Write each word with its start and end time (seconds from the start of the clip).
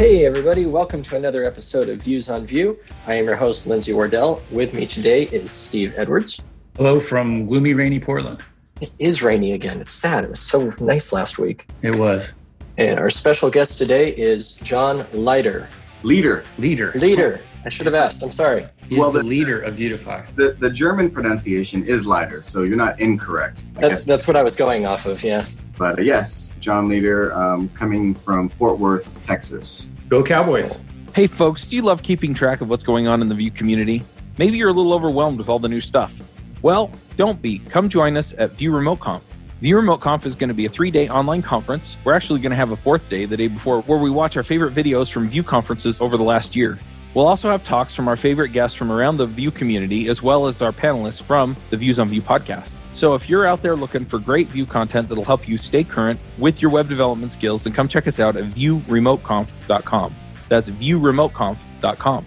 Hey, 0.00 0.24
everybody, 0.24 0.64
welcome 0.64 1.02
to 1.02 1.16
another 1.16 1.44
episode 1.44 1.90
of 1.90 2.00
Views 2.00 2.30
on 2.30 2.46
Vue. 2.46 2.78
I 3.06 3.12
am 3.16 3.26
your 3.26 3.36
host, 3.36 3.66
Lindsay 3.66 3.92
Wardell. 3.92 4.40
With 4.50 4.72
me 4.72 4.86
today 4.86 5.24
is 5.24 5.50
Steve 5.50 5.92
Edwards. 5.94 6.40
Hello 6.78 6.98
from 7.00 7.44
gloomy, 7.44 7.74
rainy 7.74 8.00
Portland. 8.00 8.40
It 8.80 8.90
is 8.98 9.22
rainy 9.22 9.52
again. 9.52 9.78
It's 9.78 9.92
sad. 9.92 10.24
It 10.24 10.30
was 10.30 10.40
so 10.40 10.72
nice 10.80 11.12
last 11.12 11.38
week. 11.38 11.66
It 11.82 11.94
was. 11.96 12.32
And 12.78 12.98
our 12.98 13.10
special 13.10 13.50
guest 13.50 13.76
today 13.76 14.08
is 14.16 14.54
John 14.54 15.06
Leiter. 15.12 15.68
Leader. 16.02 16.44
Leader. 16.56 16.92
Leader. 16.94 17.42
I 17.66 17.68
should 17.68 17.84
have 17.84 17.94
asked. 17.94 18.22
I'm 18.22 18.32
sorry. 18.32 18.66
He's 18.88 18.98
Well, 18.98 19.10
the, 19.10 19.18
the- 19.18 19.26
leader 19.28 19.60
of 19.60 19.74
Vuetify. 19.76 20.34
The 20.34 20.56
the 20.58 20.70
German 20.70 21.10
pronunciation 21.10 21.84
is 21.86 22.06
Leiter, 22.06 22.42
so 22.42 22.62
you're 22.62 22.74
not 22.78 22.98
incorrect. 23.00 23.58
I 23.76 23.80
That's, 23.82 23.92
guess. 23.96 24.02
that's 24.04 24.26
what 24.26 24.36
I 24.36 24.42
was 24.42 24.56
going 24.56 24.86
off 24.86 25.04
of, 25.04 25.22
yeah. 25.22 25.44
But 25.80 25.98
uh, 25.98 26.02
yes, 26.02 26.52
John 26.60 26.88
Leider, 26.90 27.32
um, 27.32 27.70
coming 27.70 28.14
from 28.14 28.50
Fort 28.50 28.78
Worth, 28.78 29.08
Texas. 29.24 29.88
Go 30.10 30.22
Cowboys. 30.22 30.78
Hey 31.14 31.26
folks, 31.26 31.64
do 31.64 31.74
you 31.74 31.80
love 31.80 32.02
keeping 32.02 32.34
track 32.34 32.60
of 32.60 32.68
what's 32.68 32.84
going 32.84 33.08
on 33.08 33.22
in 33.22 33.30
the 33.30 33.34
Vue 33.34 33.50
community? 33.50 34.02
Maybe 34.36 34.58
you're 34.58 34.68
a 34.68 34.74
little 34.74 34.92
overwhelmed 34.92 35.38
with 35.38 35.48
all 35.48 35.58
the 35.58 35.70
new 35.70 35.80
stuff. 35.80 36.12
Well, 36.60 36.90
don't 37.16 37.40
be. 37.40 37.60
Come 37.60 37.88
join 37.88 38.18
us 38.18 38.34
at 38.36 38.50
Vue 38.50 38.70
Remote 38.70 39.00
Conf. 39.00 39.24
Vue 39.62 39.74
Remote 39.74 40.02
Conf 40.02 40.26
is 40.26 40.34
going 40.34 40.48
to 40.48 40.54
be 40.54 40.66
a 40.66 40.68
three 40.68 40.90
day 40.90 41.08
online 41.08 41.40
conference. 41.40 41.96
We're 42.04 42.12
actually 42.12 42.40
going 42.40 42.50
to 42.50 42.56
have 42.56 42.72
a 42.72 42.76
fourth 42.76 43.08
day, 43.08 43.24
the 43.24 43.38
day 43.38 43.48
before, 43.48 43.80
where 43.82 43.98
we 43.98 44.10
watch 44.10 44.36
our 44.36 44.42
favorite 44.42 44.74
videos 44.74 45.10
from 45.10 45.30
Vue 45.30 45.42
conferences 45.42 46.02
over 46.02 46.18
the 46.18 46.22
last 46.22 46.54
year. 46.54 46.78
We'll 47.14 47.26
also 47.26 47.50
have 47.50 47.64
talks 47.64 47.94
from 47.94 48.06
our 48.06 48.18
favorite 48.18 48.52
guests 48.52 48.76
from 48.76 48.92
around 48.92 49.16
the 49.16 49.26
Vue 49.26 49.50
community, 49.50 50.08
as 50.08 50.22
well 50.22 50.46
as 50.46 50.60
our 50.60 50.72
panelists 50.72 51.22
from 51.22 51.56
the 51.70 51.78
Views 51.78 51.98
on 51.98 52.08
Vue 52.08 52.20
podcast. 52.20 52.74
So 53.00 53.14
if 53.14 53.30
you're 53.30 53.46
out 53.46 53.62
there 53.62 53.76
looking 53.76 54.04
for 54.04 54.18
great 54.18 54.48
Vue 54.48 54.66
content 54.66 55.08
that'll 55.08 55.24
help 55.24 55.48
you 55.48 55.56
stay 55.56 55.82
current 55.82 56.20
with 56.36 56.60
your 56.60 56.70
web 56.70 56.86
development 56.86 57.32
skills, 57.32 57.64
then 57.64 57.72
come 57.72 57.88
check 57.88 58.06
us 58.06 58.20
out 58.20 58.36
at 58.36 58.50
vueremoteconf.com. 58.50 60.14
That's 60.50 60.68
vueremoteconf.com. 60.68 62.26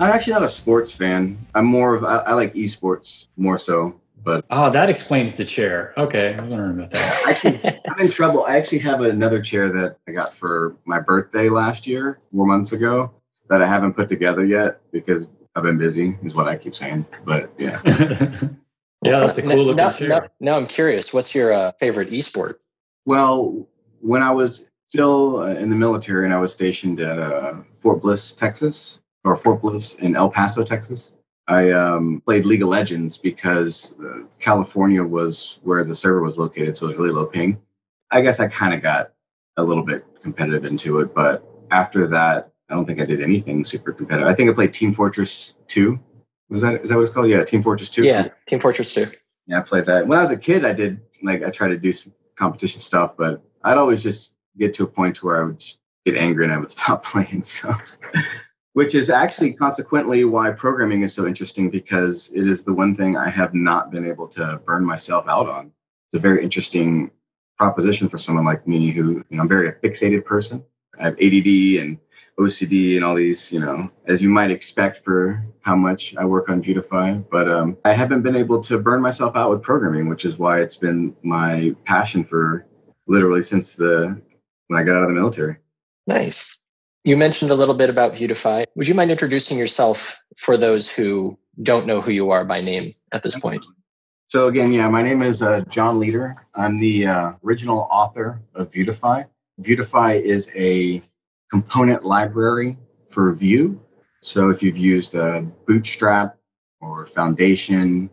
I'm 0.00 0.10
actually 0.10 0.32
not 0.34 0.42
a 0.42 0.48
sports 0.48 0.92
fan. 0.92 1.46
I'm 1.54 1.64
more 1.64 1.94
of 1.94 2.04
I, 2.04 2.18
I 2.18 2.34
like 2.34 2.52
esports 2.52 3.28
more 3.38 3.56
so. 3.56 3.98
But 4.22 4.44
Oh, 4.50 4.68
that 4.68 4.90
explains 4.90 5.32
the 5.32 5.46
chair. 5.46 5.94
Okay, 5.96 6.34
I'm 6.34 6.50
learning 6.50 6.76
about 6.76 6.90
that. 6.90 7.22
actually, 7.28 7.80
I'm 7.88 7.98
in 7.98 8.10
trouble. 8.10 8.44
I 8.44 8.58
actually 8.58 8.80
have 8.80 9.00
another 9.00 9.40
chair 9.40 9.70
that 9.70 9.96
I 10.06 10.12
got 10.12 10.34
for 10.34 10.76
my 10.84 11.00
birthday 11.00 11.48
last 11.48 11.86
year, 11.86 12.20
four 12.36 12.46
months 12.46 12.72
ago, 12.72 13.10
that 13.48 13.62
I 13.62 13.66
haven't 13.66 13.94
put 13.94 14.10
together 14.10 14.44
yet 14.44 14.82
because 14.92 15.28
I've 15.56 15.62
been 15.62 15.78
busy. 15.78 16.18
Is 16.22 16.34
what 16.34 16.48
I 16.48 16.56
keep 16.58 16.76
saying. 16.76 17.06
But 17.24 17.50
yeah, 17.56 17.80
yeah, 19.02 19.20
that's 19.20 19.38
a 19.38 19.42
cool 19.42 19.56
looking 19.56 19.76
now, 19.76 19.90
chair. 19.90 20.08
Now, 20.08 20.22
now 20.40 20.56
I'm 20.56 20.66
curious. 20.66 21.12
What's 21.12 21.34
your 21.34 21.52
uh, 21.52 21.72
favorite 21.72 22.10
esport? 22.10 22.56
Well, 23.04 23.68
when 24.00 24.22
I 24.22 24.30
was 24.30 24.66
still 24.88 25.40
uh, 25.40 25.54
in 25.54 25.70
the 25.70 25.76
military 25.76 26.24
and 26.24 26.34
I 26.34 26.38
was 26.38 26.52
stationed 26.52 27.00
at 27.00 27.18
uh, 27.18 27.54
Fort 27.80 28.02
Bliss, 28.02 28.32
Texas, 28.32 29.00
or 29.24 29.36
Fort 29.36 29.62
Bliss 29.62 29.96
in 29.96 30.14
El 30.16 30.30
Paso, 30.30 30.64
Texas, 30.64 31.12
I 31.48 31.70
um, 31.70 32.22
played 32.24 32.46
League 32.46 32.62
of 32.62 32.68
Legends 32.68 33.16
because 33.16 33.94
uh, 34.00 34.24
California 34.38 35.02
was 35.02 35.58
where 35.62 35.82
the 35.84 35.94
server 35.94 36.22
was 36.22 36.38
located, 36.38 36.76
so 36.76 36.86
it 36.86 36.88
was 36.88 36.96
really 36.96 37.10
low 37.10 37.26
ping. 37.26 37.60
I 38.10 38.20
guess 38.20 38.38
I 38.38 38.46
kind 38.48 38.74
of 38.74 38.82
got 38.82 39.12
a 39.56 39.62
little 39.62 39.84
bit 39.84 40.04
competitive 40.22 40.64
into 40.64 41.00
it, 41.00 41.14
but 41.14 41.44
after 41.70 42.06
that, 42.08 42.52
I 42.68 42.74
don't 42.74 42.86
think 42.86 43.00
I 43.00 43.04
did 43.04 43.20
anything 43.20 43.64
super 43.64 43.92
competitive. 43.92 44.28
I 44.28 44.34
think 44.34 44.50
I 44.50 44.52
played 44.52 44.72
Team 44.72 44.94
Fortress 44.94 45.54
2. 45.68 45.98
Was 46.52 46.60
that 46.60 46.82
is 46.82 46.90
that 46.90 46.96
what 46.96 47.02
it's 47.02 47.10
called? 47.10 47.28
Yeah, 47.28 47.44
Team 47.44 47.62
Fortress 47.62 47.88
2. 47.88 48.04
Yeah, 48.04 48.28
Team 48.46 48.60
Fortress 48.60 48.92
2. 48.92 49.10
Yeah, 49.46 49.58
I 49.58 49.62
played 49.62 49.86
that. 49.86 50.06
When 50.06 50.18
I 50.18 50.20
was 50.20 50.30
a 50.30 50.36
kid, 50.36 50.66
I 50.66 50.72
did 50.74 51.00
like 51.22 51.42
I 51.42 51.48
tried 51.48 51.68
to 51.68 51.78
do 51.78 51.94
some 51.94 52.12
competition 52.36 52.80
stuff, 52.80 53.16
but 53.16 53.42
I'd 53.64 53.78
always 53.78 54.02
just 54.02 54.36
get 54.58 54.74
to 54.74 54.84
a 54.84 54.86
point 54.86 55.22
where 55.22 55.40
I 55.40 55.46
would 55.46 55.58
just 55.58 55.80
get 56.04 56.14
angry 56.16 56.44
and 56.44 56.52
I 56.52 56.58
would 56.58 56.70
stop 56.78 57.04
playing. 57.04 57.44
So, 57.44 57.74
which 58.74 58.94
is 58.94 59.08
actually 59.08 59.54
consequently 59.54 60.24
why 60.24 60.50
programming 60.50 61.00
is 61.02 61.14
so 61.14 61.26
interesting 61.26 61.70
because 61.70 62.30
it 62.34 62.46
is 62.46 62.64
the 62.64 62.74
one 62.74 62.94
thing 62.94 63.16
I 63.16 63.30
have 63.30 63.54
not 63.54 63.90
been 63.90 64.06
able 64.06 64.28
to 64.28 64.60
burn 64.66 64.84
myself 64.84 65.24
out 65.28 65.48
on. 65.48 65.72
It's 66.08 66.18
a 66.18 66.20
very 66.20 66.44
interesting 66.44 67.10
proposition 67.56 68.10
for 68.10 68.18
someone 68.18 68.44
like 68.44 68.68
me 68.68 68.90
who, 68.90 69.24
you 69.30 69.36
know, 69.36 69.42
I'm 69.42 69.48
very 69.48 69.68
a 69.68 69.72
fixated 69.72 70.26
person. 70.26 70.62
I 71.02 71.06
have 71.06 71.14
ADD 71.14 71.82
and 71.82 71.98
OCD 72.38 72.96
and 72.96 73.04
all 73.04 73.16
these, 73.16 73.52
you 73.52 73.60
know, 73.60 73.90
as 74.06 74.22
you 74.22 74.30
might 74.30 74.50
expect 74.50 75.04
for 75.04 75.44
how 75.60 75.74
much 75.74 76.14
I 76.16 76.24
work 76.24 76.48
on 76.48 76.62
Vuetify. 76.62 77.24
But 77.30 77.50
um, 77.50 77.76
I 77.84 77.92
haven't 77.92 78.22
been 78.22 78.36
able 78.36 78.62
to 78.62 78.78
burn 78.78 79.02
myself 79.02 79.36
out 79.36 79.50
with 79.50 79.62
programming, 79.62 80.08
which 80.08 80.24
is 80.24 80.38
why 80.38 80.60
it's 80.60 80.76
been 80.76 81.14
my 81.22 81.74
passion 81.84 82.24
for 82.24 82.66
literally 83.06 83.42
since 83.42 83.72
the 83.72 84.20
when 84.68 84.80
I 84.80 84.84
got 84.84 84.96
out 84.96 85.02
of 85.02 85.08
the 85.08 85.14
military. 85.14 85.56
Nice. 86.06 86.58
You 87.04 87.16
mentioned 87.16 87.50
a 87.50 87.54
little 87.54 87.74
bit 87.74 87.90
about 87.90 88.14
Vuetify. 88.14 88.64
Would 88.76 88.86
you 88.86 88.94
mind 88.94 89.10
introducing 89.10 89.58
yourself 89.58 90.24
for 90.36 90.56
those 90.56 90.88
who 90.88 91.36
don't 91.62 91.84
know 91.84 92.00
who 92.00 92.12
you 92.12 92.30
are 92.30 92.44
by 92.44 92.60
name 92.60 92.94
at 93.10 93.24
this 93.24 93.38
point? 93.38 93.66
So 94.28 94.46
again, 94.46 94.72
yeah, 94.72 94.88
my 94.88 95.02
name 95.02 95.20
is 95.22 95.42
uh, 95.42 95.60
John 95.68 95.98
Leider. 95.98 96.46
I'm 96.54 96.78
the 96.78 97.06
uh, 97.06 97.32
original 97.44 97.88
author 97.90 98.40
of 98.54 98.70
Vuetify. 98.70 99.26
Vuetify 99.62 100.20
is 100.20 100.50
a 100.54 101.02
component 101.50 102.04
library 102.04 102.76
for 103.10 103.32
Vue. 103.32 103.80
So 104.22 104.50
if 104.50 104.62
you've 104.62 104.76
used 104.76 105.14
uh, 105.14 105.42
Bootstrap 105.66 106.36
or 106.80 107.06
Foundation 107.06 108.10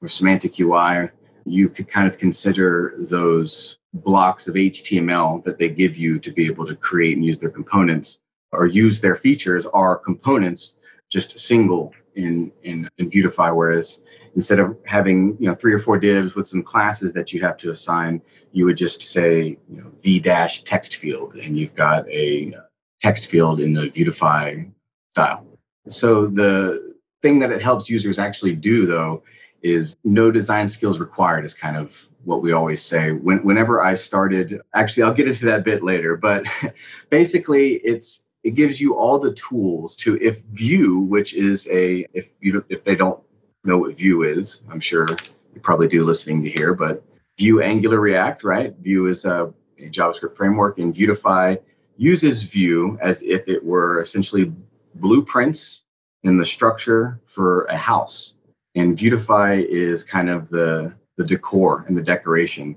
or 0.00 0.08
Semantic 0.08 0.58
UI, 0.60 1.10
you 1.44 1.68
could 1.68 1.88
kind 1.88 2.06
of 2.06 2.18
consider 2.18 2.94
those 2.98 3.78
blocks 3.94 4.46
of 4.46 4.54
HTML 4.54 5.42
that 5.44 5.58
they 5.58 5.68
give 5.68 5.96
you 5.96 6.18
to 6.18 6.30
be 6.30 6.46
able 6.46 6.66
to 6.66 6.76
create 6.76 7.16
and 7.16 7.24
use 7.24 7.38
their 7.38 7.50
components 7.50 8.18
or 8.52 8.66
use 8.66 9.00
their 9.00 9.16
features 9.16 9.66
are 9.66 9.96
components 9.96 10.74
just 11.10 11.38
single 11.38 11.92
in 12.14 12.52
in, 12.62 12.88
in 12.98 13.10
Vuetify. 13.10 13.54
Whereas 13.54 14.02
instead 14.34 14.58
of 14.58 14.76
having 14.84 15.36
you 15.40 15.48
know 15.48 15.54
three 15.54 15.72
or 15.72 15.78
four 15.78 15.98
divs 15.98 16.34
with 16.34 16.48
some 16.48 16.62
classes 16.62 17.12
that 17.12 17.32
you 17.32 17.40
have 17.40 17.56
to 17.58 17.70
assign, 17.70 18.22
you 18.52 18.64
would 18.64 18.76
just 18.76 19.02
say 19.02 19.58
you 19.68 19.76
know 19.80 19.90
v 20.02 20.20
dash 20.20 20.64
text 20.64 20.96
field, 20.96 21.34
and 21.36 21.58
you've 21.58 21.74
got 21.74 22.08
a 22.08 22.54
text 23.00 23.26
field 23.26 23.60
in 23.60 23.72
the 23.72 23.90
Vuetify 23.90 24.70
style. 25.10 25.46
So 25.88 26.26
the 26.26 26.94
thing 27.22 27.38
that 27.40 27.50
it 27.50 27.62
helps 27.62 27.88
users 27.88 28.18
actually 28.18 28.54
do 28.54 28.86
though 28.86 29.22
is 29.62 29.96
no 30.04 30.30
design 30.30 30.68
skills 30.68 30.98
required 30.98 31.44
is 31.44 31.54
kind 31.54 31.76
of 31.76 31.94
what 32.24 32.42
we 32.42 32.52
always 32.52 32.82
say 32.82 33.12
when, 33.12 33.38
whenever 33.44 33.82
i 33.82 33.94
started 33.94 34.60
actually 34.74 35.02
i'll 35.02 35.12
get 35.12 35.28
into 35.28 35.44
that 35.44 35.64
bit 35.64 35.82
later 35.82 36.16
but 36.16 36.44
basically 37.10 37.74
it's 37.76 38.22
it 38.42 38.54
gives 38.54 38.80
you 38.80 38.96
all 38.96 39.18
the 39.18 39.34
tools 39.34 39.96
to 39.96 40.16
if 40.20 40.42
Vue 40.52 41.00
which 41.00 41.34
is 41.34 41.66
a 41.68 42.06
if 42.12 42.28
you 42.40 42.64
if 42.68 42.84
they 42.84 42.94
don't 42.94 43.20
know 43.64 43.78
what 43.78 43.96
Vue 43.96 44.22
is 44.22 44.62
i'm 44.70 44.80
sure 44.80 45.06
you 45.54 45.60
probably 45.60 45.88
do 45.88 46.04
listening 46.04 46.42
to 46.42 46.50
here 46.50 46.74
but 46.74 47.04
Vue 47.40 47.62
angular 47.62 48.00
react 48.00 48.44
right? 48.44 48.74
Vue 48.80 49.06
is 49.06 49.24
a, 49.24 49.52
a 49.78 49.88
javascript 49.88 50.36
framework 50.36 50.78
and 50.78 50.94
Vuetify 50.94 51.58
uses 51.96 52.42
Vue 52.42 52.98
as 53.00 53.22
if 53.22 53.48
it 53.48 53.64
were 53.64 54.02
essentially 54.02 54.52
blueprints 54.96 55.84
in 56.22 56.36
the 56.36 56.44
structure 56.44 57.18
for 57.24 57.64
a 57.64 57.76
house. 57.76 58.34
And 58.74 58.96
Vuetify 58.96 59.64
is 59.64 60.04
kind 60.04 60.28
of 60.28 60.50
the 60.50 60.92
the 61.16 61.24
decor 61.24 61.86
and 61.88 61.96
the 61.96 62.02
decoration 62.02 62.76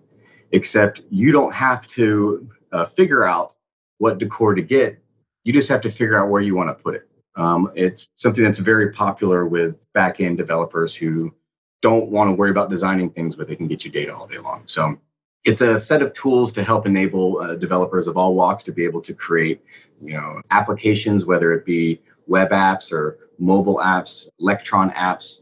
except 0.54 1.02
you 1.10 1.34
don't 1.34 1.54
have 1.54 1.86
to 1.88 2.50
uh, 2.72 2.86
figure 2.86 3.26
out 3.26 3.56
what 3.98 4.18
decor 4.18 4.56
to 4.56 4.62
get 4.62 5.03
you 5.44 5.54
just 5.54 5.70
have 5.70 5.82
to 5.82 5.92
figure 5.92 6.18
out 6.18 6.30
where 6.30 6.42
you 6.42 6.56
want 6.56 6.70
to 6.70 6.84
put 6.84 6.96
it 6.96 7.08
um, 7.36 7.72
it's 7.76 8.10
something 8.16 8.44
that's 8.44 8.60
very 8.60 8.92
popular 8.92 9.46
with 9.46 9.92
back-end 9.94 10.38
developers 10.38 10.94
who 10.96 11.34
don't 11.82 12.10
want 12.10 12.30
to 12.30 12.34
worry 12.34 12.52
about 12.52 12.70
designing 12.70 13.10
things 13.10 13.36
but 13.36 13.48
they 13.48 13.56
can 13.56 13.68
get 13.68 13.84
you 13.86 13.92
data 13.92 14.16
all 14.16 14.28
day 14.28 14.38
long 14.38 14.64
so 14.66 14.98
it's 15.44 15.62
a 15.62 15.78
set 15.78 16.02
of 16.02 16.14
tools 16.14 16.54
to 16.54 16.64
help 16.64 16.86
enable 16.86 17.42
uh, 17.42 17.56
developers 17.56 18.08
of 18.08 18.18
all 18.18 18.34
walks 18.34 18.64
to 18.64 18.72
be 18.72 18.84
able 18.86 19.02
to 19.02 19.14
create 19.14 19.62
you 20.02 20.14
know 20.14 20.42
applications 20.52 21.26
whether 21.26 21.54
it 21.54 21.66
be 21.66 22.02
web 22.28 22.50
apps 22.52 22.92
or 22.92 23.18
mobile 23.40 23.78
apps 23.78 24.28
electron 24.40 24.90
apps 24.92 25.40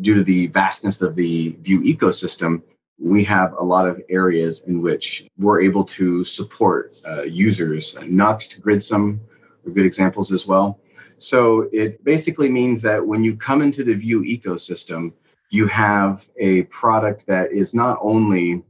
due 0.00 0.14
to 0.14 0.22
the 0.22 0.46
vastness 0.48 1.02
of 1.02 1.14
the 1.14 1.50
Vue 1.60 1.82
ecosystem, 1.82 2.62
we 2.98 3.24
have 3.24 3.54
a 3.54 3.62
lot 3.62 3.88
of 3.88 4.00
areas 4.10 4.62
in 4.66 4.82
which 4.82 5.26
we're 5.38 5.60
able 5.60 5.84
to 5.84 6.22
support 6.22 6.92
uh, 7.06 7.22
users. 7.22 7.94
Nuxt, 7.94 8.60
Gridsome 8.60 9.20
are 9.66 9.70
good 9.70 9.86
examples 9.86 10.32
as 10.32 10.46
well. 10.46 10.80
So 11.18 11.68
it 11.72 12.02
basically 12.02 12.48
means 12.48 12.80
that 12.82 13.06
when 13.06 13.22
you 13.22 13.36
come 13.36 13.60
into 13.60 13.84
the 13.84 13.94
Vue 13.94 14.22
ecosystem, 14.22 15.12
you 15.50 15.66
have 15.66 16.28
a 16.38 16.62
product 16.64 17.26
that 17.26 17.52
is 17.52 17.74
not 17.74 17.98
only 18.00 18.62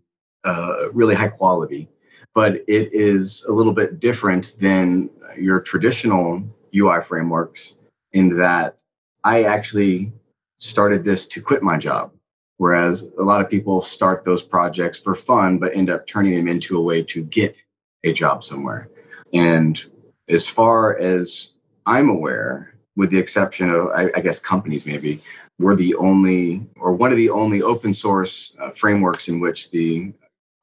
uh, 0.45 0.91
really 0.93 1.15
high 1.15 1.29
quality, 1.29 1.89
but 2.35 2.57
it 2.67 2.93
is 2.93 3.45
a 3.49 3.53
little 3.53 3.73
bit 3.73 4.01
different 4.01 4.57
than 4.61 5.11
your 5.37 5.61
traditional 5.61 6.43
UI 6.75 7.01
frameworks 7.03 7.75
in 8.13 8.37
that 8.39 8.79
I 9.25 9.45
actually 9.45 10.13
started 10.59 11.05
this 11.05 11.27
to 11.27 11.43
quit 11.43 11.63
my 11.63 11.77
job. 11.77 12.13
Whereas 12.57 13.03
a 13.19 13.23
lot 13.23 13.41
of 13.41 13.49
people 13.49 13.81
start 13.81 14.25
those 14.25 14.43
projects 14.43 14.99
for 14.99 15.15
fun, 15.15 15.59
but 15.59 15.75
end 15.75 15.89
up 15.89 16.07
turning 16.07 16.35
them 16.35 16.49
into 16.49 16.77
a 16.77 16.83
way 16.83 17.03
to 17.05 17.23
get 17.25 17.57
a 18.05 18.13
job 18.13 18.45
somewhere. 18.45 18.91
And 19.33 19.83
as 20.31 20.47
far 20.47 20.97
as 20.97 21.51
I'm 21.87 22.09
aware, 22.09 22.75
with 22.97 23.11
the 23.11 23.19
exception 23.19 23.71
of, 23.71 23.89
I, 23.89 24.11
I 24.15 24.21
guess, 24.21 24.39
companies 24.39 24.87
maybe, 24.87 25.21
we're 25.59 25.77
the 25.77 25.95
only 25.97 26.67
or 26.77 26.93
one 26.93 27.11
of 27.11 27.17
the 27.17 27.31
only 27.31 27.63
open 27.63 27.93
source 27.93 28.55
uh, 28.61 28.71
frameworks 28.71 29.29
in 29.29 29.41
which 29.41 29.71
the 29.71 30.13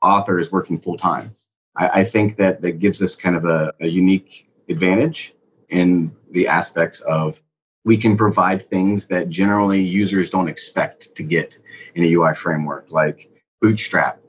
author 0.02 0.40
is 0.40 0.52
working 0.52 0.80
full 0.80 0.98
time. 0.98 1.32
I, 1.76 2.00
I, 2.00 2.04
think 2.04 2.38
that 2.38 2.62
that 2.62 2.80
gives 2.80 3.02
us 3.02 3.16
kind 3.16 3.36
of 3.36 3.46
a, 3.46 3.74
a 3.80 3.88
unique 3.88 4.48
advantage 4.70 5.34
in 5.70 6.12
the 6.32 6.48
aspects 6.48 7.00
of 7.02 7.40
we 7.86 7.98
can 7.98 8.18
provide 8.18 8.70
things 8.70 9.06
that 9.06 9.30
generally 9.30 9.82
users 9.82 10.30
don't 10.30 10.48
expect 10.48 11.16
to 11.16 11.24
get 11.24 11.58
in 11.96 12.04
a 12.04 12.14
UI 12.14 12.34
framework, 12.34 12.88
like 12.90 13.30
Bootstrap, 13.62 14.20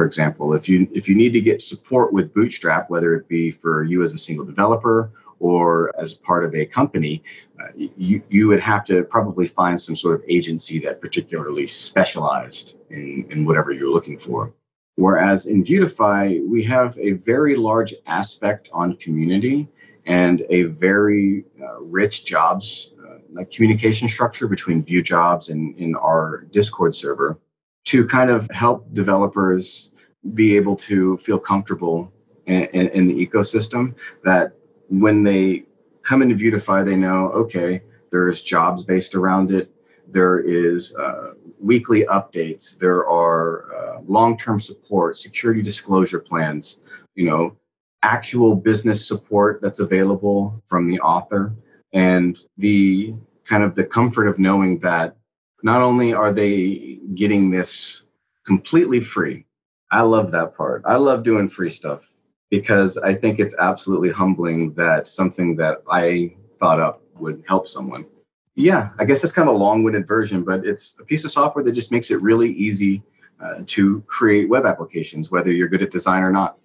for 0.00 0.06
example. 0.06 0.54
If 0.54 0.66
you 0.66 0.88
if 0.94 1.10
you 1.10 1.14
need 1.14 1.34
to 1.34 1.42
get 1.42 1.60
support 1.60 2.10
with 2.10 2.32
Bootstrap, 2.32 2.88
whether 2.88 3.14
it 3.16 3.28
be 3.28 3.50
for 3.50 3.84
you 3.84 4.02
as 4.02 4.14
a 4.14 4.18
single 4.18 4.46
developer 4.46 5.10
or 5.40 5.92
as 6.00 6.14
part 6.14 6.42
of 6.42 6.54
a 6.54 6.64
company, 6.64 7.22
uh, 7.60 7.66
you, 7.76 8.22
you 8.30 8.48
would 8.48 8.60
have 8.60 8.82
to 8.86 9.04
probably 9.04 9.46
find 9.46 9.78
some 9.78 9.94
sort 9.94 10.14
of 10.14 10.22
agency 10.26 10.78
that 10.78 11.02
particularly 11.02 11.66
specialized 11.66 12.76
in, 12.88 13.26
in 13.28 13.44
whatever 13.44 13.72
you're 13.72 13.90
looking 13.90 14.18
for. 14.18 14.54
Whereas 14.96 15.44
in 15.44 15.62
Vuetify, 15.62 16.48
we 16.48 16.62
have 16.62 16.98
a 16.98 17.10
very 17.12 17.54
large 17.54 17.92
aspect 18.06 18.70
on 18.72 18.96
community 18.96 19.68
and 20.06 20.46
a 20.48 20.62
very 20.62 21.44
uh, 21.62 21.78
rich 21.82 22.24
jobs 22.24 22.94
uh, 23.06 23.44
communication 23.52 24.08
structure 24.08 24.48
between 24.48 24.82
Vue 24.82 25.02
jobs 25.02 25.50
and 25.50 25.76
in 25.76 25.94
our 25.94 26.46
Discord 26.52 26.96
server 26.96 27.38
to 27.86 28.06
kind 28.06 28.30
of 28.30 28.48
help 28.50 28.92
developers 28.94 29.90
be 30.34 30.56
able 30.56 30.76
to 30.76 31.16
feel 31.18 31.38
comfortable 31.38 32.12
in, 32.46 32.64
in, 32.66 32.88
in 32.88 33.08
the 33.08 33.26
ecosystem 33.26 33.94
that 34.24 34.52
when 34.88 35.22
they 35.22 35.64
come 36.02 36.22
into 36.22 36.34
Vuetify, 36.34 36.84
they 36.84 36.96
know, 36.96 37.30
okay, 37.30 37.82
there's 38.10 38.40
jobs 38.40 38.82
based 38.82 39.14
around 39.14 39.50
it. 39.50 39.70
There 40.08 40.40
is 40.40 40.94
uh, 40.94 41.34
weekly 41.60 42.04
updates. 42.06 42.76
There 42.76 43.08
are 43.08 43.74
uh, 43.74 44.00
long-term 44.06 44.60
support, 44.60 45.18
security 45.18 45.62
disclosure 45.62 46.18
plans, 46.18 46.80
you 47.14 47.26
know, 47.26 47.56
actual 48.02 48.56
business 48.56 49.06
support 49.06 49.60
that's 49.62 49.78
available 49.78 50.62
from 50.68 50.88
the 50.88 50.98
author 51.00 51.54
and 51.92 52.38
the 52.56 53.14
kind 53.44 53.62
of 53.62 53.74
the 53.74 53.84
comfort 53.84 54.26
of 54.26 54.38
knowing 54.38 54.78
that 54.80 55.16
not 55.62 55.82
only 55.82 56.12
are 56.12 56.32
they 56.32 56.98
getting 57.14 57.50
this 57.50 58.02
completely 58.46 59.00
free. 59.00 59.46
I 59.90 60.02
love 60.02 60.30
that 60.32 60.56
part. 60.56 60.82
I 60.84 60.96
love 60.96 61.22
doing 61.22 61.48
free 61.48 61.70
stuff 61.70 62.08
because 62.50 62.96
I 62.96 63.14
think 63.14 63.38
it's 63.38 63.54
absolutely 63.58 64.10
humbling 64.10 64.72
that 64.74 65.08
something 65.08 65.56
that 65.56 65.82
I 65.90 66.34
thought 66.58 66.80
up 66.80 67.02
would 67.18 67.42
help 67.46 67.68
someone. 67.68 68.06
Yeah, 68.54 68.90
I 68.98 69.04
guess 69.04 69.22
that's 69.22 69.32
kind 69.32 69.48
of 69.48 69.54
a 69.54 69.58
long 69.58 69.82
winded 69.82 70.06
version, 70.06 70.42
but 70.42 70.66
it's 70.66 70.94
a 71.00 71.04
piece 71.04 71.24
of 71.24 71.30
software 71.30 71.64
that 71.64 71.72
just 71.72 71.92
makes 71.92 72.10
it 72.10 72.20
really 72.20 72.52
easy 72.52 73.02
uh, 73.42 73.62
to 73.66 74.02
create 74.06 74.48
web 74.48 74.66
applications, 74.66 75.30
whether 75.30 75.50
you're 75.50 75.68
good 75.68 75.82
at 75.82 75.90
design 75.90 76.22
or 76.22 76.30
not. 76.30 76.58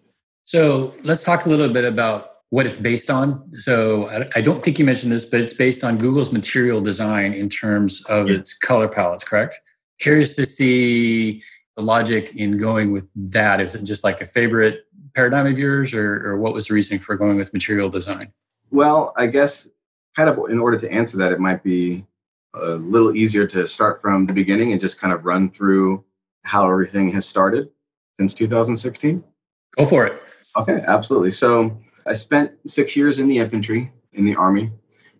So 0.43 0.93
let's 1.03 1.23
talk 1.23 1.45
a 1.45 1.49
little 1.49 1.69
bit 1.69 1.85
about 1.85 2.34
what 2.55 2.65
it's 2.65 2.77
based 2.77 3.11
on. 3.11 3.43
So 3.57 4.07
I, 4.09 4.29
I 4.37 4.41
don't 4.41 4.63
think 4.63 4.79
you 4.79 4.85
mentioned 4.85 5.11
this, 5.11 5.25
but 5.25 5.41
it's 5.41 5.53
based 5.53 5.83
on 5.83 5.97
Google's 5.97 6.31
material 6.31 6.79
design 6.79 7.33
in 7.33 7.49
terms 7.49 8.01
of 8.05 8.29
yeah. 8.29 8.35
its 8.35 8.53
color 8.53 8.87
palettes, 8.87 9.25
correct? 9.25 9.59
Curious 9.99 10.37
to 10.37 10.45
see 10.45 11.43
the 11.75 11.83
logic 11.83 12.33
in 12.37 12.57
going 12.57 12.93
with 12.93 13.09
that. 13.13 13.59
Is 13.59 13.75
it 13.75 13.83
just 13.83 14.05
like 14.05 14.21
a 14.21 14.25
favorite 14.25 14.85
paradigm 15.15 15.47
of 15.47 15.59
yours, 15.59 15.93
or, 15.93 16.25
or 16.25 16.37
what 16.37 16.53
was 16.53 16.67
the 16.67 16.75
reasoning 16.75 17.01
for 17.01 17.17
going 17.17 17.35
with 17.35 17.51
material 17.51 17.89
design? 17.89 18.31
Well, 18.71 19.13
I 19.17 19.27
guess 19.27 19.67
kind 20.15 20.29
of 20.29 20.49
in 20.49 20.57
order 20.57 20.79
to 20.79 20.89
answer 20.89 21.17
that, 21.17 21.33
it 21.33 21.41
might 21.41 21.61
be 21.61 22.05
a 22.53 22.75
little 22.75 23.13
easier 23.17 23.45
to 23.47 23.67
start 23.67 24.01
from 24.01 24.27
the 24.27 24.33
beginning 24.33 24.71
and 24.71 24.79
just 24.79 24.97
kind 24.97 25.11
of 25.11 25.25
run 25.25 25.49
through 25.49 26.05
how 26.43 26.71
everything 26.71 27.11
has 27.11 27.25
started 27.25 27.67
since 28.17 28.33
2016. 28.33 29.21
Go 29.77 29.85
for 29.85 30.05
it. 30.05 30.23
Okay, 30.57 30.81
absolutely. 30.87 31.31
So 31.31 31.77
I 32.07 32.13
spent 32.13 32.51
six 32.67 32.95
years 32.95 33.17
in 33.17 33.27
the 33.27 33.39
infantry 33.39 33.91
in 34.13 34.25
the 34.25 34.35
Army. 34.35 34.71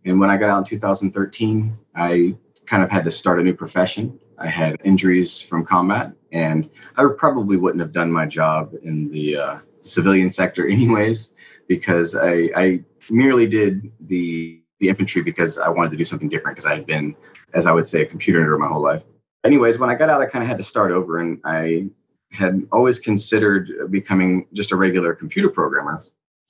And 0.06 0.20
when 0.20 0.30
I 0.30 0.38
got 0.38 0.50
out 0.50 0.60
in 0.60 0.64
2013, 0.66 1.76
I 1.96 2.36
kind 2.68 2.84
of 2.84 2.92
had 2.92 3.04
to 3.06 3.12
start 3.12 3.40
a 3.40 3.44
new 3.44 3.56
profession. 3.56 4.20
I 4.38 4.50
had 4.50 4.78
injuries 4.84 5.42
from 5.42 5.66
combat, 5.66 6.12
and 6.32 6.70
I 6.98 7.06
probably 7.18 7.58
wouldn't 7.58 7.82
have 7.82 7.92
done 7.92 8.12
my 8.12 8.26
job 8.26 8.74
in 8.84 9.10
the 9.10 9.38
uh, 9.38 9.58
civilian 9.82 10.30
sector, 10.30 10.68
anyways, 10.70 11.34
because 11.68 12.14
I, 12.14 12.52
I 12.56 12.84
merely 13.10 13.48
did 13.48 13.92
the 14.08 14.62
the 14.82 14.90
infantry 14.90 15.22
because 15.22 15.58
I 15.58 15.70
wanted 15.70 15.92
to 15.92 15.98
do 15.98 16.04
something 16.04 16.28
different 16.28 16.58
because 16.58 16.70
I 16.70 16.76
had 16.76 16.86
been, 16.86 17.16
as 17.54 17.66
I 17.66 17.72
would 17.72 17.88
say, 17.88 18.02
a 18.02 18.06
computer 18.06 18.42
nerd 18.42 18.60
my 18.60 18.68
whole 18.68 18.82
life. 18.82 19.04
Anyways, 19.46 19.80
when 19.80 19.90
I 19.90 19.96
got 19.96 20.10
out, 20.10 20.22
I 20.22 20.26
kind 20.26 20.44
of 20.44 20.50
had 20.50 20.58
to 20.58 20.64
start 20.64 20.92
over, 20.92 21.20
and 21.20 21.40
I 21.46 21.88
had 22.32 22.68
always 22.74 23.00
considered 23.00 23.72
becoming 23.90 24.48
just 24.54 24.74
a 24.74 24.76
regular 24.76 25.16
computer 25.16 25.48
programmer, 25.48 26.04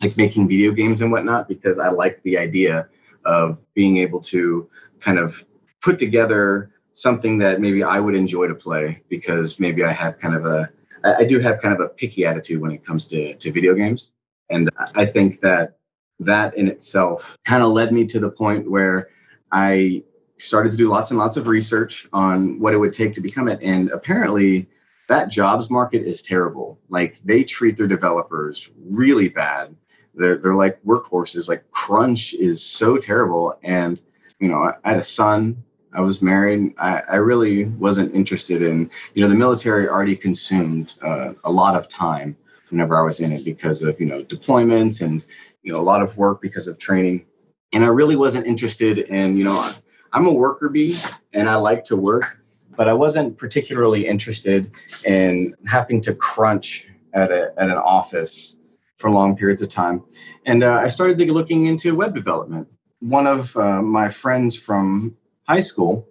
like 0.05 0.17
making 0.17 0.47
video 0.47 0.71
games 0.71 1.01
and 1.01 1.11
whatnot, 1.11 1.47
because 1.47 1.79
I 1.79 1.89
like 1.89 2.21
the 2.23 2.37
idea 2.37 2.87
of 3.25 3.57
being 3.73 3.97
able 3.97 4.21
to 4.21 4.69
kind 5.01 5.17
of 5.17 5.43
put 5.81 5.99
together 5.99 6.71
something 6.93 7.37
that 7.39 7.59
maybe 7.59 7.83
I 7.83 7.99
would 7.99 8.15
enjoy 8.15 8.47
to 8.47 8.55
play 8.55 9.01
because 9.09 9.59
maybe 9.59 9.83
I 9.83 9.91
have 9.91 10.19
kind 10.19 10.35
of 10.35 10.45
a 10.45 10.69
I 11.03 11.23
do 11.23 11.39
have 11.39 11.61
kind 11.61 11.73
of 11.73 11.81
a 11.81 11.89
picky 11.89 12.25
attitude 12.25 12.59
when 12.59 12.71
it 12.71 12.83
comes 12.83 13.05
to 13.07 13.35
to 13.35 13.51
video 13.51 13.75
games, 13.75 14.11
and 14.49 14.69
I 14.95 15.05
think 15.05 15.41
that 15.41 15.77
that 16.19 16.57
in 16.57 16.67
itself 16.67 17.37
kind 17.45 17.61
of 17.61 17.73
led 17.73 17.91
me 17.91 18.07
to 18.07 18.19
the 18.19 18.31
point 18.31 18.69
where 18.69 19.09
I 19.51 20.03
started 20.37 20.71
to 20.71 20.77
do 20.77 20.87
lots 20.89 21.11
and 21.11 21.19
lots 21.19 21.37
of 21.37 21.47
research 21.47 22.07
on 22.11 22.59
what 22.59 22.73
it 22.73 22.77
would 22.77 22.93
take 22.93 23.13
to 23.15 23.21
become 23.21 23.47
it, 23.47 23.59
and 23.61 23.89
apparently 23.91 24.67
that 25.07 25.29
jobs 25.29 25.69
market 25.69 26.03
is 26.03 26.21
terrible. 26.21 26.79
Like 26.89 27.19
they 27.23 27.43
treat 27.43 27.77
their 27.77 27.87
developers 27.87 28.71
really 28.83 29.29
bad. 29.29 29.75
They're 30.15 30.37
they're 30.37 30.55
like 30.55 30.81
workhorses. 30.83 31.47
Like 31.47 31.69
crunch 31.71 32.33
is 32.33 32.63
so 32.63 32.97
terrible, 32.97 33.57
and 33.63 34.01
you 34.39 34.47
know 34.47 34.63
I, 34.63 34.73
I 34.83 34.89
had 34.89 34.99
a 34.99 35.03
son 35.03 35.63
I 35.95 36.01
was 36.01 36.21
married. 36.21 36.73
I, 36.77 37.01
I, 37.09 37.15
really 37.15 37.65
wasn't 37.65 38.13
interested 38.13 38.61
in, 38.61 38.89
you 39.13 39.23
know, 39.23 39.29
the 39.29 39.35
military 39.35 39.87
already 39.87 40.15
consumed 40.15 40.95
uh, 41.01 41.33
a 41.45 41.51
lot 41.51 41.75
of 41.75 41.87
time 41.87 42.35
whenever 42.69 42.99
I 42.99 43.03
was 43.03 43.21
in 43.21 43.31
it 43.31 43.45
because 43.45 43.81
of, 43.81 43.99
you 43.99 44.05
know, 44.05 44.23
deployments 44.23 45.01
and, 45.01 45.23
you 45.63 45.71
know, 45.71 45.79
a 45.79 45.81
lot 45.81 46.01
of 46.01 46.17
work 46.17 46.41
because 46.41 46.67
of 46.67 46.77
training. 46.77 47.25
And 47.71 47.83
I 47.83 47.87
really 47.87 48.17
wasn't 48.17 48.45
interested 48.45 48.99
in, 48.99 49.37
you 49.37 49.45
know, 49.45 49.71
I'm 50.11 50.27
a 50.27 50.33
worker 50.33 50.67
bee 50.69 50.99
and 51.33 51.49
I 51.49 51.55
like 51.55 51.85
to 51.85 51.95
work, 51.95 52.39
but 52.75 52.89
I 52.89 52.93
wasn't 52.93 53.37
particularly 53.37 54.05
interested 54.05 54.71
in 55.05 55.55
having 55.65 56.01
to 56.01 56.13
crunch 56.13 56.87
at, 57.13 57.31
a, 57.31 57.53
at 57.57 57.69
an 57.69 57.77
office 57.77 58.57
for 58.97 59.09
long 59.09 59.35
periods 59.35 59.61
of 59.61 59.69
time. 59.69 60.03
And 60.45 60.63
uh, 60.63 60.79
I 60.81 60.89
started 60.89 61.19
looking 61.29 61.65
into 61.67 61.95
web 61.95 62.15
development. 62.15 62.67
One 62.99 63.27
of 63.27 63.55
uh, 63.57 63.81
my 63.81 64.09
friends 64.09 64.55
from 64.55 65.15
high 65.47 65.61
school, 65.61 66.07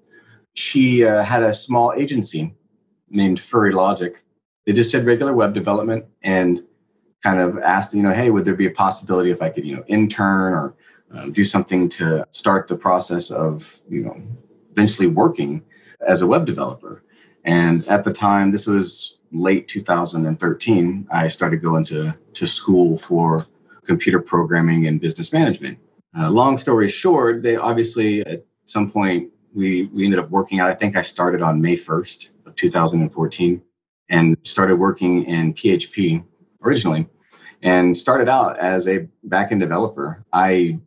she 0.54 1.04
uh, 1.04 1.22
had 1.22 1.42
a 1.42 1.52
small 1.52 1.92
agency 1.96 2.54
named 3.10 3.40
Furry 3.40 3.72
Logic. 3.72 4.22
They 4.66 4.72
just 4.72 4.90
did 4.90 5.04
regular 5.04 5.32
web 5.32 5.54
development 5.54 6.04
and 6.22 6.62
kind 7.22 7.40
of 7.40 7.58
asked, 7.58 7.94
you 7.94 8.02
know, 8.02 8.12
hey, 8.12 8.30
would 8.30 8.44
there 8.44 8.54
be 8.54 8.66
a 8.66 8.70
possibility 8.70 9.30
if 9.30 9.40
I 9.40 9.48
could, 9.48 9.64
you 9.64 9.76
know, 9.76 9.84
intern 9.86 10.52
or 10.52 10.74
um, 11.12 11.32
do 11.32 11.44
something 11.44 11.88
to 11.90 12.26
start 12.32 12.68
the 12.68 12.76
process 12.76 13.30
of, 13.30 13.80
you 13.88 14.02
know, 14.02 14.22
eventually 14.72 15.08
working 15.08 15.62
as 16.06 16.20
a 16.20 16.26
web 16.26 16.44
developer? 16.44 17.02
And 17.44 17.86
at 17.88 18.04
the 18.04 18.12
time, 18.12 18.52
this 18.52 18.66
was 18.66 19.16
late 19.34 19.68
2013, 19.68 21.08
I 21.10 21.28
started 21.28 21.62
going 21.62 21.84
to, 21.86 22.14
to 22.34 22.46
school 22.46 22.98
for 22.98 23.46
computer 23.84 24.20
programming 24.20 24.86
and 24.86 25.00
business 25.00 25.32
management. 25.32 25.78
Uh, 26.16 26.30
long 26.30 26.56
story 26.58 26.88
short, 26.88 27.42
they 27.42 27.56
obviously 27.56 28.24
at 28.26 28.44
some 28.66 28.90
point 28.90 29.30
we 29.52 29.84
we 29.92 30.04
ended 30.04 30.18
up 30.18 30.30
working 30.30 30.60
out. 30.60 30.70
I 30.70 30.74
think 30.74 30.96
I 30.96 31.02
started 31.02 31.42
on 31.42 31.60
May 31.60 31.76
1st 31.76 32.28
of 32.46 32.56
2014 32.56 33.62
and 34.10 34.36
started 34.44 34.76
working 34.76 35.24
in 35.24 35.54
PHP 35.54 36.24
originally 36.62 37.08
and 37.62 37.96
started 37.96 38.28
out 38.28 38.58
as 38.58 38.86
a 38.86 39.08
backend 39.28 39.60
developer. 39.60 40.24
I 40.32 40.78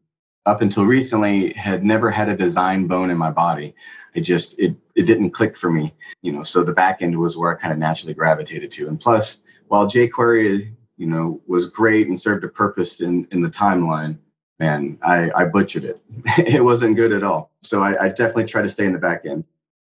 up 0.48 0.62
until 0.62 0.86
recently 0.86 1.52
had 1.54 1.84
never 1.84 2.10
had 2.10 2.30
a 2.30 2.36
design 2.36 2.88
bone 2.88 3.10
in 3.10 3.18
my 3.18 3.30
body. 3.30 3.76
It 4.16 4.22
just 4.22 4.58
it 4.58 4.76
it 4.96 5.04
didn't 5.04 5.32
click 5.32 5.58
for 5.58 5.70
me, 5.70 5.94
you 6.22 6.32
know. 6.32 6.42
So 6.42 6.64
the 6.64 6.74
back 6.74 7.02
end 7.02 7.20
was 7.20 7.36
where 7.36 7.56
I 7.56 7.60
kind 7.60 7.74
of 7.74 7.78
naturally 7.78 8.14
gravitated 8.14 8.72
to. 8.72 8.88
And 8.88 9.00
plus, 9.00 9.44
while 9.68 9.86
jQuery, 9.86 10.74
you 10.96 11.06
know, 11.06 11.42
was 11.48 11.70
great 11.70 12.08
and 12.08 12.20
served 12.20 12.46
a 12.46 12.48
purpose 12.48 13.02
in 13.02 13.28
in 13.32 13.42
the 13.42 13.50
timeline, 13.50 14.18
man, 14.60 14.98
I, 15.04 15.30
I 15.36 15.46
butchered 15.46 15.84
it. 15.84 16.02
it 16.38 16.64
wasn't 16.64 16.96
good 16.96 17.12
at 17.12 17.24
all. 17.24 17.52
So 17.62 17.84
I, 17.84 18.06
I, 18.06 18.08
definitely 18.10 18.46
try 18.46 18.62
to 18.62 18.70
stay 18.70 18.86
in 18.86 18.94
the 18.94 19.00
back 19.00 19.26
end. 19.26 19.44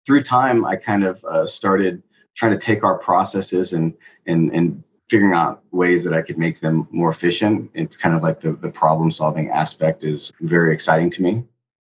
Through 0.06 0.24
time, 0.24 0.66
I 0.66 0.78
kind 0.78 1.04
of 1.04 1.24
uh, 1.26 1.46
started 1.46 2.02
trying 2.36 2.54
to 2.54 2.58
take 2.58 2.84
our 2.84 2.98
processes 2.98 3.74
and 3.74 3.94
and 4.26 4.52
and 4.54 4.84
figuring 5.10 5.34
out 5.34 5.64
ways 5.72 6.04
that 6.04 6.14
I 6.14 6.22
could 6.22 6.38
make 6.38 6.60
them 6.62 6.88
more 6.92 7.10
efficient. 7.10 7.70
It's 7.74 7.96
kind 7.96 8.16
of 8.16 8.24
like 8.24 8.42
the, 8.42 8.54
the 8.54 8.70
problem 8.70 9.12
solving 9.12 9.50
aspect 9.50 10.04
is 10.04 10.32
very 10.42 10.74
exciting 10.74 11.10
to 11.12 11.22
me. 11.22 11.44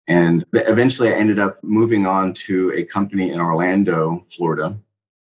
And 0.06 0.44
eventually 0.52 1.12
I 1.12 1.16
ended 1.16 1.38
up 1.38 1.62
moving 1.62 2.06
on 2.06 2.32
to 2.34 2.72
a 2.74 2.84
company 2.84 3.30
in 3.30 3.40
Orlando, 3.40 4.24
Florida, 4.34 4.76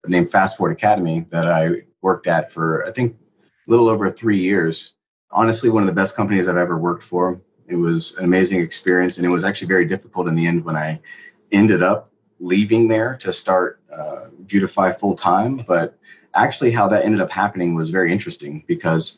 named 0.05 0.29
Fast 0.29 0.57
Forward 0.57 0.73
Academy 0.73 1.25
that 1.29 1.49
I 1.49 1.83
worked 2.01 2.27
at 2.27 2.51
for, 2.51 2.85
I 2.85 2.91
think, 2.91 3.15
a 3.41 3.71
little 3.71 3.89
over 3.89 4.11
three 4.11 4.37
years. 4.37 4.93
Honestly, 5.31 5.69
one 5.69 5.81
of 5.81 5.87
the 5.87 5.93
best 5.93 6.15
companies 6.15 6.47
I've 6.47 6.57
ever 6.57 6.77
worked 6.77 7.03
for. 7.03 7.41
It 7.67 7.75
was 7.75 8.13
an 8.17 8.25
amazing 8.25 8.61
experience. 8.61 9.17
And 9.17 9.25
it 9.25 9.29
was 9.29 9.43
actually 9.43 9.69
very 9.69 9.85
difficult 9.85 10.27
in 10.27 10.35
the 10.35 10.45
end 10.45 10.63
when 10.63 10.75
I 10.75 10.99
ended 11.51 11.81
up 11.81 12.11
leaving 12.39 12.87
there 12.87 13.17
to 13.21 13.33
start 13.33 13.81
uh, 13.91 14.25
Vuetify 14.45 14.99
full 14.99 15.15
time. 15.15 15.65
But 15.67 15.97
actually, 16.35 16.71
how 16.71 16.87
that 16.89 17.03
ended 17.03 17.21
up 17.21 17.31
happening 17.31 17.75
was 17.75 17.89
very 17.89 18.11
interesting 18.11 18.63
because 18.67 19.17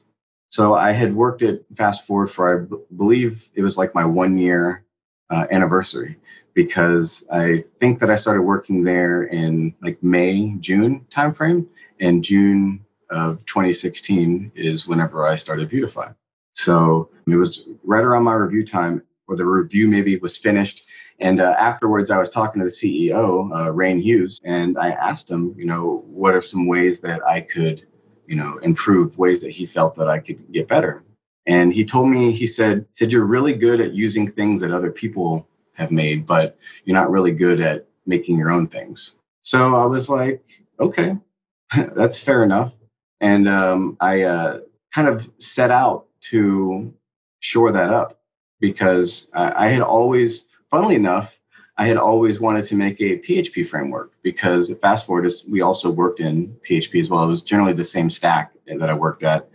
so 0.49 0.75
I 0.75 0.91
had 0.91 1.13
worked 1.15 1.41
at 1.41 1.61
Fast 1.75 2.07
Forward 2.07 2.27
for, 2.27 2.61
I 2.61 2.65
b- 2.65 2.77
believe 2.95 3.49
it 3.53 3.61
was 3.61 3.77
like 3.77 3.93
my 3.93 4.05
one 4.05 4.37
year 4.37 4.85
uh, 5.29 5.45
anniversary 5.51 6.17
because 6.53 7.25
I 7.31 7.63
think 7.79 7.99
that 7.99 8.09
I 8.09 8.15
started 8.15 8.43
working 8.43 8.83
there 8.83 9.23
in 9.23 9.75
like 9.81 10.01
May, 10.01 10.55
June 10.59 11.05
timeframe, 11.11 11.67
and 11.99 12.23
June 12.23 12.85
of 13.09 13.45
2016 13.45 14.51
is 14.55 14.87
whenever 14.87 15.27
I 15.27 15.35
started 15.35 15.69
Vuetify. 15.69 16.15
So 16.53 17.09
it 17.27 17.35
was 17.35 17.67
right 17.83 18.03
around 18.03 18.23
my 18.23 18.33
review 18.33 18.65
time, 18.65 19.03
or 19.27 19.35
the 19.35 19.45
review 19.45 19.87
maybe 19.87 20.15
was 20.17 20.37
finished. 20.37 20.83
And 21.19 21.41
uh, 21.41 21.55
afterwards, 21.57 22.11
I 22.11 22.17
was 22.17 22.29
talking 22.29 22.61
to 22.61 22.67
the 22.67 22.71
CEO, 22.71 23.49
uh, 23.55 23.71
Rain 23.71 23.99
Hughes, 23.99 24.39
and 24.43 24.77
I 24.77 24.89
asked 24.91 25.29
him, 25.29 25.55
you 25.57 25.65
know, 25.65 26.03
what 26.07 26.35
are 26.35 26.41
some 26.41 26.67
ways 26.67 26.99
that 26.99 27.25
I 27.25 27.41
could, 27.41 27.87
you 28.27 28.35
know, 28.35 28.57
improve, 28.59 29.17
ways 29.17 29.41
that 29.41 29.51
he 29.51 29.65
felt 29.65 29.95
that 29.95 30.07
I 30.07 30.19
could 30.19 30.51
get 30.51 30.67
better. 30.67 31.03
And 31.47 31.73
he 31.73 31.85
told 31.85 32.09
me, 32.09 32.31
he 32.31 32.45
said, 32.45 32.85
said 32.91 33.11
you're 33.11 33.25
really 33.25 33.53
good 33.53 33.81
at 33.81 33.93
using 33.93 34.31
things 34.31 34.61
that 34.61 34.71
other 34.71 34.91
people 34.91 35.47
have 35.73 35.91
made, 35.91 36.27
but 36.27 36.57
you're 36.83 36.97
not 36.97 37.09
really 37.09 37.31
good 37.31 37.61
at 37.61 37.87
making 38.05 38.37
your 38.37 38.51
own 38.51 38.67
things. 38.67 39.13
So 39.41 39.75
I 39.75 39.85
was 39.85 40.09
like, 40.09 40.43
okay, 40.79 41.15
that's 41.95 42.19
fair 42.19 42.43
enough. 42.43 42.73
And 43.21 43.47
um, 43.47 43.97
I 44.01 44.23
uh, 44.23 44.59
kind 44.93 45.07
of 45.07 45.29
set 45.39 45.71
out 45.71 46.07
to 46.29 46.93
shore 47.39 47.71
that 47.71 47.89
up 47.89 48.19
because 48.59 49.27
I, 49.33 49.65
I 49.65 49.69
had 49.69 49.81
always, 49.81 50.46
funnily 50.71 50.95
enough, 50.95 51.37
I 51.77 51.85
had 51.85 51.97
always 51.97 52.39
wanted 52.39 52.65
to 52.65 52.75
make 52.75 52.99
a 52.99 53.19
PHP 53.19 53.67
framework 53.67 54.11
because 54.23 54.73
fast 54.81 55.05
forward 55.05 55.25
is 55.25 55.45
we 55.47 55.61
also 55.61 55.91
worked 55.91 56.19
in 56.19 56.55
PHP 56.67 56.99
as 56.99 57.09
well. 57.09 57.23
It 57.23 57.27
was 57.27 57.43
generally 57.43 57.73
the 57.73 57.83
same 57.83 58.09
stack 58.09 58.53
that 58.65 58.89
I 58.89 58.93
worked 58.93 59.23
at 59.23 59.47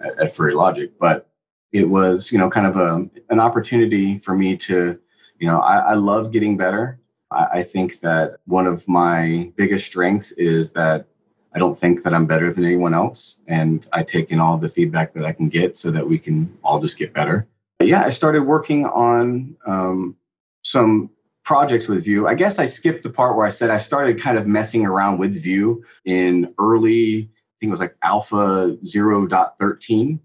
at, 0.00 0.34
Furry 0.34 0.54
Logic, 0.54 0.90
but 0.98 1.28
it 1.72 1.88
was 1.88 2.30
you 2.32 2.38
know 2.38 2.50
kind 2.50 2.66
of 2.66 2.76
a 2.76 3.08
an 3.30 3.40
opportunity 3.40 4.18
for 4.18 4.34
me 4.34 4.56
to 4.56 4.98
you 5.38 5.46
know 5.46 5.60
I, 5.60 5.78
I 5.78 5.94
love 5.94 6.32
getting 6.32 6.56
better. 6.56 7.00
I, 7.30 7.46
I 7.52 7.62
think 7.62 8.00
that 8.00 8.36
one 8.44 8.66
of 8.66 8.86
my 8.86 9.50
biggest 9.56 9.86
strengths 9.86 10.32
is 10.32 10.70
that 10.72 11.06
I 11.54 11.58
don't 11.58 11.80
think 11.80 12.02
that 12.02 12.14
I'm 12.14 12.26
better 12.26 12.52
than 12.52 12.64
anyone 12.64 12.92
else, 12.92 13.38
and 13.46 13.86
I 13.92 14.02
take 14.02 14.30
in 14.30 14.38
all 14.38 14.58
the 14.58 14.68
feedback 14.68 15.14
that 15.14 15.24
I 15.24 15.32
can 15.32 15.48
get 15.48 15.78
so 15.78 15.90
that 15.90 16.06
we 16.06 16.18
can 16.18 16.58
all 16.62 16.78
just 16.78 16.98
get 16.98 17.14
better. 17.14 17.48
But 17.78 17.88
yeah, 17.88 18.04
I 18.04 18.10
started 18.10 18.42
working 18.42 18.84
on 18.84 19.56
um, 19.66 20.16
some 20.62 21.10
projects 21.44 21.88
with 21.88 22.04
Vue. 22.04 22.26
I 22.26 22.34
guess 22.34 22.58
I 22.58 22.66
skipped 22.66 23.02
the 23.02 23.10
part 23.10 23.36
where 23.36 23.46
I 23.46 23.50
said 23.50 23.70
I 23.70 23.78
started 23.78 24.20
kind 24.20 24.38
of 24.38 24.46
messing 24.46 24.86
around 24.86 25.18
with 25.18 25.34
Vue 25.34 25.82
in 26.04 26.54
early, 26.58 27.22
I 27.22 27.54
think 27.58 27.68
it 27.68 27.70
was 27.70 27.80
like 27.80 27.96
Alpha 28.02 28.76
0.13 28.84 30.20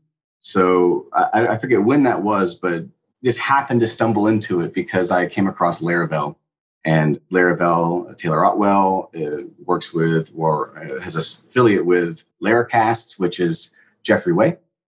so 0.46 1.08
I, 1.12 1.48
I 1.48 1.58
forget 1.58 1.84
when 1.84 2.04
that 2.04 2.22
was, 2.22 2.54
but 2.54 2.86
just 3.24 3.40
happened 3.40 3.82
to 3.82 3.88
stumble 3.88 4.28
into 4.28 4.62
it 4.62 4.76
because 4.76 5.10
I 5.10 5.26
came 5.26 5.48
across 5.48 5.82
Laravel. 5.82 6.36
And 6.86 7.20
Laravel, 7.32 8.16
Taylor 8.16 8.46
Otwell, 8.46 9.10
uh, 9.18 9.48
works 9.66 9.92
with 9.92 10.30
or 10.36 10.78
uh, 10.78 11.02
has 11.02 11.16
an 11.16 11.22
affiliate 11.22 11.84
with 11.84 12.24
Laracasts, 12.44 13.18
which 13.18 13.40
is 13.40 13.72
Jeffrey 14.04 14.34
Way. 14.34 14.58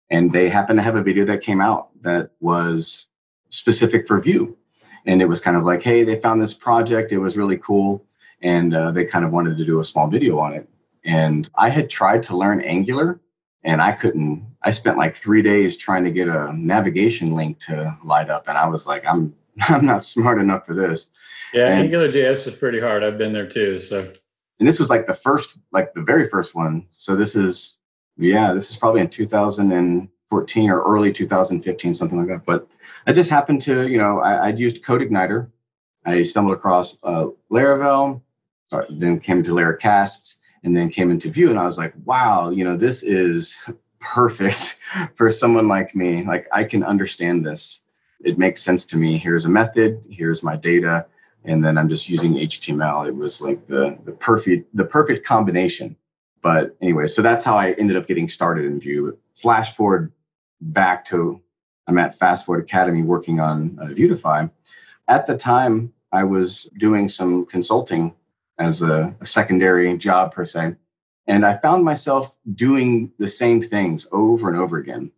And 0.09 0.33
they 0.33 0.49
happen 0.49 0.75
to 0.75 0.81
have 0.81 0.97
a 0.97 1.01
video 1.01 1.23
that 1.23 1.41
came 1.41 1.61
out 1.61 1.91
that 2.01 2.31
was 2.41 3.05
specific 3.47 4.05
for 4.05 4.19
Vue. 4.19 4.57
And 5.07 5.21
it 5.21 5.25
was 5.25 5.39
kind 5.39 5.57
of 5.57 5.63
like, 5.63 5.81
hey, 5.81 6.03
they 6.03 6.19
found 6.19 6.41
this 6.41 6.53
project. 6.53 7.11
It 7.11 7.17
was 7.17 7.35
really 7.35 7.57
cool. 7.57 8.05
And 8.41 8.75
uh, 8.75 8.91
they 8.91 9.05
kind 9.05 9.25
of 9.25 9.31
wanted 9.31 9.57
to 9.57 9.65
do 9.65 9.79
a 9.79 9.83
small 9.83 10.07
video 10.07 10.37
on 10.37 10.53
it. 10.53 10.69
And 11.03 11.49
I 11.55 11.69
had 11.69 11.89
tried 11.89 12.21
to 12.23 12.37
learn 12.37 12.61
Angular 12.61 13.19
and 13.67 13.81
I 13.81 13.91
couldn't. 13.91 14.45
I 14.63 14.71
spent 14.71 14.97
like 14.97 15.15
three 15.15 15.41
days 15.41 15.77
trying 15.77 16.03
to 16.05 16.11
get 16.11 16.27
a 16.27 16.51
navigation 16.53 17.35
link 17.35 17.59
to 17.65 17.95
light 18.03 18.29
up, 18.29 18.47
and 18.47 18.57
I 18.57 18.67
was 18.67 18.87
like, 18.87 19.05
I'm 19.05 19.35
I'm 19.67 19.85
not 19.85 20.05
smart 20.05 20.39
enough 20.39 20.65
for 20.65 20.73
this. 20.73 21.07
Yeah, 21.53 21.67
and, 21.67 21.83
Angular 21.83 22.09
JS 22.09 22.47
is 22.47 22.53
pretty 22.53 22.79
hard. 22.79 23.03
I've 23.03 23.17
been 23.17 23.33
there 23.33 23.47
too. 23.47 23.79
So, 23.79 24.11
and 24.59 24.67
this 24.67 24.79
was 24.79 24.89
like 24.89 25.05
the 25.05 25.13
first, 25.13 25.57
like 25.71 25.93
the 25.93 26.01
very 26.01 26.27
first 26.27 26.55
one. 26.55 26.87
So 26.91 27.15
this 27.15 27.35
is, 27.35 27.79
yeah, 28.17 28.53
this 28.53 28.69
is 28.69 28.77
probably 28.77 29.01
in 29.01 29.09
2014 29.09 30.69
or 30.69 30.83
early 30.83 31.11
2015, 31.13 31.93
something 31.93 32.17
like 32.17 32.27
that. 32.27 32.45
But 32.45 32.67
I 33.07 33.13
just 33.13 33.29
happened 33.29 33.61
to, 33.63 33.87
you 33.87 33.97
know, 33.97 34.19
I, 34.19 34.47
would 34.47 34.59
used 34.59 34.83
CodeIgniter. 34.83 35.49
I 36.05 36.23
stumbled 36.23 36.55
across 36.55 36.97
uh, 37.03 37.27
Laravel, 37.49 38.21
then 38.89 39.19
came 39.21 39.43
to 39.43 39.51
Laracasts, 39.51 40.35
and 40.63 40.75
then 40.75 40.89
came 40.89 41.09
into 41.09 41.29
Vue 41.29 41.49
and 41.49 41.57
I 41.57 41.63
was 41.63 41.77
like, 41.77 41.93
wow, 42.03 42.49
you 42.49 42.65
know, 42.65 42.75
this 42.75 43.03
is 43.03 43.55
perfect 44.01 44.77
for 45.15 45.31
someone 45.31 45.69
like 45.69 45.95
me. 45.95 46.25
Like 46.25 46.47
I 46.51 46.65
can 46.65 46.83
understand 46.83 47.45
this. 47.45 47.79
It 48.23 48.37
makes 48.37 48.61
sense 48.61 48.85
to 48.87 48.97
me. 48.97 49.17
Here's 49.17 49.45
a 49.45 49.49
method, 49.49 50.03
here's 50.09 50.43
my 50.43 50.57
data, 50.57 51.05
and 51.45 51.63
then 51.63 51.77
I'm 51.77 51.87
just 51.87 52.09
using 52.09 52.33
HTML. 52.33 53.07
It 53.07 53.15
was 53.15 53.41
like 53.41 53.65
the 53.67 53.97
the 54.05 54.11
perfect 54.11 54.75
the 54.75 54.85
perfect 54.85 55.25
combination. 55.25 55.95
But 56.41 56.75
anyway, 56.81 57.07
so 57.07 57.21
that's 57.21 57.43
how 57.43 57.57
I 57.57 57.71
ended 57.73 57.95
up 57.95 58.07
getting 58.07 58.27
started 58.27 58.65
in 58.65 58.79
Vue. 58.79 59.17
Flash 59.35 59.75
forward 59.75 60.11
back 60.59 61.05
to 61.05 61.41
I'm 61.87 61.97
at 61.97 62.17
Fast 62.17 62.45
Forward 62.45 62.63
Academy 62.63 63.01
working 63.01 63.39
on 63.39 63.79
uh. 63.79 64.49
At 65.07 65.25
the 65.25 65.37
time, 65.37 65.93
I 66.11 66.23
was 66.23 66.69
doing 66.77 67.07
some 67.07 67.45
consulting 67.45 68.13
as 68.59 68.81
a, 68.81 69.15
a 69.21 69.25
secondary 69.25 69.97
job 69.97 70.33
per 70.33 70.45
se. 70.45 70.75
And 71.27 71.45
I 71.45 71.57
found 71.57 71.83
myself 71.83 72.35
doing 72.55 73.11
the 73.19 73.27
same 73.27 73.61
things 73.61 74.07
over 74.11 74.49
and 74.49 74.57
over 74.57 74.77
again. 74.77 75.11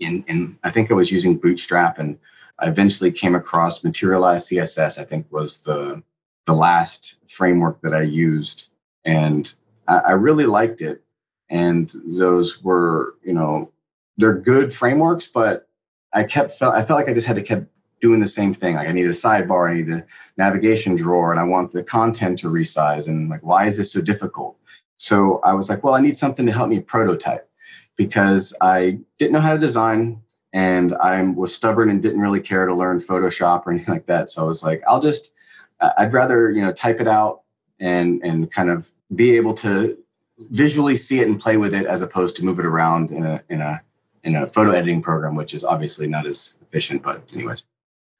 And, 0.00 0.24
and 0.28 0.56
I 0.62 0.70
think 0.70 0.90
I 0.90 0.94
was 0.94 1.10
using 1.10 1.38
Bootstrap 1.38 1.98
and 1.98 2.18
I 2.58 2.68
eventually 2.68 3.10
came 3.10 3.34
across 3.34 3.84
Materialize 3.84 4.48
CSS, 4.48 4.98
I 4.98 5.04
think 5.04 5.30
was 5.30 5.58
the, 5.58 6.02
the 6.46 6.54
last 6.54 7.16
framework 7.28 7.80
that 7.82 7.94
I 7.94 8.02
used. 8.02 8.66
And 9.04 9.52
I, 9.88 9.98
I 9.98 10.10
really 10.12 10.46
liked 10.46 10.80
it. 10.80 11.02
And 11.50 11.92
those 12.04 12.62
were, 12.62 13.14
you 13.22 13.32
know, 13.32 13.70
they're 14.16 14.34
good 14.38 14.72
frameworks, 14.72 15.26
but 15.26 15.68
I 16.12 16.24
kept 16.24 16.52
felt 16.52 16.74
I 16.74 16.82
felt 16.82 16.98
like 16.98 17.08
I 17.08 17.14
just 17.14 17.26
had 17.26 17.36
to 17.36 17.42
keep 17.42 17.64
doing 18.00 18.20
the 18.20 18.28
same 18.28 18.52
thing. 18.52 18.74
Like 18.74 18.88
I 18.88 18.92
need 18.92 19.06
a 19.06 19.10
sidebar, 19.10 19.70
I 19.70 19.74
need 19.74 19.90
a 19.90 20.04
navigation 20.36 20.96
drawer, 20.96 21.30
and 21.30 21.40
I 21.40 21.44
want 21.44 21.72
the 21.72 21.82
content 21.82 22.38
to 22.40 22.48
resize. 22.48 23.08
And 23.08 23.28
like, 23.28 23.42
why 23.42 23.66
is 23.66 23.76
this 23.76 23.92
so 23.92 24.00
difficult? 24.00 24.56
So 24.96 25.40
I 25.44 25.52
was 25.54 25.68
like, 25.68 25.84
well, 25.84 25.94
I 25.94 26.00
need 26.00 26.16
something 26.16 26.46
to 26.46 26.52
help 26.52 26.68
me 26.68 26.80
prototype 26.80 27.48
because 27.96 28.54
I 28.60 28.98
didn't 29.18 29.32
know 29.32 29.40
how 29.40 29.52
to 29.52 29.58
design 29.58 30.20
and 30.52 30.94
I 30.94 31.20
was 31.22 31.54
stubborn 31.54 31.90
and 31.90 32.02
didn't 32.02 32.20
really 32.20 32.40
care 32.40 32.66
to 32.66 32.74
learn 32.74 33.00
Photoshop 33.00 33.66
or 33.66 33.72
anything 33.72 33.92
like 33.92 34.06
that. 34.06 34.30
So 34.30 34.42
I 34.42 34.48
was 34.48 34.62
like, 34.62 34.82
I'll 34.86 35.00
just, 35.00 35.32
I'd 35.80 36.12
rather, 36.12 36.50
you 36.50 36.62
know, 36.62 36.72
type 36.72 37.00
it 37.00 37.08
out 37.08 37.42
and, 37.78 38.22
and 38.22 38.50
kind 38.50 38.70
of 38.70 38.90
be 39.14 39.36
able 39.36 39.54
to 39.54 39.98
visually 40.50 40.96
see 40.96 41.20
it 41.20 41.28
and 41.28 41.40
play 41.40 41.56
with 41.56 41.74
it 41.74 41.86
as 41.86 42.02
opposed 42.02 42.36
to 42.36 42.44
move 42.44 42.58
it 42.58 42.66
around 42.66 43.10
in 43.10 43.24
a, 43.24 43.42
in 43.48 43.60
a, 43.60 43.82
in 44.26 44.34
a 44.34 44.46
photo 44.48 44.72
editing 44.72 45.00
program, 45.00 45.36
which 45.36 45.54
is 45.54 45.64
obviously 45.64 46.08
not 46.08 46.26
as 46.26 46.54
efficient, 46.60 47.02
but 47.02 47.22
anyways. 47.32 47.62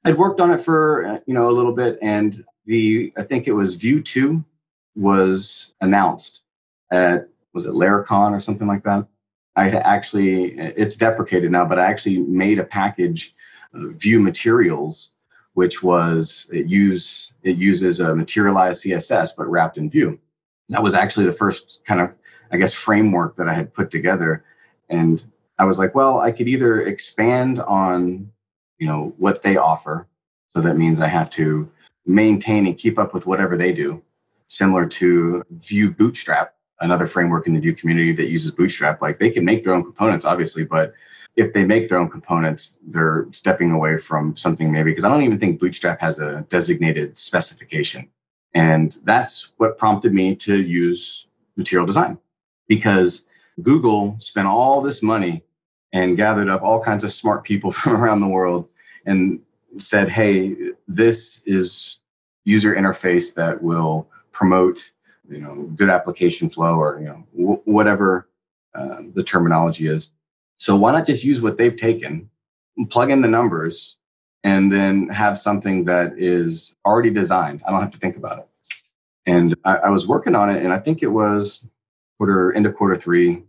I'd 0.05 0.17
worked 0.17 0.39
on 0.39 0.51
it 0.51 0.61
for 0.61 1.05
uh, 1.05 1.19
you 1.27 1.33
know 1.33 1.49
a 1.49 1.51
little 1.51 1.73
bit, 1.73 1.99
and 2.01 2.43
the 2.65 3.13
I 3.17 3.23
think 3.23 3.47
it 3.47 3.51
was 3.51 3.75
Vue 3.75 4.01
two 4.01 4.43
was 4.95 5.73
announced 5.81 6.41
at 6.91 7.29
was 7.53 7.65
it 7.65 7.73
Laracon 7.73 8.31
or 8.31 8.39
something 8.39 8.67
like 8.67 8.83
that. 8.83 9.05
I 9.57 9.69
actually 9.69 10.57
it's 10.57 10.95
deprecated 10.95 11.51
now, 11.51 11.65
but 11.65 11.77
I 11.77 11.85
actually 11.85 12.19
made 12.19 12.57
a 12.57 12.63
package, 12.63 13.35
uh, 13.73 13.89
Vue 13.89 14.21
Materials, 14.21 15.09
which 15.55 15.83
was 15.83 16.49
it 16.53 16.67
use 16.67 17.33
it 17.43 17.57
uses 17.57 17.99
a 17.99 18.15
materialized 18.15 18.85
CSS 18.85 19.31
but 19.37 19.47
wrapped 19.47 19.77
in 19.77 19.89
Vue. 19.89 20.17
That 20.69 20.83
was 20.83 20.93
actually 20.93 21.25
the 21.25 21.33
first 21.33 21.81
kind 21.85 21.99
of 21.99 22.13
I 22.49 22.57
guess 22.57 22.73
framework 22.73 23.35
that 23.35 23.49
I 23.49 23.53
had 23.53 23.73
put 23.73 23.91
together, 23.91 24.45
and 24.87 25.21
I 25.59 25.65
was 25.65 25.79
like, 25.79 25.95
well, 25.95 26.19
I 26.19 26.31
could 26.31 26.47
either 26.47 26.81
expand 26.81 27.59
on 27.61 28.31
you 28.77 28.87
know 28.87 29.13
what 29.17 29.41
they 29.41 29.57
offer 29.57 30.07
so 30.49 30.61
that 30.61 30.77
means 30.77 30.99
i 30.99 31.07
have 31.07 31.31
to 31.31 31.67
maintain 32.05 32.67
and 32.67 32.77
keep 32.77 32.99
up 32.99 33.11
with 33.11 33.25
whatever 33.25 33.57
they 33.57 33.73
do 33.73 33.99
similar 34.45 34.85
to 34.85 35.43
Vue 35.49 35.89
bootstrap 35.89 36.53
another 36.79 37.07
framework 37.07 37.47
in 37.47 37.53
the 37.53 37.59
Vue 37.59 37.73
community 37.73 38.13
that 38.13 38.27
uses 38.27 38.51
Bootstrap. 38.51 39.01
Like 39.01 39.19
they 39.19 39.29
can 39.29 39.45
make 39.45 39.63
their 39.63 39.73
own 39.73 39.83
components, 39.83 40.25
obviously, 40.25 40.63
but 40.63 40.93
if 41.35 41.53
they 41.53 41.63
make 41.63 41.87
their 41.87 41.99
own 41.99 42.09
components, 42.09 42.77
they're 42.87 43.27
stepping 43.31 43.71
away 43.71 43.97
from 43.97 44.35
something 44.35 44.71
maybe 44.71 44.91
because 44.91 45.03
I 45.03 45.09
don't 45.09 45.23
even 45.23 45.39
think 45.39 45.59
Bootstrap 45.59 45.99
has 46.01 46.19
a 46.19 46.45
designated 46.49 47.17
specification. 47.17 48.09
And 48.53 48.97
that's 49.03 49.51
what 49.57 49.77
prompted 49.77 50.13
me 50.13 50.35
to 50.37 50.61
use 50.61 51.25
material 51.55 51.85
design 51.85 52.17
because 52.67 53.23
Google 53.61 54.15
spent 54.19 54.47
all 54.47 54.81
this 54.81 55.03
money 55.03 55.43
and 55.93 56.17
gathered 56.17 56.49
up 56.49 56.61
all 56.61 56.81
kinds 56.81 57.03
of 57.03 57.11
smart 57.11 57.43
people 57.43 57.71
from 57.79 57.93
around 57.93 58.21
the 58.21 58.27
world 58.27 58.69
and 59.05 59.39
said, 59.77 60.09
hey, 60.09 60.55
this 60.87 61.41
is 61.45 61.97
user 62.45 62.75
interface 62.75 63.33
that 63.33 63.61
will 63.61 64.07
promote 64.31 64.91
you 65.29 65.39
know 65.39 65.55
good 65.75 65.89
application 65.89 66.49
flow 66.49 66.75
or 66.75 66.99
you 66.99 67.05
know 67.05 67.23
w- 67.37 67.61
whatever 67.65 68.29
uh, 68.75 69.01
the 69.13 69.23
terminology 69.23 69.87
is. 69.87 70.09
So 70.57 70.75
why 70.75 70.91
not 70.93 71.05
just 71.05 71.23
use 71.23 71.41
what 71.41 71.57
they've 71.57 71.75
taken 71.75 72.29
plug 72.89 73.11
in 73.11 73.21
the 73.21 73.27
numbers 73.27 73.97
and 74.43 74.71
then 74.71 75.07
have 75.09 75.37
something 75.37 75.83
that 75.85 76.13
is 76.17 76.75
already 76.85 77.09
designed. 77.09 77.61
I 77.65 77.71
don't 77.71 77.81
have 77.81 77.91
to 77.91 77.97
think 77.97 78.15
about 78.15 78.39
it. 78.39 78.47
And 79.25 79.55
i, 79.65 79.77
I 79.77 79.89
was 79.89 80.07
working 80.07 80.35
on 80.35 80.49
it 80.49 80.63
and 80.63 80.71
i 80.71 80.79
think 80.79 81.03
it 81.03 81.07
was 81.07 81.67
quarter 82.17 82.53
end 82.53 82.65
of 82.65 82.75
quarter 82.75 82.95
three 82.95 83.43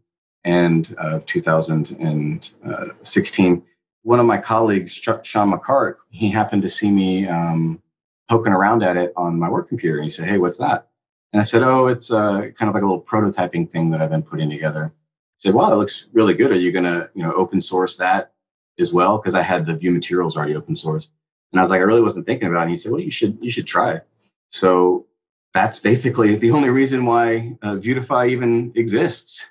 and 0.45 0.95
of 0.99 1.25
2016 1.27 3.63
one 4.03 4.21
of 4.21 4.27
my 4.27 4.39
colleagues 4.39 4.93
sean 4.93 5.51
mccart 5.51 5.97
he 6.11 6.31
happened 6.31 6.63
to 6.63 6.69
see 6.69 6.91
me 6.91 7.27
um, 7.27 7.83
poking 8.31 8.53
around 8.53 8.83
at 8.83 8.97
it 8.97 9.13
on 9.17 9.39
my 9.39 9.49
work 9.49 9.69
computer 9.69 9.97
and 9.97 10.05
he 10.05 10.11
said 10.11 10.29
hey 10.29 10.39
what's 10.39 10.59
that 10.59 10.89
and 11.33 11.41
I 11.41 11.45
said, 11.45 11.63
oh, 11.63 11.89
it's 11.89 12.11
uh, 12.11 12.51
kind 12.59 12.69
of 12.69 12.75
like 12.75 12.83
a 12.83 12.87
little 12.87 13.03
prototyping 13.03 13.71
thing 13.71 13.91
that 13.91 14.01
I've 14.01 14.11
been 14.11 14.23
putting 14.23 14.49
together. 14.49 14.93
He 15.39 15.49
said, 15.49 15.55
wow, 15.55 15.69
that 15.69 15.77
looks 15.77 16.07
really 16.13 16.35
good. 16.35 16.51
Are 16.51 16.59
you 16.59 16.73
going 16.73 16.85
to, 16.85 17.11
you 17.15 17.23
know, 17.23 17.33
open 17.35 17.61
source 17.61 17.97
that 17.97 18.33
as 18.79 18.93
well? 18.93 19.19
Because 19.19 19.35
I 19.35 19.43
had 19.43 19.67
the 19.67 19.75
Vue 19.75 19.91
Materials 19.91 20.37
already 20.37 20.57
open 20.57 20.75
source. 20.75 21.09
And 21.53 21.61
I 21.61 21.63
was 21.63 21.71
like, 21.71 21.81
I 21.81 21.85
really 21.85 22.01
wasn't 22.01 22.27
thinking 22.27 22.49
about 22.49 22.61
it. 22.61 22.63
And 22.63 22.71
he 22.71 22.77
said, 22.77 22.93
well, 22.93 23.01
you 23.01 23.11
should, 23.11 23.39
you 23.43 23.51
should 23.51 23.67
try. 23.67 24.01
So 24.49 25.07
that's 25.53 25.79
basically 25.79 26.37
the 26.37 26.51
only 26.51 26.71
reason 26.71 27.05
why 27.05 27.57
uh, 27.63 27.75
Vuetify 27.75 28.31
even 28.31 28.73
exists 28.75 29.45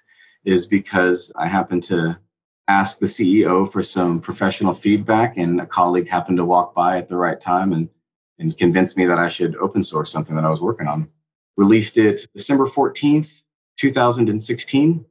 is 0.47 0.65
because 0.65 1.31
I 1.35 1.47
happened 1.47 1.83
to 1.83 2.17
ask 2.67 2.97
the 2.97 3.05
CEO 3.05 3.71
for 3.71 3.83
some 3.83 4.19
professional 4.19 4.73
feedback 4.73 5.37
and 5.37 5.61
a 5.61 5.65
colleague 5.65 6.07
happened 6.07 6.37
to 6.37 6.45
walk 6.45 6.73
by 6.73 6.97
at 6.97 7.09
the 7.09 7.17
right 7.17 7.39
time 7.39 7.73
and, 7.73 7.89
and 8.39 8.57
convince 8.57 8.97
me 8.97 9.05
that 9.05 9.19
I 9.19 9.29
should 9.29 9.55
open 9.57 9.83
source 9.83 10.11
something 10.11 10.35
that 10.35 10.45
I 10.45 10.49
was 10.49 10.61
working 10.61 10.87
on 10.87 11.09
released 11.57 11.97
it 11.97 12.25
December 12.33 12.67
14th, 12.67 13.41
2016. 13.77 15.05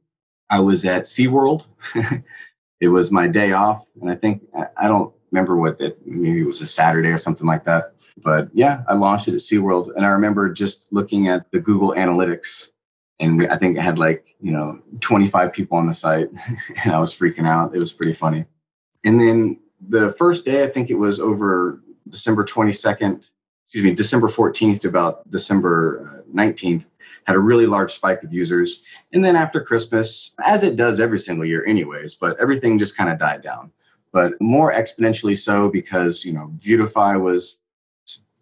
I 0.49 0.59
was 0.59 0.85
at 0.85 1.03
SeaWorld. 1.03 1.65
it 2.81 2.87
was 2.87 3.11
my 3.11 3.27
day 3.27 3.51
off. 3.51 3.85
And 4.01 4.09
I 4.09 4.15
think, 4.15 4.43
I 4.77 4.87
don't 4.87 5.13
remember 5.31 5.57
what 5.57 5.79
it, 5.79 5.99
maybe 6.05 6.41
it 6.41 6.47
was 6.47 6.61
a 6.61 6.67
Saturday 6.67 7.09
or 7.09 7.17
something 7.17 7.45
like 7.45 7.65
that. 7.65 7.93
But 8.23 8.49
yeah, 8.53 8.83
I 8.87 8.95
launched 8.95 9.27
it 9.27 9.33
at 9.35 9.41
SeaWorld. 9.41 9.95
And 9.95 10.05
I 10.05 10.09
remember 10.09 10.51
just 10.51 10.87
looking 10.91 11.27
at 11.27 11.51
the 11.51 11.59
Google 11.59 11.93
Analytics. 11.93 12.71
And 13.19 13.37
we, 13.37 13.47
I 13.47 13.57
think 13.57 13.77
it 13.77 13.81
had 13.81 13.97
like, 13.97 14.35
you 14.39 14.51
know, 14.51 14.79
25 15.01 15.51
people 15.51 15.77
on 15.77 15.87
the 15.87 15.93
site. 15.93 16.29
and 16.83 16.93
I 16.93 16.99
was 16.99 17.15
freaking 17.15 17.47
out. 17.47 17.75
It 17.75 17.79
was 17.79 17.93
pretty 17.93 18.13
funny. 18.13 18.45
And 19.03 19.19
then 19.19 19.59
the 19.89 20.13
first 20.13 20.45
day, 20.45 20.63
I 20.63 20.67
think 20.67 20.89
it 20.89 20.95
was 20.95 21.19
over 21.19 21.81
December 22.09 22.43
22nd, 22.43 23.29
excuse 23.65 23.83
me, 23.83 23.93
December 23.93 24.27
14th 24.27 24.81
to 24.81 24.87
about 24.87 25.29
December 25.31 26.23
19th, 26.33 26.81
uh, 26.81 26.87
had 27.25 27.35
a 27.35 27.39
really 27.39 27.65
large 27.65 27.93
spike 27.93 28.23
of 28.23 28.33
users. 28.33 28.81
And 29.13 29.23
then 29.23 29.35
after 29.35 29.61
Christmas, 29.61 30.31
as 30.45 30.63
it 30.63 30.75
does 30.75 30.99
every 30.99 31.19
single 31.19 31.45
year, 31.45 31.65
anyways, 31.65 32.15
but 32.15 32.39
everything 32.39 32.79
just 32.79 32.95
kind 32.95 33.09
of 33.09 33.19
died 33.19 33.41
down. 33.41 33.71
But 34.13 34.39
more 34.41 34.71
exponentially 34.71 35.37
so 35.37 35.69
because, 35.69 36.23
you 36.23 36.33
know, 36.33 36.51
Vuetify 36.57 37.21
was 37.21 37.59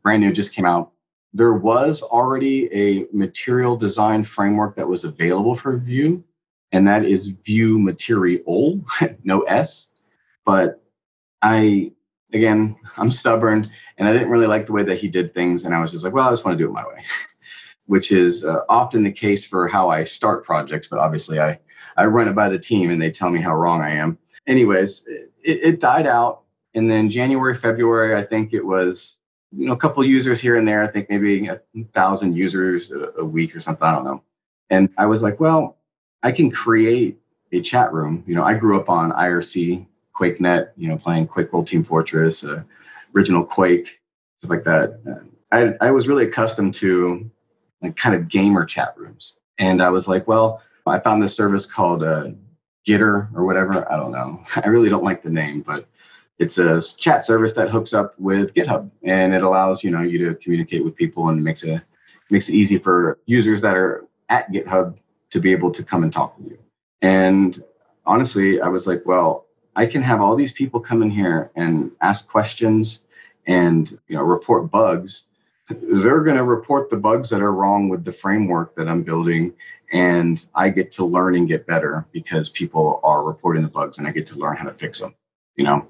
brand 0.03 0.21
new, 0.21 0.31
just 0.31 0.53
came 0.53 0.65
out. 0.65 0.91
There 1.35 1.53
was 1.53 2.01
already 2.01 2.73
a 2.73 3.05
material 3.11 3.75
design 3.75 4.23
framework 4.23 4.75
that 4.77 4.87
was 4.87 5.03
available 5.03 5.55
for 5.55 5.75
Vue, 5.75 6.23
and 6.71 6.87
that 6.87 7.03
is 7.05 7.27
Vue 7.27 7.77
Material, 7.77 8.79
no 9.23 9.41
S. 9.41 9.89
But 10.45 10.81
I 11.41 11.91
again, 12.33 12.75
I'm 12.97 13.11
stubborn 13.11 13.69
and 13.97 14.07
I 14.07 14.13
didn't 14.13 14.29
really 14.29 14.47
like 14.47 14.65
the 14.65 14.73
way 14.73 14.83
that 14.83 14.99
he 14.99 15.07
did 15.07 15.33
things. 15.33 15.63
And 15.63 15.75
I 15.75 15.79
was 15.79 15.91
just 15.91 16.03
like, 16.03 16.13
well, 16.13 16.27
I 16.27 16.31
just 16.31 16.45
want 16.45 16.57
to 16.57 16.63
do 16.63 16.69
it 16.69 16.73
my 16.73 16.85
way, 16.85 17.03
which 17.85 18.11
is 18.11 18.43
uh, 18.43 18.61
often 18.69 19.03
the 19.03 19.11
case 19.11 19.45
for 19.45 19.67
how 19.67 19.89
I 19.89 20.03
start 20.03 20.45
projects. 20.45 20.87
But 20.87 20.99
obviously, 20.99 21.39
I, 21.39 21.59
I 21.97 22.05
run 22.05 22.27
it 22.27 22.35
by 22.35 22.49
the 22.49 22.59
team 22.59 22.91
and 22.91 23.01
they 23.01 23.11
tell 23.11 23.29
me 23.29 23.41
how 23.41 23.55
wrong 23.55 23.81
I 23.81 23.91
am. 23.91 24.17
Anyways, 24.47 25.03
it, 25.07 25.31
it 25.43 25.79
died 25.79 26.07
out. 26.07 26.41
And 26.75 26.89
then 26.89 27.09
January, 27.09 27.55
February, 27.55 28.15
I 28.15 28.25
think 28.25 28.53
it 28.53 28.65
was, 28.65 29.17
you 29.51 29.67
know, 29.67 29.73
a 29.73 29.77
couple 29.77 30.03
users 30.03 30.39
here 30.39 30.57
and 30.57 30.67
there. 30.67 30.83
I 30.83 30.87
think 30.87 31.09
maybe 31.09 31.47
a 31.47 31.59
thousand 31.93 32.35
users 32.35 32.91
a, 32.91 33.13
a 33.19 33.25
week 33.25 33.55
or 33.55 33.59
something. 33.59 33.83
I 33.83 33.93
don't 33.93 34.05
know. 34.05 34.23
And 34.69 34.89
I 34.97 35.05
was 35.05 35.23
like, 35.23 35.39
well, 35.39 35.77
I 36.23 36.31
can 36.31 36.49
create 36.49 37.19
a 37.51 37.61
chat 37.61 37.93
room. 37.93 38.23
You 38.27 38.35
know, 38.35 38.43
I 38.43 38.55
grew 38.55 38.79
up 38.79 38.89
on 38.89 39.11
IRC 39.11 39.85
QuakeNet, 40.19 40.71
you 40.77 40.87
know, 40.87 40.97
playing 40.97 41.27
Quake 41.27 41.51
World 41.53 41.67
Team 41.67 41.83
Fortress, 41.83 42.43
uh, 42.43 42.63
original 43.15 43.43
Quake, 43.43 43.99
stuff 44.37 44.49
like 44.49 44.63
that. 44.63 44.99
I, 45.51 45.73
I 45.81 45.91
was 45.91 46.07
really 46.07 46.25
accustomed 46.25 46.73
to 46.75 47.29
like 47.81 47.95
kind 47.95 48.15
of 48.15 48.27
gamer 48.27 48.65
chat 48.65 48.93
rooms. 48.97 49.33
And 49.57 49.81
I 49.81 49.89
was 49.89 50.07
like, 50.07 50.27
well, 50.27 50.61
I 50.85 50.99
found 50.99 51.21
this 51.21 51.35
service 51.35 51.65
called 51.65 52.03
uh, 52.03 52.29
Gitter 52.87 53.33
or 53.35 53.45
whatever. 53.45 53.91
I 53.91 53.95
don't 53.95 54.11
know. 54.11 54.41
I 54.63 54.67
really 54.67 54.89
don't 54.89 55.03
like 55.03 55.23
the 55.23 55.29
name, 55.29 55.61
but 55.61 55.87
it's 56.39 56.57
a 56.57 56.81
chat 56.97 57.23
service 57.23 57.53
that 57.53 57.69
hooks 57.69 57.93
up 57.93 58.17
with 58.19 58.53
GitHub 58.53 58.89
and 59.03 59.33
it 59.33 59.43
allows, 59.43 59.83
you 59.83 59.91
know, 59.91 60.01
you 60.01 60.17
to 60.25 60.35
communicate 60.35 60.83
with 60.83 60.95
people 60.95 61.29
and 61.29 61.43
makes 61.43 61.63
it 61.63 61.81
makes 62.29 62.49
it 62.49 62.55
easy 62.55 62.77
for 62.77 63.19
users 63.25 63.61
that 63.61 63.75
are 63.75 64.05
at 64.29 64.51
GitHub 64.51 64.97
to 65.29 65.39
be 65.39 65.51
able 65.51 65.71
to 65.71 65.83
come 65.83 66.03
and 66.03 66.11
talk 66.11 66.37
with 66.37 66.51
you. 66.51 66.59
And 67.01 67.63
honestly, 68.05 68.59
I 68.59 68.67
was 68.67 68.87
like, 68.87 69.03
well, 69.05 69.45
I 69.75 69.85
can 69.85 70.01
have 70.01 70.21
all 70.21 70.35
these 70.35 70.51
people 70.51 70.79
come 70.79 71.01
in 71.03 71.09
here 71.09 71.51
and 71.55 71.91
ask 72.01 72.27
questions 72.27 72.99
and 73.47 73.97
you 74.07 74.15
know 74.15 74.23
report 74.23 74.71
bugs. 74.71 75.23
They're 75.69 76.21
going 76.21 76.37
to 76.37 76.43
report 76.43 76.89
the 76.89 76.97
bugs 76.97 77.29
that 77.29 77.41
are 77.41 77.51
wrong 77.51 77.89
with 77.89 78.03
the 78.03 78.11
framework 78.11 78.75
that 78.75 78.87
I'm 78.87 79.03
building, 79.03 79.53
and 79.91 80.43
I 80.53 80.69
get 80.69 80.91
to 80.93 81.05
learn 81.05 81.35
and 81.35 81.47
get 81.47 81.65
better 81.65 82.05
because 82.11 82.49
people 82.49 82.99
are 83.03 83.23
reporting 83.23 83.63
the 83.63 83.69
bugs, 83.69 83.97
and 83.97 84.07
I 84.07 84.11
get 84.11 84.27
to 84.27 84.35
learn 84.35 84.57
how 84.57 84.65
to 84.65 84.73
fix 84.73 84.99
them. 84.99 85.15
You 85.55 85.63
know, 85.63 85.87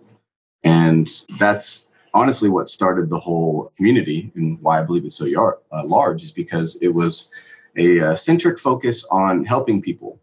and 0.65 1.10
that's 1.39 1.86
honestly 2.13 2.49
what 2.49 2.69
started 2.69 3.10
the 3.10 3.19
whole 3.19 3.71
community 3.78 4.32
and 4.36 4.60
why 4.62 4.80
I 4.80 4.84
believe 4.84 5.06
it's 5.06 5.15
so 5.15 5.25
yar- 5.25 5.60
uh, 5.71 5.86
large 5.86 6.23
is 6.23 6.32
because 6.32 6.78
it 6.82 6.88
was 6.88 7.30
a 7.75 7.99
uh, 7.99 8.15
centric 8.15 8.58
focus 8.58 9.06
on 9.12 9.45
helping 9.45 9.82
people. 9.82 10.19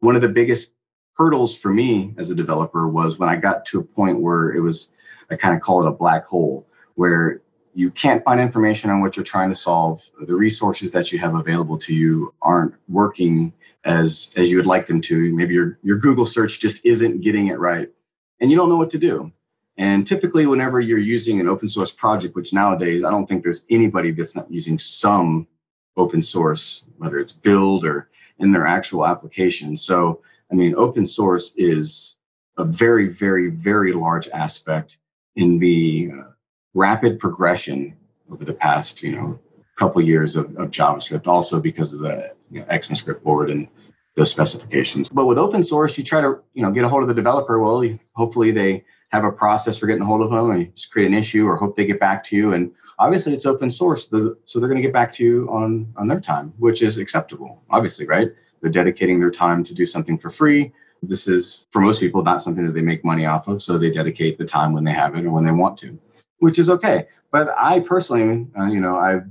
One 0.00 0.16
of 0.16 0.22
the 0.22 0.28
biggest 0.28 0.72
hurdles 1.16 1.56
for 1.56 1.72
me 1.72 2.14
as 2.18 2.30
a 2.30 2.34
developer 2.34 2.88
was 2.88 3.18
when 3.18 3.28
I 3.28 3.36
got 3.36 3.64
to 3.66 3.78
a 3.78 3.84
point 3.84 4.20
where 4.20 4.50
it 4.50 4.60
was, 4.60 4.90
I 5.30 5.36
kind 5.36 5.54
of 5.54 5.62
call 5.62 5.82
it 5.82 5.88
a 5.88 5.92
black 5.92 6.26
hole, 6.26 6.66
where 6.96 7.40
you 7.74 7.90
can't 7.90 8.24
find 8.24 8.40
information 8.40 8.90
on 8.90 9.00
what 9.00 9.16
you're 9.16 9.24
trying 9.24 9.50
to 9.50 9.56
solve. 9.56 10.02
The 10.26 10.34
resources 10.34 10.92
that 10.92 11.12
you 11.12 11.18
have 11.20 11.34
available 11.34 11.78
to 11.78 11.94
you 11.94 12.34
aren't 12.42 12.74
working 12.88 13.52
as 13.84 14.30
as 14.36 14.50
you 14.50 14.56
would 14.56 14.66
like 14.66 14.86
them 14.86 15.00
to. 15.02 15.34
Maybe 15.34 15.54
your 15.54 15.78
your 15.82 15.98
Google 15.98 16.26
search 16.26 16.60
just 16.60 16.84
isn't 16.84 17.20
getting 17.20 17.48
it 17.48 17.58
right, 17.58 17.88
and 18.40 18.50
you 18.50 18.56
don't 18.56 18.68
know 18.68 18.76
what 18.76 18.90
to 18.90 18.98
do. 18.98 19.32
And 19.76 20.06
typically, 20.06 20.46
whenever 20.46 20.80
you're 20.80 20.98
using 20.98 21.40
an 21.40 21.48
open 21.48 21.68
source 21.68 21.90
project, 21.90 22.36
which 22.36 22.52
nowadays 22.52 23.02
I 23.04 23.10
don't 23.10 23.26
think 23.28 23.42
there's 23.42 23.66
anybody 23.70 24.12
that's 24.12 24.36
not 24.36 24.50
using 24.50 24.78
some 24.78 25.46
open 25.96 26.22
source, 26.22 26.84
whether 26.98 27.18
it's 27.18 27.32
build 27.32 27.84
or 27.84 28.08
in 28.38 28.52
their 28.52 28.66
actual 28.66 29.06
application. 29.06 29.76
So 29.76 30.20
I 30.50 30.54
mean, 30.54 30.74
open 30.76 31.06
source 31.06 31.52
is 31.56 32.16
a 32.58 32.64
very, 32.64 33.08
very, 33.08 33.50
very 33.50 33.92
large 33.92 34.28
aspect 34.28 34.98
in 35.36 35.58
the 35.58 36.12
uh, 36.12 36.22
rapid 36.74 37.18
progression 37.18 37.96
over 38.30 38.44
the 38.44 38.52
past, 38.52 39.02
you 39.02 39.12
know, 39.16 39.38
couple 39.76 40.00
years 40.00 40.36
of, 40.36 40.44
of 40.56 40.70
JavaScript, 40.70 41.26
also 41.26 41.60
because 41.60 41.92
of 41.92 42.00
the 42.00 42.32
you 42.50 42.60
know, 42.60 42.66
ECMAScript 42.66 43.22
board 43.22 43.50
and 43.50 43.66
those 44.14 44.30
specifications. 44.30 45.08
But 45.08 45.26
with 45.26 45.38
open 45.38 45.64
source, 45.64 45.98
you 45.98 46.04
try 46.04 46.20
to, 46.20 46.38
you 46.52 46.62
know, 46.62 46.70
get 46.70 46.84
a 46.84 46.88
hold 46.88 47.02
of 47.02 47.08
the 47.08 47.14
developer. 47.14 47.58
Well, 47.58 47.98
hopefully 48.12 48.52
they 48.52 48.84
have 49.14 49.24
a 49.24 49.30
process 49.30 49.78
for 49.78 49.86
getting 49.86 50.02
a 50.02 50.06
hold 50.06 50.22
of 50.22 50.30
them 50.30 50.50
and 50.50 50.74
just 50.74 50.90
create 50.90 51.06
an 51.06 51.14
issue 51.14 51.46
or 51.46 51.56
hope 51.56 51.76
they 51.76 51.86
get 51.86 52.00
back 52.00 52.24
to 52.24 52.34
you. 52.34 52.52
And 52.52 52.72
obviously 52.98 53.32
it's 53.32 53.46
open 53.46 53.70
source, 53.70 54.08
so 54.08 54.58
they're 54.58 54.68
going 54.68 54.82
to 54.82 54.82
get 54.82 54.92
back 54.92 55.12
to 55.14 55.24
you 55.24 55.48
on, 55.50 55.92
on 55.96 56.08
their 56.08 56.20
time, 56.20 56.52
which 56.58 56.82
is 56.82 56.98
acceptable, 56.98 57.62
obviously, 57.70 58.06
right? 58.06 58.32
They're 58.60 58.72
dedicating 58.72 59.20
their 59.20 59.30
time 59.30 59.62
to 59.64 59.74
do 59.74 59.86
something 59.86 60.18
for 60.18 60.30
free. 60.30 60.72
This 61.00 61.28
is, 61.28 61.66
for 61.70 61.80
most 61.80 62.00
people, 62.00 62.24
not 62.24 62.42
something 62.42 62.66
that 62.66 62.72
they 62.72 62.82
make 62.82 63.04
money 63.04 63.24
off 63.24 63.46
of. 63.46 63.62
So 63.62 63.78
they 63.78 63.90
dedicate 63.90 64.36
the 64.36 64.44
time 64.44 64.72
when 64.72 64.82
they 64.82 64.92
have 64.92 65.14
it 65.14 65.24
or 65.24 65.30
when 65.30 65.44
they 65.44 65.52
want 65.52 65.78
to, 65.78 65.96
which 66.38 66.58
is 66.58 66.68
okay. 66.68 67.06
But 67.30 67.54
I 67.56 67.80
personally, 67.80 68.48
uh, 68.58 68.66
you 68.66 68.80
know, 68.80 68.96
I've 68.96 69.26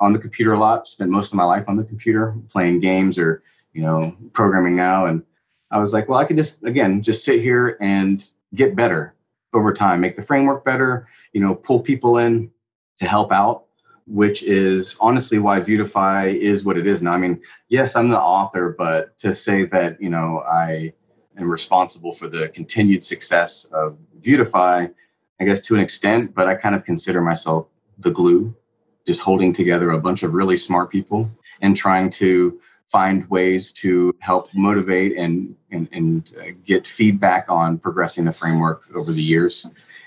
on 0.00 0.12
the 0.12 0.18
computer 0.18 0.54
a 0.54 0.58
lot, 0.58 0.88
spent 0.88 1.10
most 1.10 1.30
of 1.30 1.34
my 1.34 1.44
life 1.44 1.66
on 1.68 1.76
the 1.76 1.84
computer 1.84 2.34
playing 2.48 2.80
games 2.80 3.16
or, 3.16 3.44
you 3.74 3.82
know, 3.82 4.16
programming 4.32 4.74
now. 4.74 5.06
And 5.06 5.22
I 5.70 5.78
was 5.78 5.92
like, 5.92 6.08
well, 6.08 6.18
I 6.18 6.24
could 6.24 6.36
just, 6.36 6.64
again, 6.64 7.02
just 7.02 7.22
sit 7.22 7.40
here 7.40 7.76
and 7.80 8.26
get 8.54 8.74
better 8.74 9.14
over 9.52 9.72
time, 9.72 10.00
make 10.00 10.16
the 10.16 10.22
framework 10.22 10.64
better, 10.64 11.08
you 11.32 11.40
know, 11.40 11.54
pull 11.54 11.80
people 11.80 12.18
in 12.18 12.50
to 12.98 13.06
help 13.06 13.32
out, 13.32 13.64
which 14.06 14.42
is 14.42 14.96
honestly 15.00 15.38
why 15.38 15.60
Vuetify 15.60 16.34
is 16.34 16.64
what 16.64 16.76
it 16.76 16.86
is 16.86 17.02
now. 17.02 17.12
I 17.12 17.18
mean, 17.18 17.40
yes, 17.68 17.96
I'm 17.96 18.08
the 18.08 18.20
author, 18.20 18.74
but 18.76 19.16
to 19.18 19.34
say 19.34 19.64
that, 19.66 20.00
you 20.00 20.10
know, 20.10 20.42
I 20.48 20.92
am 21.38 21.50
responsible 21.50 22.12
for 22.12 22.28
the 22.28 22.48
continued 22.48 23.02
success 23.02 23.64
of 23.72 23.98
Vuetify, 24.20 24.90
I 25.40 25.44
guess 25.44 25.60
to 25.62 25.74
an 25.74 25.80
extent, 25.80 26.34
but 26.34 26.46
I 26.46 26.54
kind 26.54 26.74
of 26.74 26.84
consider 26.84 27.20
myself 27.20 27.66
the 27.98 28.10
glue, 28.10 28.54
just 29.06 29.20
holding 29.20 29.52
together 29.52 29.90
a 29.90 30.00
bunch 30.00 30.22
of 30.22 30.34
really 30.34 30.56
smart 30.56 30.90
people 30.90 31.30
and 31.60 31.76
trying 31.76 32.10
to 32.10 32.60
find 32.90 33.28
ways 33.30 33.72
to 33.72 34.14
help 34.18 34.52
motivate 34.54 35.16
and 35.16 35.54
and, 35.70 35.88
and 35.92 36.32
uh, 36.40 36.50
get 36.64 36.86
feedback 36.86 37.46
on 37.48 37.78
progressing 37.78 38.24
the 38.24 38.32
framework 38.32 38.82
over 38.94 39.12
the 39.12 39.22
years. 39.22 39.66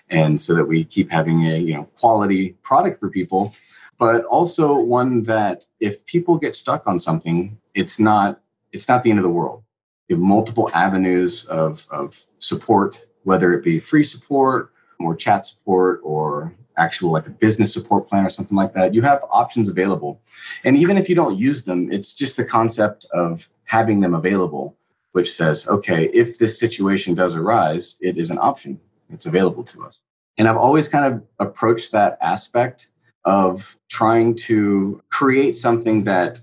And 0.10 0.40
so 0.40 0.54
that 0.54 0.66
we 0.66 0.84
keep 0.84 1.10
having 1.10 1.48
a 1.48 1.58
you 1.58 1.76
know 1.76 1.86
quality 1.96 2.56
product 2.64 3.00
for 3.00 3.10
people. 3.10 3.56
But 3.98 4.26
also 4.26 4.76
one 4.80 5.24
that 5.24 5.66
if 5.80 6.06
people 6.06 6.38
get 6.38 6.56
stuck 6.56 6.88
on 6.88 7.00
something 7.00 7.58
it's 7.74 8.00
not 8.00 8.42
it's 8.72 8.88
not 8.88 9.04
the 9.04 9.10
end 9.10 9.20
of 9.20 9.24
the 9.24 9.30
world. 9.30 9.64
You 10.08 10.16
have 10.18 10.24
multiple 10.24 10.70
avenues 10.74 11.46
of, 11.46 11.88
of 11.90 12.20
support 12.40 13.06
whether 13.24 13.54
it 13.54 13.64
be 13.64 13.80
free 13.80 14.04
support 14.04 14.74
or 15.00 15.16
chat 15.16 15.46
support 15.46 16.02
or 16.04 16.54
actual 16.78 17.12
like 17.12 17.28
a 17.28 17.32
business 17.32 17.74
support 17.74 18.08
plan 18.08 18.26
or 18.26 18.30
something 18.30 18.58
like 18.58 18.74
that 18.74 18.94
you 18.94 19.02
have 19.02 19.22
options 19.32 19.70
available. 19.70 20.22
And 20.64 20.78
even 20.78 20.98
if 20.98 21.10
you 21.10 21.16
don't 21.16 21.38
use 21.38 21.64
them 21.64 21.92
it's 21.92 22.14
just 22.14 22.38
the 22.38 22.46
concept 22.46 23.06
of 23.14 23.48
having 23.66 24.00
them 24.00 24.14
available 24.14 24.76
which 25.12 25.34
says 25.34 25.68
okay 25.68 26.10
if 26.14 26.38
this 26.38 26.58
situation 26.60 27.14
does 27.16 27.36
arise 27.36 27.96
it 28.02 28.18
is 28.18 28.30
an 28.30 28.40
option. 28.40 28.80
It's 29.10 29.26
available 29.26 29.64
to 29.66 29.86
us. 29.86 30.02
And 30.38 30.48
i've 30.48 30.58
always 30.58 30.88
kind 30.88 31.06
of 31.14 31.24
approached 31.40 31.92
that 31.92 32.18
aspect 32.22 32.88
of 33.26 33.78
trying 33.90 34.36
to 34.36 35.02
create 35.10 35.56
something 35.56 36.04
that 36.04 36.42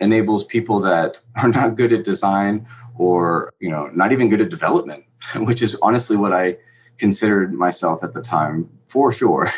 enables 0.00 0.44
people 0.44 0.80
that 0.80 1.20
are 1.36 1.48
not 1.48 1.76
good 1.76 1.92
at 1.92 2.04
design 2.04 2.66
or 2.98 3.54
you 3.60 3.70
know 3.70 3.88
not 3.94 4.12
even 4.12 4.28
good 4.28 4.40
at 4.40 4.48
development 4.48 5.04
which 5.36 5.62
is 5.62 5.76
honestly 5.82 6.16
what 6.16 6.32
i 6.32 6.56
considered 6.98 7.52
myself 7.52 8.02
at 8.02 8.14
the 8.14 8.22
time 8.22 8.68
for 8.88 9.12
sure 9.12 9.50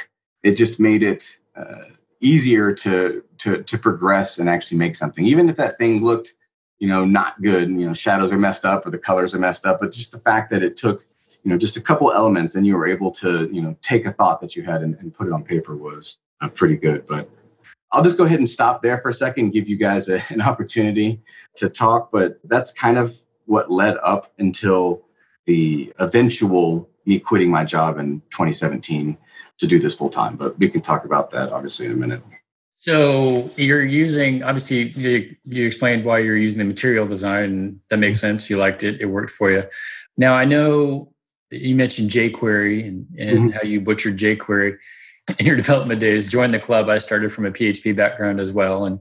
it 0.42 0.52
just 0.52 0.78
made 0.80 1.02
it 1.02 1.36
uh, 1.56 1.84
easier 2.20 2.72
to 2.72 3.22
to 3.38 3.62
to 3.62 3.78
progress 3.78 4.38
and 4.38 4.48
actually 4.48 4.78
make 4.78 4.96
something. 4.96 5.26
Even 5.26 5.48
if 5.48 5.56
that 5.56 5.78
thing 5.78 6.02
looked 6.02 6.34
you 6.78 6.88
know 6.88 7.04
not 7.04 7.40
good 7.42 7.68
you 7.68 7.86
know 7.86 7.92
shadows 7.92 8.32
are 8.32 8.38
messed 8.38 8.64
up 8.64 8.86
or 8.86 8.90
the 8.90 8.98
colors 8.98 9.34
are 9.34 9.38
messed 9.38 9.66
up 9.66 9.80
but 9.80 9.92
just 9.92 10.12
the 10.12 10.18
fact 10.18 10.50
that 10.50 10.62
it 10.62 10.76
took 10.76 11.04
you 11.42 11.50
know 11.50 11.58
just 11.58 11.76
a 11.76 11.80
couple 11.80 12.12
elements 12.12 12.54
and 12.54 12.66
you 12.66 12.76
were 12.76 12.86
able 12.86 13.10
to 13.10 13.48
you 13.52 13.60
know 13.60 13.76
take 13.82 14.06
a 14.06 14.12
thought 14.12 14.40
that 14.40 14.56
you 14.56 14.62
had 14.62 14.82
and, 14.82 14.96
and 14.96 15.14
put 15.14 15.26
it 15.26 15.32
on 15.32 15.42
paper 15.42 15.76
was 15.76 16.18
uh, 16.40 16.48
pretty 16.48 16.76
good. 16.76 17.06
But 17.06 17.28
i'll 17.92 18.04
just 18.04 18.16
go 18.16 18.24
ahead 18.24 18.38
and 18.38 18.48
stop 18.48 18.82
there 18.82 18.98
for 19.00 19.08
a 19.08 19.14
second 19.14 19.50
give 19.50 19.68
you 19.68 19.76
guys 19.76 20.08
a, 20.08 20.22
an 20.28 20.42
opportunity 20.42 21.20
to 21.56 21.68
talk 21.68 22.10
but 22.12 22.38
that's 22.44 22.72
kind 22.72 22.98
of 22.98 23.16
what 23.46 23.70
led 23.70 23.96
up 24.02 24.32
until 24.38 25.02
the 25.46 25.92
eventual 25.98 26.88
me 27.06 27.18
quitting 27.18 27.50
my 27.50 27.64
job 27.64 27.98
in 27.98 28.20
2017 28.30 29.16
to 29.58 29.66
do 29.66 29.78
this 29.78 29.94
full 29.94 30.10
time. 30.10 30.36
But 30.36 30.58
we 30.58 30.68
can 30.68 30.80
talk 30.80 31.04
about 31.04 31.30
that 31.32 31.52
obviously 31.52 31.86
in 31.86 31.92
a 31.92 31.96
minute. 31.96 32.22
So 32.76 33.50
you're 33.56 33.84
using 33.84 34.42
obviously 34.44 34.90
you, 34.90 35.34
you 35.44 35.66
explained 35.66 36.04
why 36.04 36.20
you're 36.20 36.36
using 36.36 36.58
the 36.58 36.64
material 36.64 37.06
design. 37.06 37.80
That 37.90 37.98
makes 37.98 38.20
sense. 38.20 38.48
You 38.48 38.56
liked 38.56 38.84
it. 38.84 39.00
It 39.00 39.06
worked 39.06 39.30
for 39.30 39.50
you. 39.50 39.64
Now 40.16 40.34
I 40.34 40.44
know 40.44 41.12
you 41.50 41.74
mentioned 41.74 42.10
jQuery 42.10 42.86
and, 42.86 43.06
and 43.18 43.38
mm-hmm. 43.38 43.48
how 43.50 43.62
you 43.62 43.80
butchered 43.80 44.18
jQuery 44.18 44.76
in 45.38 45.46
your 45.46 45.56
development 45.64 46.00
days. 46.00 46.28
Join 46.28 46.50
the 46.50 46.58
club. 46.58 46.88
I 46.88 46.98
started 46.98 47.32
from 47.32 47.46
a 47.46 47.50
PHP 47.50 47.96
background 47.96 48.40
as 48.40 48.52
well, 48.52 48.84
and 48.84 49.00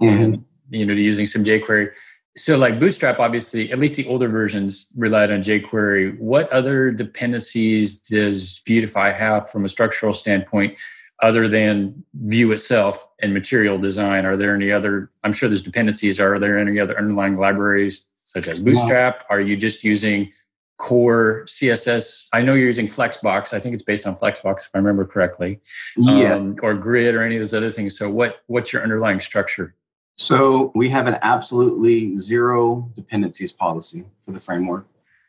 mm-hmm. 0.00 0.08
and 0.08 0.44
you 0.70 0.86
know 0.86 0.94
using 0.94 1.26
some 1.26 1.44
jQuery 1.44 1.94
so 2.38 2.56
like 2.56 2.78
bootstrap 2.78 3.18
obviously 3.18 3.72
at 3.72 3.78
least 3.78 3.96
the 3.96 4.06
older 4.06 4.28
versions 4.28 4.92
relied 4.96 5.30
on 5.30 5.40
jquery. 5.40 6.18
What 6.18 6.50
other 6.52 6.90
dependencies 6.90 8.00
does 8.00 8.62
Vuetify 8.66 9.12
have 9.14 9.50
from 9.50 9.64
a 9.64 9.68
structural 9.68 10.12
standpoint 10.12 10.78
other 11.20 11.48
than 11.48 12.04
vue 12.14 12.52
itself 12.52 13.08
and 13.20 13.34
material 13.34 13.76
design? 13.76 14.24
Are 14.24 14.36
there 14.36 14.54
any 14.54 14.70
other 14.70 15.10
i'm 15.24 15.32
sure 15.32 15.48
there's 15.48 15.62
dependencies. 15.62 16.20
Are 16.20 16.38
there 16.38 16.58
any 16.58 16.78
other 16.78 16.96
underlying 16.96 17.36
libraries 17.36 18.06
such 18.24 18.46
as 18.46 18.60
bootstrap? 18.60 19.24
Are 19.30 19.40
you 19.40 19.56
just 19.56 19.82
using 19.84 20.32
core 20.78 21.42
css 21.46 22.28
i 22.32 22.40
know 22.40 22.54
you're 22.54 22.66
using 22.66 22.86
flexbox. 22.86 23.52
I 23.52 23.58
think 23.58 23.74
it's 23.74 23.82
based 23.82 24.06
on 24.06 24.14
flexbox 24.14 24.66
if 24.66 24.70
i 24.74 24.78
remember 24.78 25.04
correctly. 25.04 25.60
Yeah. 25.96 26.34
Um, 26.34 26.56
or 26.62 26.74
grid 26.74 27.16
or 27.16 27.22
any 27.24 27.34
of 27.34 27.40
those 27.40 27.52
other 27.52 27.72
things. 27.72 27.98
So 27.98 28.08
what 28.08 28.42
what's 28.46 28.72
your 28.72 28.84
underlying 28.84 29.18
structure 29.18 29.74
so 30.18 30.72
we 30.74 30.88
have 30.88 31.06
an 31.06 31.16
absolutely 31.22 32.16
zero 32.16 32.90
dependencies 32.96 33.52
policy 33.52 34.04
for 34.24 34.32
the 34.32 34.40
framework. 34.40 34.86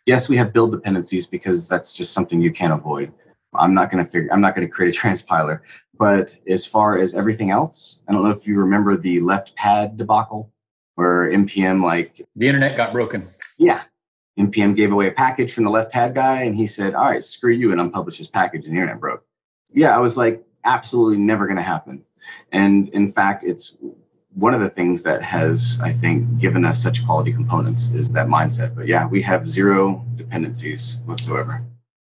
Yes, 0.07 0.27
we 0.27 0.35
have 0.37 0.51
build 0.51 0.71
dependencies 0.71 1.27
because 1.27 1.67
that's 1.67 1.93
just 1.93 2.11
something 2.11 2.41
you 2.41 2.51
can't 2.51 2.73
avoid. 2.73 3.13
I'm 3.53 3.75
not 3.75 3.91
going 3.91 4.03
to 4.03 4.11
figure. 4.11 4.29
I'm 4.33 4.41
not 4.41 4.55
going 4.55 4.67
to 4.67 4.71
create 4.71 4.95
a 4.95 4.99
transpiler. 5.01 5.59
But 5.99 6.35
as 6.47 6.65
far 6.65 6.97
as 6.97 7.13
everything 7.13 7.51
else, 7.51 7.99
I 8.07 8.13
don't 8.13 8.23
know 8.23 8.31
if 8.31 8.47
you 8.47 8.57
remember 8.57 8.97
the 8.97 9.19
left 9.19 9.55
pad 9.55 9.95
debacle, 9.97 10.51
where 10.95 11.31
npm 11.31 11.83
like 11.83 12.25
the 12.35 12.47
internet 12.47 12.75
got 12.75 12.91
broken. 12.91 13.27
Yeah, 13.59 13.83
npm 14.39 14.75
gave 14.75 14.91
away 14.91 15.07
a 15.07 15.11
package 15.11 15.53
from 15.53 15.65
the 15.65 15.69
left 15.69 15.91
pad 15.91 16.15
guy, 16.15 16.43
and 16.43 16.55
he 16.55 16.65
said, 16.65 16.95
"All 16.95 17.05
right, 17.05 17.23
screw 17.23 17.51
you," 17.51 17.71
and 17.73 17.79
unpublished 17.79 18.17
his 18.17 18.27
package, 18.27 18.65
and 18.65 18.75
the 18.75 18.79
internet 18.81 18.99
broke. 18.99 19.23
Yeah, 19.71 19.95
I 19.95 19.99
was 19.99 20.17
like, 20.17 20.43
absolutely 20.65 21.17
never 21.17 21.45
going 21.45 21.57
to 21.57 21.63
happen. 21.63 22.03
And 22.51 22.89
in 22.89 23.11
fact, 23.11 23.43
it's 23.43 23.75
one 24.35 24.53
of 24.53 24.61
the 24.61 24.69
things 24.69 25.03
that 25.03 25.23
has, 25.23 25.77
I 25.81 25.91
think, 25.93 26.39
given 26.39 26.65
us 26.65 26.81
such 26.81 27.05
quality 27.05 27.33
components 27.33 27.89
is 27.89 28.09
that 28.09 28.27
mindset. 28.27 28.75
But 28.75 28.87
yeah, 28.87 29.07
we 29.07 29.21
have 29.23 29.47
zero 29.47 30.05
dependencies 30.15 30.97
whatsoever. 31.05 31.63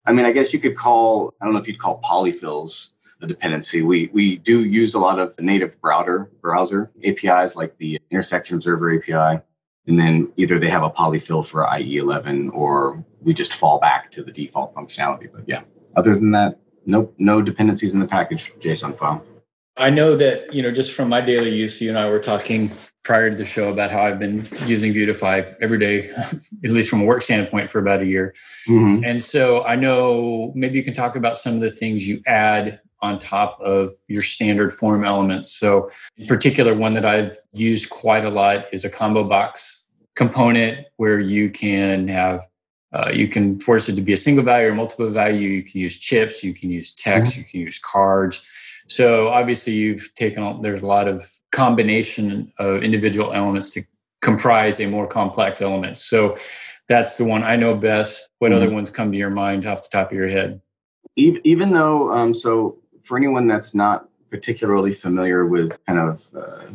I 0.07 0.13
mean, 0.13 0.25
I 0.25 0.33
guess 0.33 0.53
you 0.53 0.59
could 0.59 0.77
call, 0.77 1.35
I 1.41 1.45
don't 1.45 1.55
know 1.55 1.61
if 1.61 1.69
you'd 1.69 1.79
call 1.79 2.01
polyfills 2.01 2.91
a 3.23 3.27
dependency. 3.27 3.83
We 3.83 4.11
we 4.13 4.37
do 4.39 4.65
use 4.65 4.95
a 4.95 4.99
lot 4.99 5.19
of 5.19 5.39
native 5.39 5.81
browser 5.81 6.31
browser 6.41 6.91
APIs 7.05 7.57
like 7.57 7.77
the 7.79 7.99
intersection 8.11 8.57
observer 8.57 8.95
API. 8.95 9.41
And 9.87 9.99
then 9.99 10.33
either 10.37 10.59
they 10.59 10.69
have 10.69 10.83
a 10.85 10.91
polyfill 10.91 11.45
for 11.45 11.65
IE11 11.65 12.53
or 12.53 13.05
we 13.21 13.35
just 13.35 13.55
fall 13.55 13.81
back 13.81 14.11
to 14.13 14.23
the 14.23 14.31
default 14.31 14.75
functionality. 14.75 15.29
But 15.33 15.43
yeah, 15.47 15.63
other 15.97 16.15
than 16.15 16.31
that, 16.31 16.61
nope, 16.87 17.15
no 17.19 17.43
dependencies 17.43 17.95
in 17.95 18.01
the 18.01 18.07
package 18.07 18.53
JSON 18.61 18.97
file. 18.97 19.25
I 19.77 19.91
know 19.91 20.17
that, 20.17 20.53
you 20.53 20.63
know, 20.63 20.71
just 20.71 20.93
from 20.93 21.09
my 21.09 21.21
daily 21.21 21.55
use, 21.55 21.81
you 21.81 21.89
and 21.89 21.99
I 21.99 22.09
were 22.09 22.19
talking 22.19 22.71
prior 23.03 23.31
to 23.31 23.37
the 23.37 23.45
show 23.45 23.71
about 23.71 23.91
how 23.91 24.03
I've 24.03 24.19
been 24.19 24.47
using 24.67 24.93
Vuetify 24.93 25.55
every 25.61 25.79
day, 25.79 26.11
at 26.65 26.71
least 26.71 26.91
from 26.91 27.01
a 27.01 27.05
work 27.05 27.23
standpoint, 27.23 27.69
for 27.69 27.79
about 27.79 28.01
a 28.01 28.07
year. 28.07 28.35
Mm-hmm. 28.69 29.05
And 29.05 29.23
so 29.23 29.65
I 29.65 29.77
know 29.77 30.53
maybe 30.55 30.79
you 30.79 30.85
can 30.85 30.95
talk 30.95 31.17
about 31.17 31.39
some 31.39 31.55
of 31.55 31.61
the 31.61 31.71
things 31.71 32.07
you 32.07 32.23
add 32.27 32.81
on 33.01 33.19
top 33.19 33.61
of 33.61 33.95
your 34.07 34.23
standard 34.23 34.73
form 34.73 35.05
elements. 35.05 35.51
So, 35.51 35.91
in 36.17 36.29
particular, 36.29 36.73
one 36.73 36.95
that 36.95 37.05
I've 37.05 37.37
used 37.53 37.91
quite 37.91 38.25
a 38.25 38.31
lot 38.31 38.73
is 38.73 38.85
a 38.85 38.91
combo 38.91 39.25
box 39.25 39.87
component 40.15 40.87
where 40.97 41.19
you 41.19 41.51
can 41.51 42.07
have 42.07 42.47
uh, 42.93 43.11
you 43.11 43.27
can 43.27 43.59
force 43.59 43.89
it 43.89 43.97
to 43.97 44.03
be 44.03 44.13
a 44.13 44.17
single 44.17 44.45
value 44.45 44.69
or 44.69 44.75
multiple 44.75 45.11
value. 45.11 45.49
You 45.49 45.63
can 45.63 45.81
use 45.81 45.97
chips, 45.97 46.45
you 46.45 46.53
can 46.53 46.71
use 46.71 46.95
text, 46.95 47.29
mm-hmm. 47.29 47.41
you 47.41 47.45
can 47.47 47.61
use 47.61 47.79
cards. 47.79 48.47
So 48.89 49.29
obviously, 49.29 49.75
you've 49.75 50.15
taken 50.15 50.63
there's 50.63 50.83
a 50.83 50.87
lot 50.87 51.09
of 51.09 51.31
combination 51.51 52.53
of 52.59 52.83
individual 52.83 53.33
elements 53.33 53.71
to 53.71 53.83
comprise 54.21 54.81
a 54.81 54.87
more 54.87 55.07
complex 55.07 55.61
element. 55.61 55.99
So 55.99 56.37
that's 56.89 57.17
the 57.17 57.25
one 57.25 57.45
I 57.45 57.57
know 57.57 57.75
best. 57.75 58.31
What 58.39 58.51
mm-hmm. 58.51 58.57
other 58.57 58.71
ones 58.71 58.91
come 58.91 59.13
to 59.13 59.19
your 59.19 59.31
mind 59.31 59.67
off 59.67 59.83
the 59.83 59.89
top 59.91 60.11
of 60.11 60.17
your 60.17 60.29
head? 60.29 60.61
Even 61.17 61.71
though, 61.71 62.11
um, 62.13 62.35
so 62.35 62.79
for 63.03 63.19
anyone 63.19 63.47
that's 63.47 63.75
not 63.75 64.09
particularly 64.31 64.95
familiar 64.95 65.47
with 65.47 65.73
kind 65.87 65.99
of, 65.99 66.27
uh, 66.35 66.67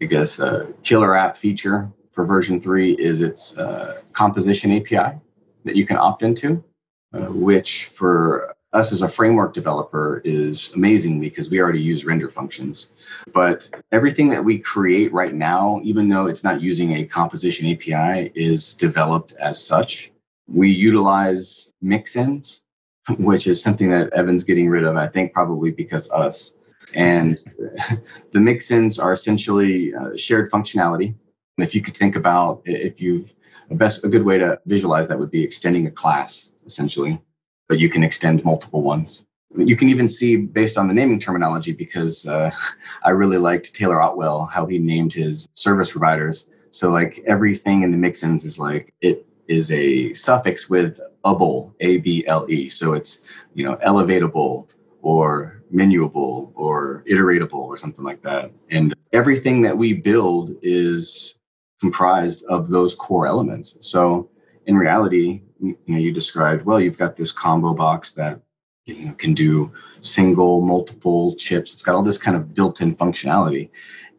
I 0.00 0.04
guess, 0.06 0.38
a 0.38 0.68
killer 0.82 1.14
app 1.14 1.36
feature 1.36 1.92
for 2.12 2.24
version 2.24 2.60
three 2.60 2.92
is 2.92 3.20
its 3.20 3.56
uh, 3.58 4.00
composition 4.12 4.72
API 4.72 5.18
that 5.64 5.76
you 5.76 5.86
can 5.86 5.96
opt 5.98 6.22
into, 6.22 6.64
uh, 7.12 7.26
which 7.26 7.86
for 7.86 8.53
us 8.74 8.90
as 8.90 9.02
a 9.02 9.08
framework 9.08 9.54
developer 9.54 10.20
is 10.24 10.72
amazing 10.74 11.20
because 11.20 11.48
we 11.48 11.60
already 11.60 11.80
use 11.80 12.04
render 12.04 12.28
functions. 12.28 12.88
But 13.32 13.68
everything 13.92 14.28
that 14.30 14.44
we 14.44 14.58
create 14.58 15.12
right 15.12 15.32
now, 15.32 15.80
even 15.84 16.08
though 16.08 16.26
it's 16.26 16.42
not 16.42 16.60
using 16.60 16.94
a 16.94 17.04
composition 17.04 17.70
API, 17.70 18.32
is 18.34 18.74
developed 18.74 19.32
as 19.38 19.64
such. 19.64 20.12
We 20.48 20.70
utilize 20.70 21.72
mixins, 21.82 22.60
which 23.18 23.46
is 23.46 23.62
something 23.62 23.90
that 23.90 24.12
Evan's 24.12 24.42
getting 24.42 24.68
rid 24.68 24.84
of, 24.84 24.96
I 24.96 25.06
think 25.06 25.32
probably 25.32 25.70
because 25.70 26.10
us. 26.10 26.52
And 26.94 27.38
the 28.32 28.40
mixins 28.40 29.02
are 29.02 29.12
essentially 29.12 29.94
uh, 29.94 30.16
shared 30.16 30.50
functionality. 30.50 31.14
And 31.56 31.66
if 31.66 31.74
you 31.74 31.80
could 31.80 31.96
think 31.96 32.16
about 32.16 32.62
if 32.64 33.00
you've 33.00 33.32
a 33.70 33.74
best 33.74 34.04
a 34.04 34.08
good 34.08 34.24
way 34.24 34.36
to 34.38 34.60
visualize 34.66 35.08
that 35.08 35.18
would 35.18 35.30
be 35.30 35.42
extending 35.42 35.86
a 35.86 35.90
class 35.90 36.50
essentially, 36.66 37.20
but 37.68 37.78
you 37.78 37.88
can 37.88 38.02
extend 38.02 38.44
multiple 38.44 38.82
ones. 38.82 39.22
You 39.56 39.76
can 39.76 39.88
even 39.88 40.08
see 40.08 40.36
based 40.36 40.76
on 40.76 40.88
the 40.88 40.94
naming 40.94 41.20
terminology 41.20 41.72
because 41.72 42.26
uh, 42.26 42.50
I 43.04 43.10
really 43.10 43.38
liked 43.38 43.74
Taylor 43.74 44.02
Otwell 44.02 44.44
how 44.44 44.66
he 44.66 44.78
named 44.78 45.12
his 45.12 45.48
service 45.54 45.90
providers. 45.90 46.50
So 46.70 46.90
like 46.90 47.22
everything 47.26 47.82
in 47.82 47.92
the 47.92 48.08
mixins 48.08 48.44
is 48.44 48.58
like 48.58 48.92
it 49.00 49.26
is 49.46 49.70
a 49.70 50.12
suffix 50.14 50.68
with 50.68 51.00
able, 51.24 51.74
A 51.80 51.98
B 51.98 52.26
L 52.26 52.46
E. 52.50 52.68
So 52.68 52.94
it's 52.94 53.20
you 53.54 53.64
know 53.64 53.76
elevatable 53.76 54.66
or 55.02 55.62
menuable 55.72 56.52
or 56.54 57.04
iteratable 57.08 57.54
or 57.54 57.76
something 57.76 58.04
like 58.04 58.22
that. 58.22 58.50
And 58.70 58.94
everything 59.12 59.62
that 59.62 59.76
we 59.76 59.92
build 59.92 60.56
is 60.62 61.34
comprised 61.80 62.42
of 62.44 62.68
those 62.68 62.94
core 62.94 63.26
elements. 63.26 63.76
So 63.80 64.30
in 64.66 64.76
reality, 64.76 65.42
you 65.60 65.76
know, 65.86 65.98
you 65.98 66.12
described 66.12 66.64
well, 66.64 66.80
you've 66.80 66.98
got 66.98 67.16
this 67.16 67.32
combo 67.32 67.74
box 67.74 68.12
that 68.12 68.40
you 68.84 69.06
know 69.06 69.14
can 69.14 69.34
do 69.34 69.72
single, 70.00 70.60
multiple 70.60 71.34
chips. 71.36 71.72
It's 71.72 71.82
got 71.82 71.94
all 71.94 72.02
this 72.02 72.18
kind 72.18 72.36
of 72.36 72.54
built-in 72.54 72.94
functionality, 72.94 73.70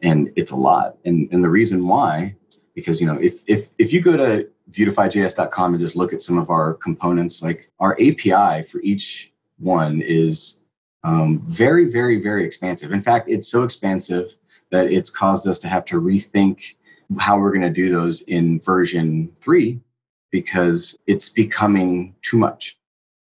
and 0.02 0.32
it's 0.36 0.50
a 0.50 0.56
lot. 0.56 0.96
And 1.04 1.28
and 1.32 1.44
the 1.44 1.50
reason 1.50 1.86
why, 1.86 2.34
because 2.74 3.00
you 3.00 3.06
know, 3.06 3.18
if 3.20 3.42
if 3.46 3.68
if 3.78 3.92
you 3.92 4.00
go 4.00 4.16
to 4.16 4.48
vuetifyjs.com 4.70 5.74
and 5.74 5.80
just 5.80 5.96
look 5.96 6.12
at 6.12 6.22
some 6.22 6.38
of 6.38 6.50
our 6.50 6.74
components, 6.74 7.42
like 7.42 7.70
our 7.78 7.94
API 7.94 8.66
for 8.66 8.80
each 8.80 9.32
one 9.58 10.02
is 10.02 10.60
um, 11.04 11.40
very, 11.46 11.84
very, 11.84 12.20
very 12.20 12.44
expansive. 12.44 12.92
In 12.92 13.02
fact, 13.02 13.28
it's 13.28 13.48
so 13.48 13.62
expansive 13.62 14.34
that 14.70 14.90
it's 14.90 15.08
caused 15.08 15.46
us 15.46 15.58
to 15.60 15.68
have 15.68 15.84
to 15.86 16.00
rethink 16.00 16.74
how 17.18 17.38
we're 17.38 17.52
going 17.52 17.62
to 17.62 17.70
do 17.70 17.88
those 17.88 18.22
in 18.22 18.58
version 18.60 19.32
three 19.40 19.80
because 20.30 20.96
it's 21.06 21.28
becoming 21.28 22.14
too 22.22 22.38
much. 22.38 22.78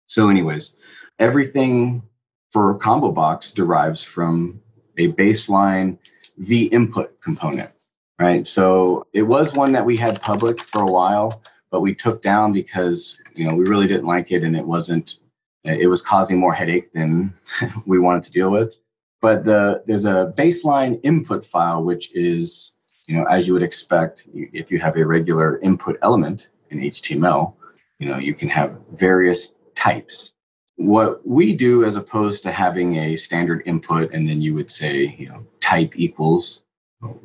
So, 0.07 0.29
anyways, 0.29 0.75
everything 1.19 2.03
for 2.51 2.75
Combo 2.79 3.11
Box 3.11 3.53
derives 3.53 4.03
from 4.03 4.61
a 4.97 5.13
baseline 5.13 5.99
V 6.39 6.65
input 6.67 7.21
component, 7.21 7.71
right? 8.19 8.47
So 8.47 9.07
it 9.13 9.23
was 9.23 9.55
one 9.55 9.73
that 9.73 9.85
we 9.85 9.97
had 9.97 10.21
public 10.23 10.61
for 10.61 10.83
a 10.83 10.91
while, 10.91 11.43
but 11.71 11.81
we 11.81 11.95
took 11.95 12.23
down 12.23 12.53
because 12.53 13.21
you 13.35 13.45
know 13.45 13.55
we 13.55 13.65
really 13.65 13.87
didn't 13.87 14.07
like 14.07 14.31
it 14.31 14.45
and 14.45 14.57
it 14.57 14.65
wasn't 14.65 15.17
it 15.65 15.89
was 15.89 16.03
causing 16.03 16.39
more 16.39 16.53
headache 16.53 16.93
than 16.93 17.33
we 17.87 17.99
wanted 17.99 18.23
to 18.25 18.31
deal 18.31 18.51
with. 18.51 18.77
But 19.21 19.45
the 19.45 19.83
there's 19.87 20.05
a 20.05 20.33
baseline 20.37 21.01
input 21.03 21.45
file 21.45 21.83
which 21.83 22.15
is 22.15 22.73
you 23.07 23.17
know 23.17 23.25
as 23.25 23.47
you 23.47 23.53
would 23.53 23.63
expect 23.63 24.29
if 24.33 24.71
you 24.71 24.79
have 24.79 24.97
a 24.97 25.07
regular 25.07 25.59
input 25.61 25.99
element 26.03 26.49
in 26.71 26.81
HTML, 26.81 27.55
you 27.99 28.09
know 28.09 28.19
you 28.19 28.35
can 28.35 28.49
have 28.49 28.79
various 28.93 29.55
types. 29.75 30.33
What 30.77 31.27
we 31.27 31.55
do 31.55 31.85
as 31.85 31.97
opposed 31.97 32.43
to 32.43 32.53
having 32.53 32.97
a 32.97 33.17
standard 33.17 33.63
input 33.67 34.13
and 34.13 34.29
then 34.29 34.43
you 34.43 34.55
would 34.55 34.71
say 34.71 35.15
you 35.19 35.29
know 35.29 35.47
type 35.61 35.93
equals 35.97 36.63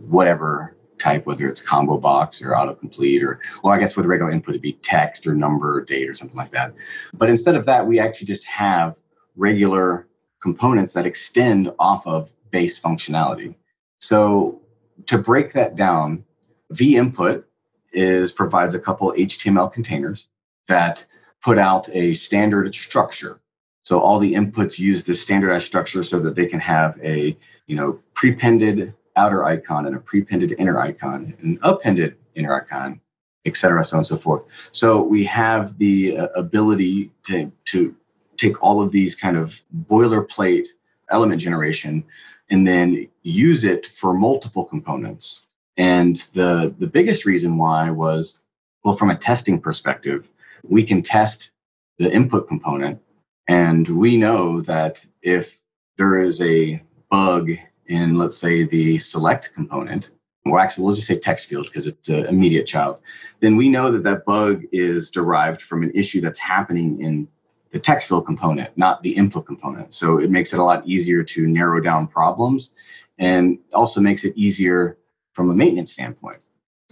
whatever 0.08 0.76
type, 1.00 1.26
whether 1.26 1.48
it's 1.48 1.62
combo 1.62 1.98
box 1.98 2.42
or 2.42 2.52
autocomplete, 2.52 3.24
or, 3.24 3.40
well, 3.64 3.74
I 3.74 3.80
guess 3.80 3.96
with 3.96 4.06
regular 4.06 4.32
input, 4.32 4.50
it'd 4.50 4.62
be 4.62 4.74
text 4.74 5.26
or 5.26 5.34
number 5.34 5.78
or 5.78 5.82
date 5.82 6.10
or 6.10 6.14
something 6.14 6.38
like 6.38 6.52
that. 6.52 6.74
But 7.14 7.30
instead 7.30 7.56
of 7.56 7.66
that, 7.66 7.88
we 7.88 8.00
actually 8.00 8.28
just 8.28 8.46
have 8.46 8.98
regular 9.36 10.08
components 10.42 10.94
that 10.94 11.06
extend 11.06 11.72
off 11.80 12.06
of 12.06 12.32
base 12.52 12.80
functionality. 12.80 13.56
So 14.00 14.62
to 15.08 15.18
break 15.18 15.54
that 15.54 15.76
down, 15.76 16.24
V 16.72 16.98
input 16.98 17.48
is 17.92 18.32
provides 18.32 18.74
a 18.74 18.80
couple 18.80 19.12
HTML 19.14 19.72
containers 19.72 20.28
that 20.68 21.06
put 21.42 21.58
out 21.58 21.90
a 21.94 22.14
standard 22.14 22.74
structure. 22.76 23.40
So 23.82 24.00
all 24.00 24.20
the 24.20 24.34
inputs 24.34 24.78
use 24.78 25.04
this 25.04 25.22
standardized 25.22 25.66
structure 25.66 26.04
so 26.04 26.20
that 26.20 26.36
they 26.36 26.46
can 26.46 26.60
have 26.60 27.00
a 27.04 27.38
you 27.68 27.76
know 27.76 28.00
prepended 28.14 28.94
outer 29.16 29.44
icon 29.44 29.86
and 29.86 29.96
a 29.96 30.00
prepended 30.00 30.56
inner 30.58 30.80
icon, 30.80 31.34
an 31.42 31.60
appended 31.62 32.16
inner 32.36 32.54
icon, 32.56 33.02
et 33.46 33.58
cetera, 33.58 33.84
so 33.84 33.98
on 33.98 34.00
and 34.00 34.08
so 34.08 34.16
forth. 34.16 34.46
So 34.72 35.02
we 35.02 35.24
have 35.26 35.78
the 35.78 36.18
uh, 36.18 36.28
ability 36.36 37.12
to, 37.28 37.52
to 37.66 37.96
take 38.38 38.62
all 38.64 38.82
of 38.82 38.92
these 38.92 39.16
kind 39.16 39.38
of 39.38 39.56
boilerplate 39.90 40.68
element 41.12 41.42
generation 41.42 42.04
and 42.50 42.68
then 42.68 43.08
use 43.24 43.64
it 43.64 43.88
for 43.88 44.14
multiple 44.14 44.66
components. 44.66 45.49
And 45.80 46.18
the, 46.34 46.76
the 46.78 46.88
biggest 46.88 47.26
reason 47.26 47.58
why 47.58 47.90
was, 47.90 48.42
well, 48.84 48.98
from 48.98 49.12
a 49.12 49.18
testing 49.18 49.62
perspective, 49.62 50.28
we 50.64 50.84
can 50.84 51.02
test 51.02 51.52
the 51.98 52.12
input 52.12 52.50
component. 52.50 53.02
And 53.48 53.88
we 53.88 54.18
know 54.18 54.60
that 54.64 55.04
if 55.22 55.58
there 55.98 56.20
is 56.20 56.42
a 56.42 56.84
bug 57.10 57.52
in, 57.88 58.18
let's 58.18 58.38
say, 58.38 58.66
the 58.66 58.98
select 58.98 59.52
component, 59.56 60.10
or 60.46 60.60
actually, 60.60 60.84
we'll 60.84 60.96
just 60.96 61.08
say 61.08 61.18
text 61.18 61.48
field 61.48 61.68
because 61.68 61.86
it's 61.86 62.10
an 62.10 62.26
immediate 62.26 62.68
child, 62.68 62.98
then 63.40 63.56
we 63.56 63.70
know 63.70 63.90
that 63.90 64.04
that 64.04 64.26
bug 64.26 64.64
is 64.74 65.10
derived 65.10 65.62
from 65.62 65.84
an 65.84 65.92
issue 65.96 66.20
that's 66.20 66.40
happening 66.40 67.02
in 67.02 67.26
the 67.72 67.80
text 67.80 68.10
field 68.10 68.26
component, 68.26 68.78
not 68.78 69.02
the 69.02 69.12
input 69.12 69.46
component. 69.46 69.94
So 69.94 70.18
it 70.18 70.30
makes 70.30 70.52
it 70.52 70.60
a 70.60 70.64
lot 70.64 70.86
easier 70.86 71.24
to 71.24 71.48
narrow 71.48 71.80
down 71.80 72.08
problems 72.08 72.72
and 73.18 73.60
also 73.74 74.02
makes 74.02 74.26
it 74.26 74.34
easier 74.36 74.98
from 75.40 75.52
a 75.52 75.56
maintenance 75.56 75.94
standpoint. 75.94 76.42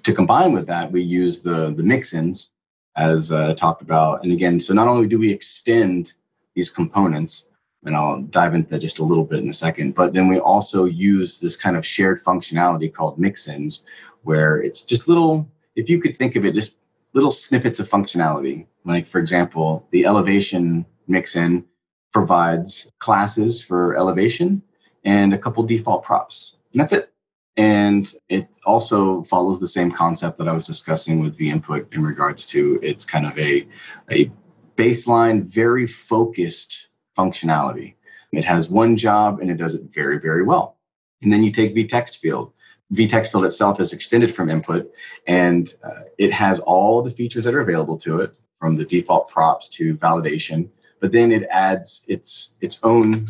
To 0.03 0.13
combine 0.13 0.53
with 0.53 0.67
that, 0.67 0.89
we 0.89 1.01
use 1.01 1.41
the, 1.41 1.73
the 1.73 1.83
mixins 1.83 2.51
as 2.95 3.29
uh, 3.29 3.53
talked 3.55 3.81
about. 3.81 4.23
And 4.23 4.31
again, 4.31 4.57
so 4.57 4.73
not 4.73 4.87
only 4.87 5.05
do 5.05 5.19
we 5.19 5.29
extend 5.29 6.13
these 6.55 6.69
components, 6.69 7.47
and 7.83 7.93
I'll 7.93 8.21
dive 8.21 8.55
into 8.55 8.69
that 8.69 8.79
just 8.79 8.99
a 8.99 9.03
little 9.03 9.25
bit 9.25 9.43
in 9.43 9.49
a 9.49 9.53
second. 9.53 9.95
But 9.95 10.13
then 10.13 10.29
we 10.29 10.39
also 10.39 10.85
use 10.85 11.39
this 11.39 11.57
kind 11.57 11.75
of 11.75 11.85
shared 11.85 12.23
functionality 12.23 12.93
called 12.93 13.19
mixins, 13.19 13.81
where 14.23 14.61
it's 14.61 14.81
just 14.81 15.09
little, 15.09 15.45
if 15.75 15.89
you 15.89 15.99
could 15.99 16.15
think 16.15 16.37
of 16.37 16.45
it, 16.45 16.53
just 16.53 16.77
little 17.11 17.31
snippets 17.31 17.81
of 17.81 17.89
functionality. 17.89 18.65
Like, 18.85 19.05
for 19.05 19.19
example, 19.19 19.85
the 19.91 20.05
elevation 20.05 20.85
mixin 21.09 21.65
provides 22.13 22.89
classes 22.99 23.61
for 23.61 23.97
elevation 23.97 24.61
and 25.03 25.33
a 25.33 25.37
couple 25.37 25.63
default 25.63 26.05
props. 26.05 26.53
And 26.71 26.79
that's 26.79 26.93
it. 26.93 27.11
And 27.57 28.13
it 28.29 28.47
also 28.65 29.23
follows 29.23 29.59
the 29.59 29.67
same 29.67 29.91
concept 29.91 30.37
that 30.37 30.47
I 30.47 30.53
was 30.53 30.65
discussing 30.65 31.19
with 31.19 31.35
the 31.37 31.49
input 31.49 31.91
in 31.91 32.03
regards 32.03 32.45
to 32.47 32.79
it's 32.83 33.03
kind 33.03 33.25
of 33.25 33.37
a, 33.37 33.67
a 34.11 34.31
baseline, 34.75 35.45
very 35.45 35.87
focused 35.87 36.87
functionality. 37.17 37.95
It 38.31 38.45
has 38.45 38.69
one 38.69 38.95
job 38.95 39.39
and 39.39 39.49
it 39.49 39.57
does 39.57 39.73
it 39.73 39.89
very, 39.93 40.19
very 40.19 40.43
well. 40.43 40.77
And 41.23 41.33
then 41.33 41.43
you 41.43 41.51
take 41.51 41.75
vText 41.75 42.17
field. 42.17 42.53
field 42.95 43.45
itself 43.45 43.79
is 43.79 43.91
extended 43.91 44.35
from 44.35 44.49
input 44.49 44.91
and 45.25 45.73
uh, 45.83 46.03
it 46.19 46.31
has 46.31 46.59
all 46.59 47.01
the 47.01 47.09
features 47.09 47.43
that 47.45 47.55
are 47.55 47.61
available 47.61 47.97
to 47.99 48.21
it 48.21 48.37
from 48.59 48.75
the 48.75 48.85
default 48.85 49.29
props 49.29 49.69
to 49.69 49.95
validation, 49.97 50.69
but 50.99 51.11
then 51.11 51.31
it 51.31 51.47
adds 51.51 52.03
its 52.07 52.49
its 52.61 52.79
own 52.83 53.25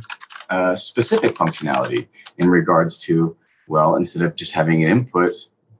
uh, 0.49 0.75
specific 0.75 1.31
functionality 1.31 2.07
in 2.37 2.49
regards 2.49 2.97
to 2.97 3.35
well, 3.67 3.95
instead 3.95 4.21
of 4.21 4.35
just 4.35 4.51
having 4.51 4.83
an 4.83 4.91
input, 4.91 5.35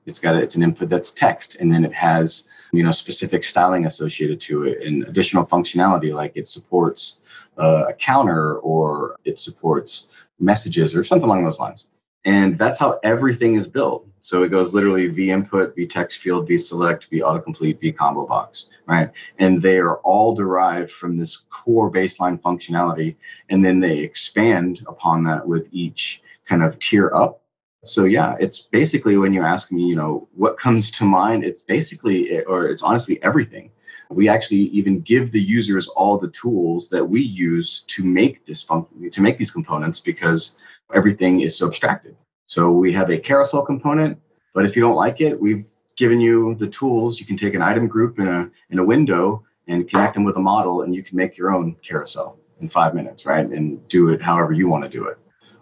it's 0.05 0.19
got 0.19 0.35
a, 0.35 0.41
it's 0.41 0.55
an 0.55 0.63
input 0.63 0.89
that's 0.89 1.11
text, 1.11 1.55
and 1.55 1.71
then 1.71 1.83
it 1.85 1.93
has 1.93 2.43
you 2.73 2.83
know 2.83 2.91
specific 2.91 3.43
styling 3.43 3.85
associated 3.85 4.41
to 4.41 4.63
it 4.63 4.85
and 4.85 5.03
additional 5.03 5.45
functionality 5.45 6.13
like 6.13 6.33
it 6.35 6.47
supports 6.47 7.21
uh, 7.57 7.85
a 7.89 7.93
counter 7.93 8.57
or 8.57 9.15
it 9.23 9.39
supports 9.39 10.07
messages 10.39 10.95
or 10.95 11.03
something 11.03 11.27
along 11.27 11.43
those 11.43 11.59
lines. 11.59 11.87
And 12.25 12.57
that's 12.57 12.77
how 12.77 12.99
everything 13.03 13.55
is 13.55 13.67
built. 13.67 14.05
So 14.21 14.43
it 14.43 14.49
goes 14.49 14.73
literally 14.73 15.07
v 15.07 15.31
input, 15.31 15.75
v 15.75 15.87
text 15.87 16.19
field, 16.19 16.47
v 16.47 16.57
select, 16.57 17.07
v 17.09 17.21
autocomplete, 17.21 17.79
v 17.79 17.91
combo 17.93 18.25
box, 18.25 18.65
right? 18.85 19.09
And 19.39 19.61
they 19.61 19.77
are 19.77 19.97
all 19.99 20.35
derived 20.35 20.91
from 20.91 21.17
this 21.17 21.37
core 21.49 21.89
baseline 21.89 22.39
functionality. 22.41 23.15
And 23.49 23.63
then 23.63 23.79
they 23.79 23.99
expand 23.99 24.83
upon 24.87 25.23
that 25.23 25.47
with 25.47 25.69
each 25.71 26.21
kind 26.45 26.63
of 26.63 26.77
tier 26.79 27.11
up. 27.15 27.41
So 27.83 28.05
yeah, 28.05 28.35
it's 28.39 28.59
basically 28.59 29.17
when 29.17 29.33
you 29.33 29.43
ask 29.43 29.71
me, 29.71 29.83
you 29.83 29.95
know, 29.95 30.27
what 30.35 30.57
comes 30.57 30.91
to 30.91 31.05
mind, 31.05 31.43
it's 31.43 31.61
basically, 31.61 32.43
or 32.45 32.67
it's 32.67 32.81
honestly 32.81 33.21
everything 33.23 33.71
we 34.09 34.29
actually 34.29 34.57
even 34.57 35.01
give 35.01 35.31
the 35.31 35.41
users 35.41 35.87
all 35.89 36.17
the 36.17 36.29
tools 36.29 36.89
that 36.89 37.05
we 37.05 37.21
use 37.21 37.83
to 37.87 38.03
make 38.03 38.45
this 38.45 38.63
function 38.63 39.09
to 39.09 39.21
make 39.21 39.37
these 39.37 39.51
components 39.51 39.99
because 39.99 40.57
everything 40.93 41.41
is 41.41 41.57
so 41.57 41.67
abstracted. 41.67 42.15
So 42.45 42.71
we 42.71 42.93
have 42.93 43.09
a 43.09 43.17
carousel 43.17 43.65
component, 43.65 44.17
but 44.53 44.65
if 44.65 44.75
you 44.75 44.81
don't 44.81 44.95
like 44.95 45.19
it, 45.19 45.39
we've 45.39 45.69
given 45.97 46.21
you 46.21 46.55
the 46.55 46.67
tools. 46.67 47.19
You 47.19 47.25
can 47.25 47.37
take 47.37 47.53
an 47.53 47.61
item 47.61 47.87
group 47.87 48.19
in 48.19 48.27
a 48.27 48.49
in 48.69 48.79
a 48.79 48.83
window 48.83 49.43
and 49.67 49.89
connect 49.89 50.13
them 50.13 50.23
with 50.23 50.37
a 50.37 50.41
model, 50.41 50.83
and 50.83 50.95
you 50.95 51.03
can 51.03 51.17
make 51.17 51.37
your 51.37 51.53
own 51.53 51.75
carousel 51.85 52.39
in 52.61 52.69
five 52.69 52.95
minutes, 52.95 53.25
right? 53.25 53.45
And 53.45 53.85
do 53.89 54.09
it 54.09 54.21
however 54.21 54.53
you 54.53 54.67
want 54.69 54.83
to 54.83 54.89
do 54.89 55.05
it. 55.07 55.17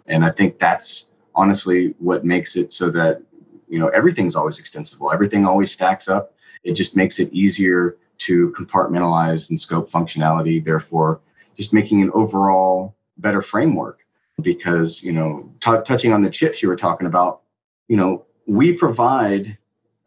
And 0.06 0.24
I 0.24 0.30
think 0.30 0.60
that's 0.60 1.10
honestly 1.36 1.94
what 1.98 2.24
makes 2.24 2.56
it 2.56 2.72
so 2.72 2.90
that 2.90 3.22
you 3.68 3.78
know 3.78 3.88
everything's 3.88 4.34
always 4.34 4.58
extensible. 4.58 5.12
Everything 5.12 5.44
always 5.44 5.70
stacks 5.70 6.08
up. 6.08 6.34
It 6.64 6.72
just 6.72 6.96
makes 6.96 7.18
it 7.18 7.32
easier 7.32 7.96
to 8.18 8.52
compartmentalize 8.58 9.50
and 9.50 9.60
scope 9.60 9.90
functionality. 9.90 10.64
Therefore, 10.64 11.20
just 11.56 11.72
making 11.72 12.02
an 12.02 12.10
overall 12.14 12.96
better 13.18 13.42
framework. 13.42 14.00
Because 14.42 15.02
you 15.02 15.12
know, 15.12 15.50
t- 15.60 15.82
touching 15.86 16.12
on 16.12 16.22
the 16.22 16.30
chips 16.30 16.62
you 16.62 16.68
were 16.68 16.76
talking 16.76 17.06
about, 17.06 17.40
you 17.88 17.96
know, 17.96 18.26
we 18.46 18.72
provide 18.72 19.56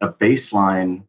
a 0.00 0.08
baseline 0.08 1.02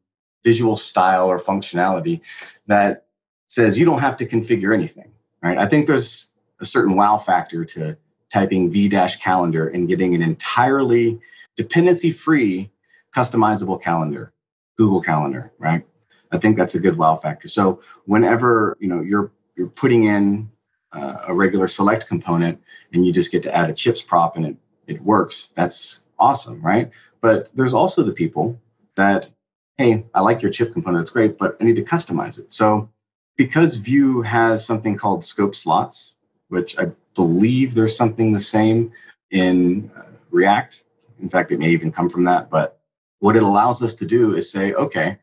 visual 0.43 0.75
style 0.75 1.27
or 1.27 1.37
functionality 1.37 2.21
that 2.65 3.05
says 3.45 3.77
you 3.77 3.85
don't 3.85 3.99
have 3.99 4.17
to 4.17 4.25
configure 4.25 4.73
anything. 4.73 5.11
Right? 5.43 5.57
I 5.57 5.67
think 5.67 5.85
there's 5.85 6.27
a 6.59 6.65
certain 6.65 6.95
wow 6.95 7.17
factor 7.17 7.63
to 7.65 7.95
typing 8.31 8.69
v 8.71 8.87
dash 8.87 9.17
calendar 9.17 9.69
and 9.69 9.87
getting 9.87 10.15
an 10.15 10.21
entirely 10.21 11.19
dependency 11.55 12.11
free 12.11 12.71
customizable 13.15 13.81
calendar 13.81 14.31
google 14.77 15.01
calendar 15.01 15.51
right? 15.59 15.85
I 16.31 16.37
think 16.37 16.57
that's 16.57 16.75
a 16.75 16.79
good 16.79 16.97
wow 16.97 17.15
factor. 17.17 17.47
So 17.47 17.81
whenever 18.05 18.77
you 18.79 18.87
know 18.87 19.01
you're 19.01 19.31
you're 19.55 19.67
putting 19.67 20.05
in 20.05 20.49
uh, 20.93 21.25
a 21.27 21.33
regular 21.33 21.67
select 21.67 22.07
component 22.07 22.61
and 22.93 23.05
you 23.05 23.11
just 23.11 23.31
get 23.31 23.43
to 23.43 23.55
add 23.55 23.69
a 23.69 23.73
chips 23.73 24.01
prop 24.01 24.37
and 24.37 24.45
it 24.45 24.57
it 24.87 25.01
works 25.01 25.51
that's 25.55 26.01
awesome 26.19 26.61
right? 26.61 26.91
But 27.21 27.49
there's 27.55 27.73
also 27.73 28.01
the 28.03 28.13
people 28.13 28.59
that 28.95 29.29
hey 29.77 30.05
i 30.13 30.19
like 30.21 30.41
your 30.41 30.51
chip 30.51 30.73
component 30.73 31.01
that's 31.01 31.11
great 31.11 31.37
but 31.37 31.55
i 31.59 31.63
need 31.63 31.75
to 31.75 31.83
customize 31.83 32.39
it. 32.39 32.51
So 32.51 32.89
because 33.37 33.75
vue 33.77 34.21
has 34.21 34.65
something 34.65 34.97
called 34.97 35.23
scope 35.25 35.55
slots 35.55 36.13
which 36.51 36.77
i 36.77 36.85
believe 37.15 37.73
there's 37.73 37.95
something 37.95 38.31
the 38.31 38.39
same 38.39 38.91
in 39.31 39.89
uh, 39.97 40.03
React. 40.29 40.83
In 41.21 41.29
fact, 41.29 41.51
it 41.51 41.59
may 41.59 41.69
even 41.69 41.91
come 41.91 42.09
from 42.09 42.23
that. 42.25 42.49
But 42.49 42.79
what 43.19 43.35
it 43.35 43.43
allows 43.43 43.81
us 43.81 43.93
to 43.95 44.05
do 44.05 44.35
is 44.35 44.49
say, 44.49 44.73
okay, 44.73 45.17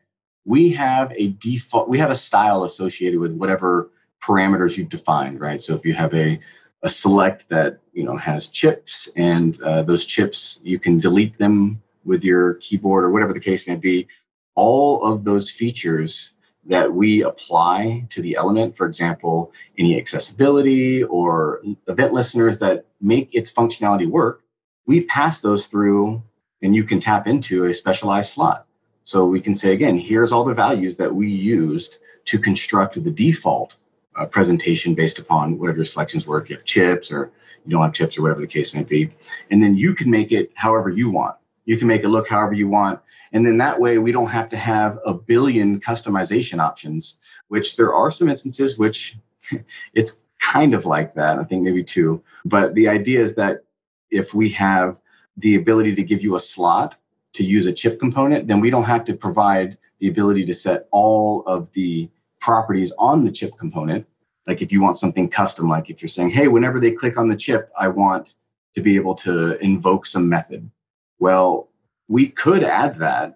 we 0.45 0.71
have 0.71 1.11
a 1.15 1.29
default, 1.39 1.89
we 1.89 1.97
have 1.97 2.11
a 2.11 2.15
style 2.15 2.63
associated 2.63 3.19
with 3.19 3.33
whatever 3.33 3.91
parameters 4.21 4.77
you've 4.77 4.89
defined, 4.89 5.39
right? 5.39 5.61
So 5.61 5.73
if 5.73 5.85
you 5.85 5.93
have 5.93 6.13
a 6.13 6.39
a 6.81 6.89
select 6.89 7.49
that 7.49 7.79
you 7.91 8.05
know 8.05 8.15
has 8.15 8.47
chips, 8.47 9.09
and 9.17 9.61
uh, 9.63 9.81
those 9.81 10.05
chips 10.05 10.59
you 10.63 10.79
can 10.79 10.97
delete 10.97 11.37
them 11.37 11.81
with 12.05 12.23
your 12.23 12.53
keyboard 12.55 13.03
or 13.03 13.09
whatever 13.09 13.33
the 13.33 13.39
case 13.39 13.67
may 13.67 13.75
be. 13.75 14.07
All 14.55 15.03
of 15.03 15.25
those 15.25 15.51
features 15.51 16.31
that 16.69 16.93
we 16.93 17.23
apply 17.23 18.05
to 18.09 18.21
the 18.21 18.35
element, 18.35 18.77
for 18.77 18.85
example, 18.85 19.51
any 19.77 19.97
accessibility 19.97 21.03
or 21.03 21.61
event 21.87 22.13
listeners 22.13 22.59
that 22.59 22.85
make 23.01 23.29
its 23.33 23.51
functionality 23.51 24.07
work, 24.07 24.43
we 24.85 25.01
pass 25.01 25.41
those 25.41 25.65
through 25.65 26.21
and 26.61 26.75
you 26.75 26.83
can 26.83 26.99
tap 26.99 27.27
into 27.27 27.65
a 27.65 27.73
specialized 27.73 28.31
slot. 28.31 28.67
So 29.03 29.25
we 29.25 29.41
can 29.41 29.55
say, 29.55 29.73
again, 29.73 29.97
here's 29.97 30.31
all 30.31 30.45
the 30.45 30.53
values 30.53 30.95
that 30.97 31.13
we 31.13 31.27
used 31.27 31.97
to 32.25 32.37
construct 32.37 33.03
the 33.03 33.09
default 33.09 33.75
uh, 34.15 34.25
presentation 34.25 34.93
based 34.93 35.17
upon 35.17 35.57
whatever 35.57 35.79
your 35.79 35.85
selections 35.85 36.27
were, 36.27 36.39
if 36.39 36.49
you 36.51 36.55
have 36.57 36.65
chips 36.65 37.11
or 37.11 37.31
you 37.65 37.71
don't 37.71 37.81
have 37.81 37.93
chips 37.93 38.17
or 38.17 38.21
whatever 38.21 38.41
the 38.41 38.47
case 38.47 38.75
may 38.75 38.83
be. 38.83 39.11
And 39.49 39.63
then 39.63 39.75
you 39.75 39.95
can 39.95 40.11
make 40.11 40.31
it 40.31 40.51
however 40.53 40.91
you 40.91 41.09
want. 41.09 41.35
You 41.65 41.77
can 41.77 41.87
make 41.87 42.03
it 42.03 42.09
look 42.09 42.29
however 42.29 42.53
you 42.53 42.67
want. 42.67 42.99
And 43.31 43.45
then 43.45 43.57
that 43.57 43.79
way 43.79 43.97
we 43.97 44.11
don't 44.11 44.27
have 44.27 44.49
to 44.49 44.57
have 44.57 44.99
a 45.05 45.13
billion 45.13 45.79
customization 45.79 46.59
options, 46.59 47.17
which 47.47 47.75
there 47.75 47.93
are 47.93 48.11
some 48.11 48.29
instances 48.29 48.77
which 48.77 49.17
it's 49.93 50.21
kind 50.39 50.73
of 50.73 50.85
like 50.85 51.13
that. 51.15 51.37
I 51.37 51.43
think 51.43 51.63
maybe 51.63 51.83
two. 51.83 52.23
But 52.45 52.73
the 52.73 52.87
idea 52.87 53.21
is 53.21 53.35
that 53.35 53.63
if 54.09 54.33
we 54.33 54.49
have 54.49 54.99
the 55.37 55.55
ability 55.55 55.95
to 55.95 56.03
give 56.03 56.21
you 56.21 56.35
a 56.35 56.39
slot 56.39 56.95
to 57.33 57.43
use 57.43 57.65
a 57.65 57.73
chip 57.73 57.99
component, 57.99 58.47
then 58.47 58.59
we 58.59 58.69
don't 58.69 58.83
have 58.83 59.05
to 59.05 59.13
provide 59.13 59.77
the 59.99 60.07
ability 60.07 60.45
to 60.45 60.53
set 60.53 60.87
all 60.91 61.43
of 61.45 61.71
the 61.73 62.09
properties 62.39 62.91
on 62.97 63.23
the 63.23 63.31
chip 63.31 63.57
component. 63.57 64.05
Like 64.47 64.61
if 64.61 64.71
you 64.71 64.81
want 64.81 64.97
something 64.97 65.29
custom, 65.29 65.69
like 65.69 65.89
if 65.89 66.01
you're 66.01 66.09
saying, 66.09 66.31
hey, 66.31 66.47
whenever 66.47 66.79
they 66.79 66.91
click 66.91 67.17
on 67.17 67.27
the 67.27 67.35
chip, 67.35 67.71
I 67.77 67.87
want 67.87 68.35
to 68.75 68.81
be 68.81 68.95
able 68.95 69.15
to 69.15 69.57
invoke 69.59 70.05
some 70.05 70.27
method. 70.27 70.69
Well, 71.19 71.68
we 72.09 72.27
could 72.27 72.63
add 72.63 72.99
that 72.99 73.35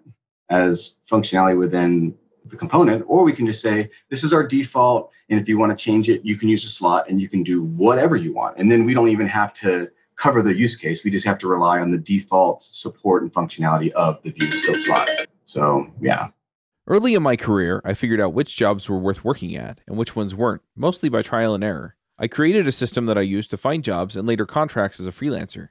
as 0.50 0.96
functionality 1.10 1.56
within 1.56 2.14
the 2.44 2.56
component, 2.56 3.02
or 3.06 3.24
we 3.24 3.32
can 3.32 3.46
just 3.46 3.62
say, 3.62 3.88
this 4.10 4.22
is 4.22 4.34
our 4.34 4.46
default. 4.46 5.10
And 5.30 5.40
if 5.40 5.48
you 5.48 5.58
want 5.58 5.76
to 5.76 5.82
change 5.82 6.10
it, 6.10 6.22
you 6.24 6.36
can 6.36 6.50
use 6.50 6.64
a 6.64 6.68
slot 6.68 7.08
and 7.08 7.18
you 7.20 7.28
can 7.28 7.42
do 7.42 7.62
whatever 7.62 8.16
you 8.16 8.34
want. 8.34 8.58
And 8.58 8.70
then 8.70 8.84
we 8.84 8.92
don't 8.92 9.08
even 9.08 9.26
have 9.26 9.54
to 9.54 9.88
cover 10.16 10.42
the 10.42 10.54
use 10.54 10.76
case. 10.76 11.02
We 11.02 11.10
just 11.10 11.24
have 11.24 11.38
to 11.38 11.46
rely 11.46 11.80
on 11.80 11.90
the 11.90 11.98
default 11.98 12.62
support 12.62 13.22
and 13.22 13.32
functionality 13.32 13.90
of 13.92 14.22
the 14.22 14.30
Vue 14.30 14.50
scope 14.50 14.76
slot. 14.84 15.08
So, 15.46 15.86
yeah. 16.00 16.28
Early 16.86 17.14
in 17.14 17.22
my 17.22 17.36
career, 17.36 17.80
I 17.84 17.94
figured 17.94 18.20
out 18.20 18.34
which 18.34 18.56
jobs 18.56 18.88
were 18.90 18.98
worth 18.98 19.24
working 19.24 19.56
at 19.56 19.80
and 19.86 19.96
which 19.96 20.14
ones 20.14 20.34
weren't, 20.34 20.62
mostly 20.76 21.08
by 21.08 21.22
trial 21.22 21.54
and 21.54 21.64
error. 21.64 21.96
I 22.18 22.28
created 22.28 22.68
a 22.68 22.72
system 22.72 23.06
that 23.06 23.16
I 23.16 23.22
used 23.22 23.50
to 23.50 23.56
find 23.56 23.82
jobs 23.82 24.16
and 24.16 24.28
later 24.28 24.46
contracts 24.46 25.00
as 25.00 25.06
a 25.06 25.12
freelancer. 25.12 25.70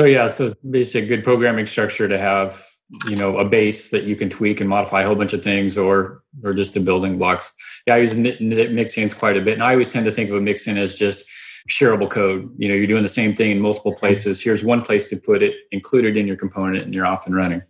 So 0.00 0.06
yeah, 0.06 0.28
so 0.28 0.54
basically 0.70 1.02
a 1.02 1.06
good 1.14 1.24
programming 1.24 1.66
structure 1.66 2.08
to 2.08 2.16
have, 2.16 2.64
you 3.06 3.16
know, 3.16 3.36
a 3.36 3.44
base 3.44 3.90
that 3.90 4.04
you 4.04 4.16
can 4.16 4.30
tweak 4.30 4.58
and 4.58 4.66
modify 4.66 5.02
a 5.02 5.06
whole 5.06 5.14
bunch 5.14 5.34
of 5.34 5.44
things 5.44 5.76
or 5.76 6.22
or 6.42 6.54
just 6.54 6.72
the 6.72 6.80
building 6.80 7.18
blocks. 7.18 7.52
Yeah, 7.86 7.96
I 7.96 7.98
use 7.98 8.14
mixins 8.14 9.14
quite 9.14 9.36
a 9.36 9.42
bit. 9.42 9.52
And 9.52 9.62
I 9.62 9.72
always 9.72 9.88
tend 9.88 10.06
to 10.06 10.10
think 10.10 10.30
of 10.30 10.36
a 10.36 10.40
mixin 10.40 10.78
as 10.78 10.94
just 10.94 11.26
shareable 11.68 12.08
code. 12.08 12.50
You 12.56 12.70
know, 12.70 12.74
you're 12.76 12.86
doing 12.86 13.02
the 13.02 13.10
same 13.10 13.36
thing 13.36 13.50
in 13.50 13.60
multiple 13.60 13.94
places. 13.94 14.40
Here's 14.40 14.64
one 14.64 14.80
place 14.80 15.04
to 15.10 15.18
put 15.18 15.42
it, 15.42 15.54
include 15.70 16.06
it 16.06 16.16
in 16.16 16.26
your 16.26 16.36
component, 16.36 16.82
and 16.84 16.94
you're 16.94 17.04
off 17.04 17.26
and 17.26 17.36
running. 17.36 17.62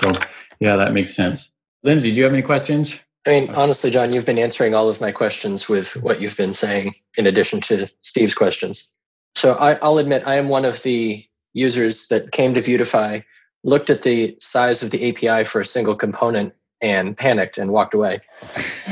So 0.00 0.12
yeah, 0.60 0.76
that 0.76 0.92
makes 0.92 1.12
sense. 1.16 1.50
Lindsay, 1.82 2.12
do 2.12 2.18
you 2.18 2.22
have 2.22 2.32
any 2.32 2.42
questions? 2.42 2.94
I 3.26 3.30
mean, 3.30 3.50
honestly, 3.50 3.90
John, 3.90 4.12
you've 4.12 4.26
been 4.26 4.38
answering 4.38 4.74
all 4.74 4.88
of 4.88 5.00
my 5.00 5.10
questions 5.10 5.68
with 5.68 5.96
what 6.04 6.20
you've 6.20 6.36
been 6.36 6.54
saying, 6.54 6.94
in 7.18 7.26
addition 7.26 7.60
to 7.62 7.88
Steve's 8.02 8.34
questions. 8.34 8.94
So 9.34 9.54
I, 9.54 9.74
will 9.86 9.98
admit 9.98 10.22
I 10.26 10.36
am 10.36 10.48
one 10.48 10.64
of 10.64 10.82
the 10.82 11.24
users 11.52 12.08
that 12.08 12.32
came 12.32 12.54
to 12.54 12.60
Vuetify, 12.60 13.24
looked 13.64 13.90
at 13.90 14.02
the 14.02 14.36
size 14.40 14.82
of 14.82 14.90
the 14.90 15.10
API 15.10 15.44
for 15.44 15.60
a 15.60 15.64
single 15.64 15.94
component, 15.94 16.52
and 16.82 17.16
panicked 17.16 17.58
and 17.58 17.70
walked 17.70 17.94
away. 17.94 18.20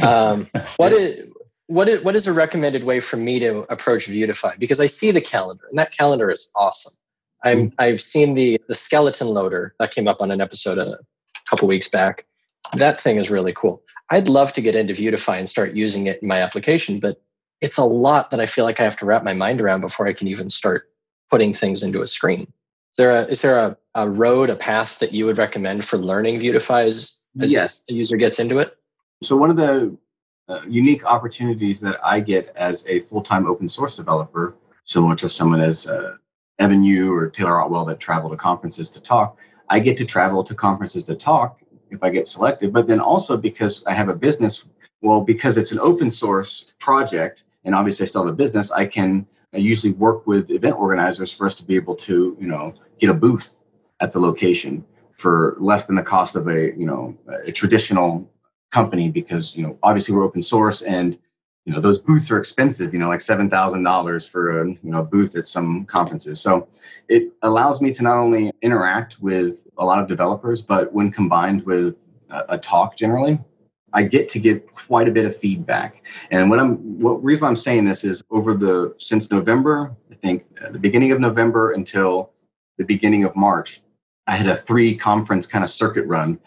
Um, 0.01 0.47
what 0.77 0.93
is 0.93 1.29
what 1.67 1.89
is 1.89 2.05
what 2.05 2.15
is 2.15 2.29
a 2.29 2.33
recommended 2.33 2.85
way 2.85 3.01
for 3.01 3.17
me 3.17 3.41
to 3.41 3.67
approach 3.69 4.07
Vuetify? 4.07 4.57
Because 4.57 4.79
I 4.79 4.87
see 4.87 5.11
the 5.11 5.21
calendar, 5.21 5.65
and 5.69 5.77
that 5.77 5.91
calendar 5.91 6.31
is 6.31 6.49
awesome. 6.55 6.93
I'm 7.43 7.71
mm. 7.71 7.75
I've 7.81 8.01
seen 8.01 8.35
the 8.35 8.61
the 8.69 8.77
skeleton 8.77 9.27
loader 9.27 9.75
that 9.81 9.91
came 9.91 10.07
up 10.07 10.21
on 10.21 10.31
an 10.31 10.41
episode 10.41 10.79
a 10.79 10.99
couple 11.51 11.67
weeks 11.67 11.89
back. 11.89 12.27
That 12.75 13.01
thing 13.01 13.17
is 13.17 13.29
really 13.29 13.53
cool. 13.53 13.83
I'd 14.11 14.29
love 14.29 14.53
to 14.53 14.61
get 14.61 14.77
into 14.77 14.95
Vuetify 14.95 15.39
and 15.39 15.49
start 15.49 15.75
using 15.75 16.07
it 16.07 16.23
in 16.23 16.29
my 16.29 16.41
application, 16.43 17.01
but 17.01 17.21
it's 17.61 17.79
a 17.79 17.85
lot 17.85 18.31
that 18.31 18.41
I 18.41 18.47
feel 18.47 18.65
like 18.65 18.81
I 18.81 18.85
have 18.85 18.97
to 18.99 19.07
wrap 19.07 19.25
my 19.25 19.35
mind 19.35 19.61
around 19.61 19.81
before 19.81 20.07
I 20.07 20.13
can 20.13 20.29
even 20.29 20.49
start 20.51 20.91
putting 21.31 21.53
things 21.53 21.83
into 21.83 22.03
a 22.03 22.07
screen. 22.07 22.43
Is 22.43 22.97
there 22.97 23.17
a 23.17 23.25
is 23.27 23.43
there 23.43 23.59
a, 23.59 23.77
a 23.95 24.09
road, 24.09 24.51
a 24.51 24.57
path 24.57 24.99
that 25.01 25.13
you 25.13 25.25
would 25.27 25.39
recommend 25.39 25.85
for 25.85 25.99
learning 25.99 26.41
Vuetify 26.41 26.87
as, 26.87 27.19
as 27.41 27.53
yes. 27.53 27.81
a 27.91 27.93
user 27.93 28.17
gets 28.17 28.39
into 28.39 28.59
it? 28.59 28.77
So 29.23 29.37
one 29.37 29.51
of 29.51 29.57
the 29.57 29.97
uh, 30.49 30.63
unique 30.67 31.05
opportunities 31.05 31.81
that 31.81 31.99
I 32.03 32.21
get 32.21 32.53
as 32.57 32.87
a 32.87 33.01
full-time 33.01 33.47
open 33.47 33.69
source 33.69 33.95
developer, 33.95 34.55
similar 34.85 35.15
to 35.17 35.29
someone 35.29 35.61
as 35.61 35.87
uh, 35.87 36.17
Evan 36.59 36.83
You 36.83 37.13
or 37.13 37.29
Taylor 37.29 37.61
Otwell 37.61 37.85
that 37.87 38.01
travel 38.01 38.31
to 38.31 38.37
conferences 38.37 38.89
to 38.91 39.01
talk, 39.01 39.37
I 39.69 39.79
get 39.81 39.97
to 39.99 40.05
travel 40.05 40.43
to 40.45 40.55
conferences 40.55 41.05
to 41.05 41.15
talk 41.15 41.61
if 41.91 42.03
I 42.03 42.11
get 42.11 42.27
selected. 42.27 42.73
But 42.73 42.87
then 42.87 43.01
also 43.01 43.37
because 43.37 43.83
I 43.87 43.95
have 43.95 44.09
a 44.09 44.15
business, 44.15 44.65
well, 45.03 45.21
because 45.21 45.57
it's 45.57 45.73
an 45.73 45.81
open 45.81 46.11
source 46.11 46.73
project, 46.79 47.45
and 47.69 47.75
obviously 47.75 48.05
I 48.05 48.07
still 48.07 48.25
have 48.25 48.33
a 48.33 48.37
business, 48.37 48.71
I 48.71 48.87
can 48.87 49.27
I 49.53 49.59
usually 49.59 49.93
work 49.93 50.27
with 50.27 50.51
event 50.51 50.77
organizers 50.77 51.31
for 51.31 51.47
us 51.47 51.55
to 51.57 51.63
be 51.63 51.77
able 51.77 51.95
to, 51.97 52.37
you 52.41 52.47
know, 52.47 52.75
get 52.99 53.11
a 53.11 53.15
booth 53.15 53.57
at 54.01 54.11
the 54.11 54.21
location 54.21 54.85
for 55.19 55.57
less 55.61 55.85
than 55.85 55.97
the 55.97 56.03
cost 56.03 56.35
of 56.35 56.49
a, 56.49 56.73
you 56.77 56.87
know, 56.87 57.15
a 57.45 57.53
traditional 57.53 58.31
company 58.71 59.11
because, 59.11 59.55
you 59.55 59.63
know, 59.63 59.79
obviously 59.83 60.15
we're 60.15 60.25
open 60.25 60.43
source 60.43 60.81
and 60.83 61.19
you 61.65 61.75
know 61.75 61.81
those 61.81 61.99
booths 61.99 62.31
are 62.31 62.39
expensive 62.39 62.95
you 62.95 62.99
know 62.99 63.09
like 63.09 63.21
$7000 63.21 64.29
for 64.31 64.63
a 64.63 64.69
you 64.69 64.79
know 64.85 65.03
booth 65.03 65.37
at 65.37 65.47
some 65.47 65.85
conferences. 65.85 66.41
So 66.41 66.67
it 67.11 67.31
allows 67.43 67.83
me 67.83 67.93
to 67.93 68.03
not 68.03 68.17
only 68.17 68.51
interact 68.63 69.21
with 69.21 69.67
a 69.77 69.85
lot 69.85 69.99
of 69.99 70.09
developers 70.09 70.63
but 70.63 70.91
when 70.95 71.13
combined 71.13 71.67
with 71.67 71.97
a, 72.31 72.45
a 72.51 72.59
talk 72.59 72.97
generally 72.97 73.39
I 73.93 74.03
get 74.03 74.29
to 74.31 74.39
get 74.39 74.73
quite 74.75 75.09
a 75.09 75.11
bit 75.11 75.25
of 75.25 75.37
feedback. 75.37 76.03
And 76.31 76.51
what 76.51 76.59
I'm 76.59 76.77
what 77.01 77.23
reason 77.25 77.47
I'm 77.47 77.57
saying 77.57 77.85
this 77.85 78.05
is 78.05 78.23
over 78.31 78.55
the 78.55 78.95
since 78.99 79.31
November, 79.31 79.97
I 80.11 80.15
think 80.15 80.45
uh, 80.63 80.71
the 80.71 80.79
beginning 80.79 81.13
of 81.13 81.21
November 81.21 81.73
until 81.73 82.33
the 82.77 82.85
beginning 82.85 83.25
of 83.25 83.35
March, 83.35 83.81
I 84.27 84.37
had 84.37 84.47
a 84.47 84.57
three 84.57 84.95
conference 84.95 85.47
kind 85.47 85.65
of 85.65 85.71
circuit 85.71 86.07
run. 86.07 86.39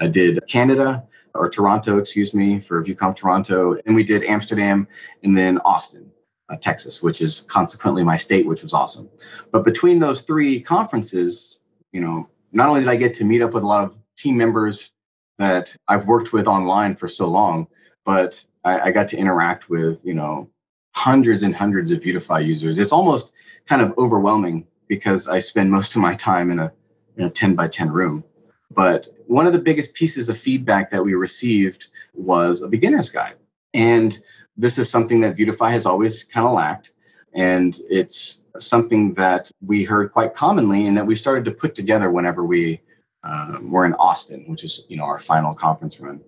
I 0.00 0.06
did 0.06 0.40
Canada 0.46 1.04
or 1.34 1.48
Toronto, 1.48 1.98
excuse 1.98 2.34
me, 2.34 2.60
for 2.60 2.84
VueConf 2.84 3.16
Toronto, 3.16 3.76
and 3.86 3.94
we 3.94 4.02
did 4.02 4.24
Amsterdam 4.24 4.86
and 5.22 5.36
then 5.36 5.58
Austin, 5.58 6.10
uh, 6.48 6.56
Texas, 6.56 7.02
which 7.02 7.20
is 7.20 7.42
consequently 7.42 8.02
my 8.02 8.16
state, 8.16 8.46
which 8.46 8.62
was 8.62 8.72
awesome. 8.72 9.08
But 9.52 9.64
between 9.64 10.00
those 10.00 10.22
three 10.22 10.60
conferences, 10.60 11.60
you 11.92 12.00
know, 12.00 12.28
not 12.52 12.68
only 12.68 12.80
did 12.80 12.88
I 12.88 12.96
get 12.96 13.14
to 13.14 13.24
meet 13.24 13.42
up 13.42 13.52
with 13.52 13.62
a 13.62 13.66
lot 13.66 13.84
of 13.84 13.94
team 14.16 14.36
members 14.36 14.92
that 15.40 15.74
I've 15.88 16.06
worked 16.06 16.34
with 16.34 16.46
online 16.46 16.94
for 16.94 17.08
so 17.08 17.26
long, 17.26 17.66
but 18.04 18.44
I, 18.62 18.80
I 18.80 18.90
got 18.90 19.08
to 19.08 19.16
interact 19.16 19.70
with, 19.70 19.98
you 20.04 20.12
know, 20.12 20.50
hundreds 20.92 21.42
and 21.42 21.56
hundreds 21.56 21.90
of 21.90 22.00
Vuetify 22.00 22.46
users. 22.46 22.78
It's 22.78 22.92
almost 22.92 23.32
kind 23.66 23.80
of 23.80 23.96
overwhelming 23.96 24.66
because 24.86 25.26
I 25.28 25.38
spend 25.38 25.70
most 25.70 25.96
of 25.96 26.02
my 26.02 26.14
time 26.14 26.50
in 26.50 26.58
a, 26.58 26.70
in 27.16 27.24
a 27.24 27.30
10 27.30 27.54
by 27.54 27.68
10 27.68 27.90
room. 27.90 28.22
But 28.70 29.08
one 29.28 29.46
of 29.46 29.54
the 29.54 29.58
biggest 29.58 29.94
pieces 29.94 30.28
of 30.28 30.36
feedback 30.36 30.90
that 30.90 31.02
we 31.02 31.14
received 31.14 31.86
was 32.12 32.60
a 32.60 32.68
beginner's 32.68 33.08
guide. 33.08 33.36
And 33.72 34.20
this 34.58 34.76
is 34.76 34.90
something 34.90 35.22
that 35.22 35.38
Vuetify 35.38 35.70
has 35.70 35.86
always 35.86 36.22
kind 36.22 36.46
of 36.46 36.52
lacked. 36.52 36.90
And 37.32 37.78
it's 37.88 38.42
something 38.58 39.14
that 39.14 39.50
we 39.64 39.84
heard 39.84 40.12
quite 40.12 40.34
commonly 40.34 40.86
and 40.86 40.96
that 40.98 41.06
we 41.06 41.16
started 41.16 41.46
to 41.46 41.50
put 41.50 41.74
together 41.74 42.10
whenever 42.10 42.44
we 42.44 42.82
uh, 43.24 43.58
we're 43.62 43.86
in 43.86 43.94
Austin, 43.94 44.44
which 44.46 44.64
is 44.64 44.84
you 44.88 44.96
know 44.96 45.04
our 45.04 45.18
final 45.18 45.54
conference 45.54 46.00
run. 46.00 46.20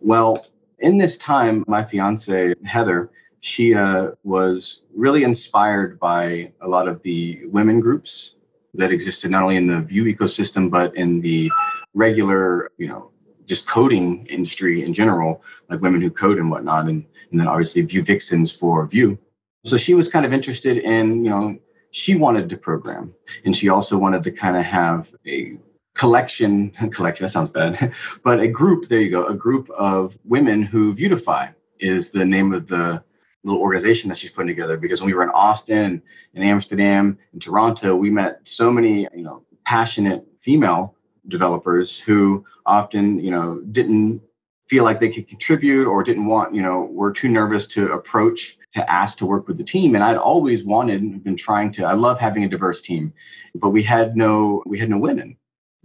Well, 0.00 0.46
in 0.78 0.98
this 0.98 1.18
time, 1.18 1.64
my 1.66 1.84
fiance 1.84 2.54
Heather, 2.64 3.10
she 3.40 3.74
uh, 3.74 4.12
was 4.24 4.82
really 4.94 5.24
inspired 5.24 5.98
by 6.00 6.52
a 6.60 6.68
lot 6.68 6.88
of 6.88 7.02
the 7.02 7.46
women 7.46 7.80
groups 7.80 8.34
that 8.74 8.92
existed 8.92 9.30
not 9.30 9.42
only 9.42 9.56
in 9.56 9.66
the 9.66 9.80
Vue 9.80 10.04
ecosystem 10.04 10.70
but 10.70 10.94
in 10.96 11.20
the 11.20 11.50
regular, 11.94 12.70
you 12.78 12.88
know, 12.88 13.10
just 13.46 13.66
coding 13.66 14.26
industry 14.26 14.84
in 14.84 14.94
general, 14.94 15.42
like 15.68 15.80
women 15.80 16.00
who 16.00 16.10
code 16.10 16.38
and 16.38 16.50
whatnot, 16.50 16.86
and, 16.86 17.04
and 17.30 17.40
then 17.40 17.48
obviously 17.48 17.82
Vue 17.82 18.02
Vixens 18.02 18.52
for 18.52 18.86
Vue. 18.86 19.18
So 19.64 19.76
she 19.76 19.94
was 19.94 20.08
kind 20.08 20.24
of 20.24 20.32
interested 20.32 20.78
in, 20.78 21.24
you 21.24 21.30
know, 21.30 21.58
she 21.90 22.14
wanted 22.14 22.48
to 22.48 22.56
program, 22.56 23.14
and 23.44 23.56
she 23.56 23.68
also 23.68 23.98
wanted 23.98 24.22
to 24.22 24.30
kind 24.30 24.56
of 24.56 24.64
have 24.64 25.12
a 25.26 25.58
collection 26.00 26.70
collection 26.92 27.24
that 27.24 27.30
sounds 27.30 27.50
bad 27.50 27.92
but 28.24 28.40
a 28.40 28.48
group 28.48 28.88
there 28.88 29.02
you 29.02 29.10
go 29.10 29.26
a 29.26 29.34
group 29.34 29.68
of 29.70 30.18
women 30.24 30.62
who 30.62 30.94
Vuetify 30.94 31.52
is 31.78 32.08
the 32.08 32.24
name 32.24 32.54
of 32.54 32.66
the 32.68 33.02
little 33.44 33.60
organization 33.60 34.08
that 34.08 34.18
she's 34.18 34.30
putting 34.30 34.48
together. 34.48 34.76
Because 34.76 35.00
when 35.00 35.08
we 35.08 35.14
were 35.14 35.22
in 35.22 35.28
austin 35.30 36.00
and 36.34 36.42
amsterdam 36.42 37.18
and 37.32 37.42
toronto 37.42 37.94
we 37.94 38.08
met 38.08 38.40
so 38.44 38.72
many 38.72 39.06
you 39.14 39.22
know 39.22 39.42
passionate 39.66 40.24
female 40.40 40.94
developers 41.28 41.98
who 41.98 42.46
often 42.64 43.20
you 43.20 43.30
know 43.30 43.60
didn't 43.70 44.22
feel 44.68 44.84
like 44.84 45.00
they 45.00 45.10
could 45.10 45.28
contribute 45.28 45.86
or 45.86 46.02
didn't 46.02 46.24
want 46.24 46.54
you 46.54 46.62
know 46.62 46.88
were 46.92 47.12
too 47.12 47.28
nervous 47.28 47.66
to 47.66 47.92
approach 47.92 48.56
to 48.72 48.90
ask 48.90 49.18
to 49.18 49.26
work 49.26 49.46
with 49.48 49.58
the 49.58 49.64
team. 49.64 49.94
And 49.94 50.02
i'd 50.02 50.16
always 50.16 50.64
wanted 50.64 51.02
and 51.02 51.22
been 51.22 51.36
trying 51.36 51.72
to 51.72 51.84
i 51.84 51.92
love 51.92 52.18
having 52.18 52.44
a 52.44 52.48
diverse 52.48 52.80
team 52.80 53.12
but 53.54 53.68
we 53.68 53.82
had 53.82 54.16
no 54.16 54.62
we 54.64 54.78
had 54.78 54.88
no 54.88 54.96
women 54.96 55.36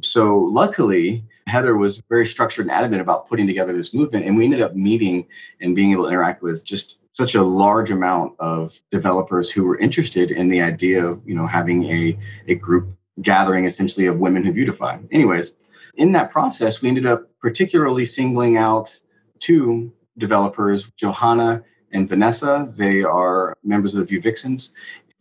so 0.01 0.39
luckily, 0.39 1.23
Heather 1.47 1.77
was 1.77 2.01
very 2.09 2.25
structured 2.25 2.65
and 2.65 2.71
adamant 2.71 3.01
about 3.01 3.27
putting 3.27 3.47
together 3.47 3.73
this 3.73 3.93
movement, 3.93 4.25
and 4.25 4.35
we 4.35 4.45
ended 4.45 4.61
up 4.61 4.75
meeting 4.75 5.27
and 5.61 5.75
being 5.75 5.91
able 5.91 6.03
to 6.03 6.09
interact 6.09 6.41
with 6.41 6.65
just 6.65 6.99
such 7.13 7.35
a 7.35 7.43
large 7.43 7.91
amount 7.91 8.33
of 8.39 8.77
developers 8.91 9.49
who 9.49 9.63
were 9.63 9.77
interested 9.77 10.31
in 10.31 10.49
the 10.49 10.61
idea 10.61 11.05
of 11.05 11.21
you 11.25 11.35
know 11.35 11.47
having 11.47 11.85
a 11.85 12.17
a 12.47 12.55
group 12.55 12.89
gathering 13.21 13.65
essentially 13.65 14.07
of 14.07 14.17
women 14.17 14.43
who 14.43 14.51
Vuetify. 14.51 14.99
Anyways, 15.11 15.53
in 15.95 16.11
that 16.11 16.31
process, 16.31 16.81
we 16.81 16.89
ended 16.89 17.05
up 17.05 17.29
particularly 17.39 18.05
singling 18.05 18.57
out 18.57 18.97
two 19.39 19.93
developers, 20.17 20.87
Johanna 20.97 21.63
and 21.93 22.09
Vanessa. 22.09 22.73
They 22.75 23.03
are 23.03 23.55
members 23.63 23.93
of 23.93 24.01
the 24.01 24.05
Vue 24.05 24.21
Vixens, 24.21 24.71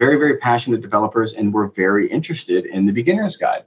very, 0.01 0.17
very 0.17 0.39
passionate 0.39 0.81
developers, 0.81 1.35
and 1.35 1.55
were 1.55 1.69
very 1.69 2.11
interested 2.11 2.67
in 2.67 2.87
the 2.87 2.93
beginner's 2.93 3.37
guide 3.37 3.65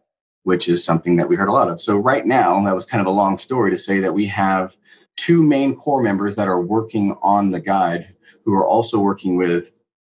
which 0.47 0.69
is 0.69 0.81
something 0.81 1.17
that 1.17 1.27
we 1.27 1.35
heard 1.35 1.49
a 1.49 1.51
lot 1.51 1.67
of. 1.67 1.81
So, 1.81 1.97
right 1.97 2.25
now, 2.25 2.63
that 2.63 2.73
was 2.73 2.85
kind 2.85 3.01
of 3.01 3.07
a 3.07 3.17
long 3.21 3.37
story 3.37 3.69
to 3.69 3.77
say 3.77 3.99
that 3.99 4.13
we 4.13 4.25
have 4.27 4.77
two 5.17 5.43
main 5.43 5.75
core 5.75 6.01
members 6.01 6.37
that 6.37 6.47
are 6.47 6.61
working 6.61 7.17
on 7.21 7.51
the 7.51 7.59
guide 7.59 8.15
who 8.45 8.53
are 8.53 8.65
also 8.65 8.97
working 8.97 9.35
with 9.35 9.71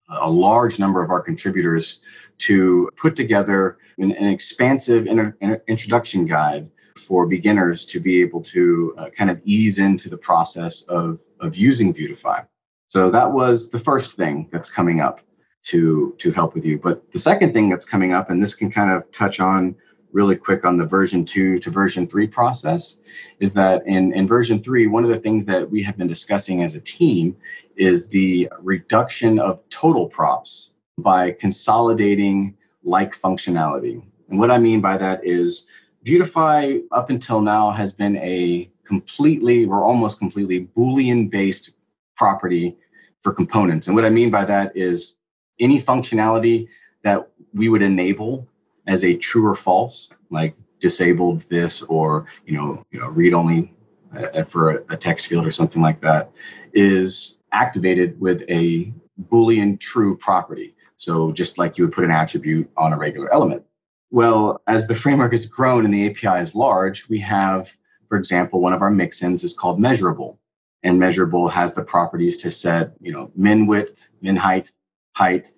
a 0.08 0.30
large 0.30 0.78
number 0.78 1.02
of 1.02 1.10
our 1.10 1.20
contributors 1.20 2.02
to 2.38 2.92
put 2.96 3.16
together 3.16 3.80
an, 3.98 4.12
an 4.12 4.28
expansive 4.28 5.08
inter, 5.08 5.36
introduction 5.68 6.26
guide 6.26 6.70
for 6.96 7.26
beginners 7.26 7.84
to 7.86 8.00
be 8.00 8.22
able 8.22 8.44
to 8.44 8.94
uh, 9.00 9.10
kind 9.10 9.32
of 9.32 9.42
ease 9.46 9.80
into 9.80 10.10
the 10.10 10.18
process 10.18 10.84
of, 10.84 11.20
of 11.40 11.56
using 11.56 11.92
Vuetify. 11.92 12.46
So 12.88 13.10
that 13.10 13.32
was 13.32 13.72
the 13.72 13.80
first 13.80 14.12
thing 14.12 14.48
that's 14.52 14.70
coming 14.70 15.00
up 15.00 15.22
to 15.62 16.16
to 16.20 16.32
help 16.32 16.54
with 16.54 16.66
you. 16.66 16.78
But 16.78 17.12
the 17.12 17.20
second 17.20 17.52
thing 17.54 17.68
that's 17.68 17.84
coming 17.84 18.14
up, 18.14 18.30
and 18.30 18.42
this 18.44 18.54
can 18.54 18.72
kind 18.72 18.92
of 18.92 19.12
touch 19.12 19.40
on 19.40 19.76
really 20.12 20.36
quick 20.36 20.66
on 20.66 20.78
the 20.78 20.86
version 20.86 21.24
two 21.26 21.60
to 21.60 21.70
version 21.70 22.08
three 22.08 22.28
process 22.28 22.98
is 23.40 23.54
that 23.54 23.86
in, 23.86 24.14
in 24.14 24.28
version 24.28 24.62
three, 24.62 24.88
one 24.88 25.04
of 25.04 25.10
the 25.10 25.20
things 25.20 25.46
that 25.46 25.70
we 25.70 25.84
have 25.84 25.98
been 25.98 26.08
discussing 26.08 26.64
as 26.64 26.76
a 26.76 26.82
team 26.82 27.36
is 27.76 28.08
the 28.08 28.50
reduction 28.60 29.40
of 29.40 29.62
total 29.70 30.08
props 30.08 30.72
by 30.98 31.32
consolidating 31.32 32.56
like 32.84 33.20
functionality. 33.20 34.04
And 34.30 34.40
what 34.40 34.52
I 34.52 34.58
mean 34.58 34.82
by 34.82 34.98
that 34.98 35.24
is 35.24 35.66
Vuetify 36.06 36.82
up 36.92 37.10
until 37.10 37.42
now 37.42 37.72
has 37.72 37.92
been 37.92 38.16
a 38.18 38.70
completely 38.86 39.66
or 39.66 39.84
almost 39.84 40.18
completely 40.18 40.68
Boolean 40.76 41.30
based 41.30 41.72
property 42.16 42.78
for 43.22 43.34
components. 43.34 43.88
And 43.88 43.96
what 43.96 44.06
I 44.06 44.10
mean 44.10 44.32
by 44.32 44.46
that 44.46 44.76
is 44.76 45.16
any 45.60 45.82
functionality 45.82 46.68
that 47.04 47.30
we 47.54 47.70
would 47.70 47.82
enable 47.82 48.48
as 48.90 49.04
a 49.04 49.16
true 49.16 49.46
or 49.46 49.56
false, 49.56 50.10
like 50.32 50.56
disabled 50.80 51.42
this 51.44 51.84
or 51.84 52.26
you 52.46 52.58
know, 52.58 52.84
you 52.92 53.00
know 53.00 53.08
read 53.08 53.34
only 53.34 53.72
uh, 54.18 54.44
for 54.44 54.72
a, 54.72 54.94
a 54.94 54.98
text 54.98 55.28
field 55.28 55.46
or 55.46 55.52
something 55.52 55.82
like 55.82 56.02
that, 56.02 56.32
is 56.74 57.38
activated 57.54 58.20
with 58.20 58.42
a 58.50 58.92
Boolean 59.30 59.80
true 59.80 60.18
property. 60.18 60.76
So 60.98 61.32
just 61.32 61.58
like 61.58 61.78
you 61.78 61.86
would 61.86 61.94
put 61.94 62.04
an 62.04 62.12
attribute 62.12 62.70
on 62.76 62.92
a 62.92 62.98
regular 62.98 63.32
element. 63.32 63.64
Well, 64.10 64.60
as 64.66 64.88
the 64.88 64.96
framework 64.96 65.34
has 65.34 65.46
grown 65.46 65.86
and 65.86 65.94
the 65.94 66.10
API 66.10 66.42
is 66.42 66.56
large, 66.56 67.08
we 67.10 67.20
have, 67.20 67.72
for 68.08 68.18
example, 68.18 68.60
one 68.60 68.74
of 68.74 68.82
our 68.82 68.92
mixins 68.92 69.44
is 69.44 69.54
called 69.54 69.80
measurable. 69.80 70.40
And 70.82 70.98
measurable 70.98 71.48
has 71.50 71.74
the 71.74 71.84
properties 71.84 72.38
to 72.38 72.50
set, 72.50 72.94
you 73.02 73.12
know, 73.12 73.32
min 73.36 73.68
width, 73.68 74.10
min 74.22 74.36
height, 74.36 74.72
height, 75.12 75.50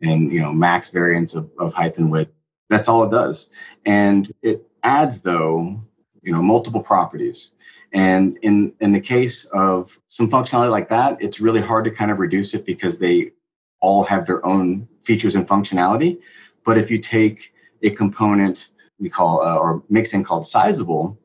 and 0.00 0.32
you 0.32 0.40
know, 0.40 0.52
max 0.52 0.88
variance 0.88 1.34
of, 1.34 1.50
of 1.58 1.74
height 1.74 1.98
and 1.98 2.10
width 2.10 2.32
that's 2.70 2.88
all 2.88 3.04
it 3.04 3.10
does. 3.10 3.48
And 3.84 4.32
it 4.42 4.66
adds, 4.82 5.20
though, 5.20 5.78
you 6.22 6.32
know, 6.32 6.40
multiple 6.40 6.82
properties. 6.82 7.50
And 7.92 8.38
in 8.42 8.72
in 8.80 8.92
the 8.92 9.00
case 9.00 9.44
of 9.46 9.98
some 10.06 10.30
functionality 10.30 10.70
like 10.70 10.88
that, 10.88 11.18
it's 11.20 11.40
really 11.40 11.60
hard 11.60 11.84
to 11.84 11.90
kind 11.90 12.10
of 12.10 12.18
reduce 12.18 12.54
it 12.54 12.64
because 12.64 12.96
they 12.98 13.32
all 13.80 14.04
have 14.04 14.24
their 14.26 14.44
own 14.46 14.88
features 15.00 15.34
and 15.34 15.46
functionality. 15.46 16.18
But 16.64 16.78
if 16.78 16.90
you 16.90 16.98
take 16.98 17.52
a 17.82 17.90
component 17.90 18.68
we 19.00 19.08
call 19.08 19.42
uh, 19.42 19.56
or 19.56 19.82
mixin 19.88 20.22
called 20.22 20.46
sizable, 20.46 21.18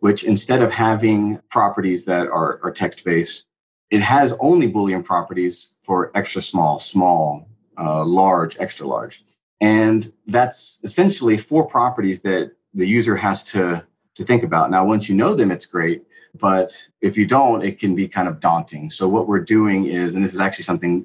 which 0.00 0.24
instead 0.24 0.62
of 0.62 0.70
having 0.70 1.40
properties 1.50 2.04
that 2.04 2.28
are, 2.28 2.60
are 2.62 2.70
text 2.70 3.04
based, 3.04 3.44
it 3.90 4.02
has 4.02 4.34
only 4.38 4.70
Boolean 4.70 5.04
properties 5.04 5.74
for 5.82 6.12
extra 6.14 6.42
small, 6.42 6.78
small, 6.78 7.48
uh, 7.78 8.04
large, 8.04 8.58
extra 8.60 8.86
large. 8.86 9.24
And 9.62 10.12
that's 10.26 10.78
essentially 10.82 11.36
four 11.38 11.64
properties 11.64 12.20
that 12.22 12.50
the 12.74 12.86
user 12.86 13.16
has 13.16 13.44
to, 13.44 13.82
to 14.16 14.24
think 14.24 14.42
about. 14.42 14.72
Now, 14.72 14.84
once 14.84 15.08
you 15.08 15.14
know 15.14 15.34
them, 15.34 15.52
it's 15.52 15.66
great. 15.66 16.02
But 16.34 16.76
if 17.00 17.16
you 17.16 17.26
don't, 17.26 17.64
it 17.64 17.78
can 17.78 17.94
be 17.94 18.08
kind 18.08 18.26
of 18.26 18.40
daunting. 18.40 18.90
So 18.90 19.06
what 19.06 19.28
we're 19.28 19.44
doing 19.44 19.86
is, 19.86 20.16
and 20.16 20.24
this 20.24 20.34
is 20.34 20.40
actually 20.40 20.64
something 20.64 21.04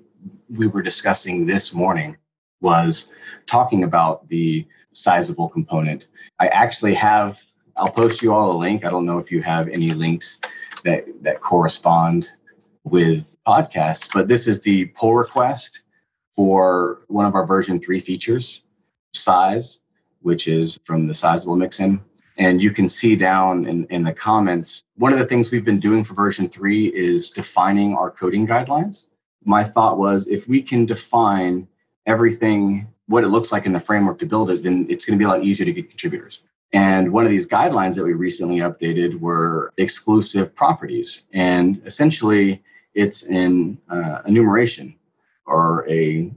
we 0.49 0.65
were 0.65 0.81
discussing 0.81 1.45
this 1.45 1.71
morning, 1.71 2.17
was 2.59 3.11
talking 3.45 3.83
about 3.83 4.27
the 4.27 4.65
sizable 4.91 5.49
component. 5.49 6.07
I 6.39 6.47
actually 6.47 6.95
have, 6.95 7.39
I'll 7.75 7.91
post 7.91 8.23
you 8.23 8.33
all 8.33 8.51
a 8.51 8.57
link. 8.57 8.85
I 8.85 8.89
don't 8.89 9.05
know 9.05 9.19
if 9.19 9.31
you 9.31 9.43
have 9.43 9.67
any 9.67 9.91
links 9.91 10.39
that, 10.83 11.05
that 11.21 11.41
correspond 11.41 12.31
with 12.85 13.37
podcasts, 13.45 14.09
but 14.11 14.27
this 14.27 14.47
is 14.47 14.61
the 14.61 14.85
pull 14.85 15.13
request 15.13 15.83
for 16.37 17.01
one 17.07 17.25
of 17.25 17.33
our 17.33 17.45
version 17.45 17.81
three 17.81 17.99
features, 17.99 18.61
size, 19.13 19.79
which 20.21 20.47
is 20.47 20.79
from 20.85 21.07
the 21.07 21.15
sizable 21.15 21.55
mixin. 21.55 21.99
And 22.37 22.61
you 22.61 22.69
can 22.71 22.87
see 22.87 23.15
down 23.15 23.65
in, 23.65 23.85
in 23.87 24.03
the 24.03 24.13
comments, 24.13 24.83
one 24.95 25.11
of 25.11 25.17
the 25.17 25.25
things 25.25 25.49
we've 25.49 25.65
been 25.65 25.79
doing 25.79 26.03
for 26.03 26.13
version 26.13 26.47
three 26.47 26.87
is 26.89 27.31
defining 27.31 27.95
our 27.95 28.11
coding 28.11 28.45
guidelines. 28.45 29.07
My 29.43 29.63
thought 29.63 29.97
was 29.97 30.27
if 30.27 30.47
we 30.47 30.61
can 30.61 30.85
define 30.85 31.67
everything, 32.05 32.87
what 33.07 33.23
it 33.23 33.29
looks 33.29 33.51
like 33.51 33.65
in 33.65 33.73
the 33.73 33.79
framework 33.79 34.19
to 34.19 34.27
build 34.27 34.51
it, 34.51 34.61
then 34.61 34.85
it's 34.89 35.05
going 35.05 35.17
to 35.17 35.21
be 35.21 35.25
a 35.25 35.29
lot 35.29 35.43
easier 35.43 35.65
to 35.65 35.73
get 35.73 35.89
contributors. 35.89 36.41
And 36.71 37.11
one 37.11 37.25
of 37.25 37.31
these 37.31 37.47
guidelines 37.47 37.95
that 37.95 38.03
we 38.03 38.13
recently 38.13 38.57
updated 38.57 39.19
were 39.19 39.73
exclusive 39.77 40.53
properties. 40.53 41.23
And 41.33 41.81
essentially, 41.85 42.61
it's 42.93 43.23
an 43.23 43.79
uh, 43.89 44.21
enumeration 44.27 44.97
or 45.47 45.89
a, 45.89 46.31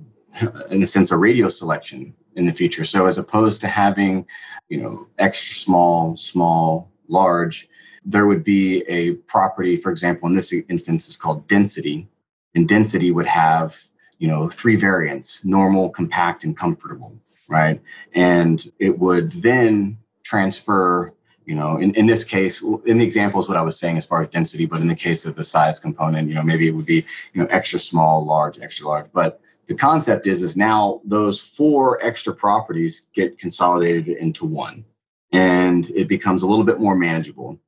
in 0.70 0.82
a 0.82 0.86
sense, 0.86 1.10
a 1.10 1.16
radio 1.16 1.48
selection 1.48 2.14
in 2.36 2.46
the 2.46 2.52
future. 2.52 2.84
So 2.84 3.06
as 3.06 3.18
opposed 3.18 3.60
to 3.60 3.68
having, 3.68 4.26
you 4.68 4.80
know, 4.80 5.06
extra 5.18 5.54
small, 5.56 6.16
small, 6.16 6.90
large, 7.08 7.68
there 8.04 8.26
would 8.26 8.44
be 8.44 8.82
a 8.88 9.12
property, 9.26 9.76
for 9.76 9.90
example, 9.90 10.28
in 10.28 10.34
this 10.34 10.52
instance 10.52 11.08
is 11.08 11.16
called 11.16 11.46
density. 11.48 12.08
And 12.54 12.68
density 12.68 13.10
would 13.10 13.26
have, 13.26 13.76
you 14.18 14.28
know, 14.28 14.48
three 14.48 14.76
variants, 14.76 15.44
normal, 15.44 15.90
compact, 15.90 16.44
and 16.44 16.56
comfortable, 16.56 17.12
right? 17.48 17.80
And 18.14 18.70
it 18.78 18.98
would 18.98 19.32
then 19.42 19.98
transfer 20.24 21.14
you 21.46 21.54
know 21.54 21.78
in, 21.78 21.94
in 21.94 22.06
this 22.06 22.24
case 22.24 22.62
in 22.86 22.98
the 22.98 23.04
examples 23.04 23.48
what 23.48 23.56
i 23.56 23.62
was 23.62 23.78
saying 23.78 23.96
as 23.96 24.06
far 24.06 24.20
as 24.20 24.28
density 24.28 24.66
but 24.66 24.80
in 24.80 24.88
the 24.88 24.94
case 24.94 25.24
of 25.24 25.34
the 25.34 25.44
size 25.44 25.78
component 25.78 26.28
you 26.28 26.34
know 26.34 26.42
maybe 26.42 26.68
it 26.68 26.72
would 26.72 26.86
be 26.86 27.04
you 27.32 27.40
know 27.40 27.46
extra 27.50 27.78
small 27.78 28.24
large 28.24 28.58
extra 28.60 28.86
large. 28.86 29.06
But 29.12 29.40
the 29.68 29.74
concept 29.74 30.26
is 30.26 30.42
is 30.42 30.56
now 30.56 31.00
those 31.04 31.40
four 31.40 32.02
extra 32.04 32.34
properties 32.34 33.06
get 33.14 33.38
consolidated 33.38 34.08
into 34.08 34.44
one 34.44 34.84
and 35.32 35.90
it 35.90 36.08
becomes 36.08 36.42
a 36.42 36.46
little 36.46 36.64
bit 36.64 36.80
more 36.80 36.96
manageable. 36.96 37.58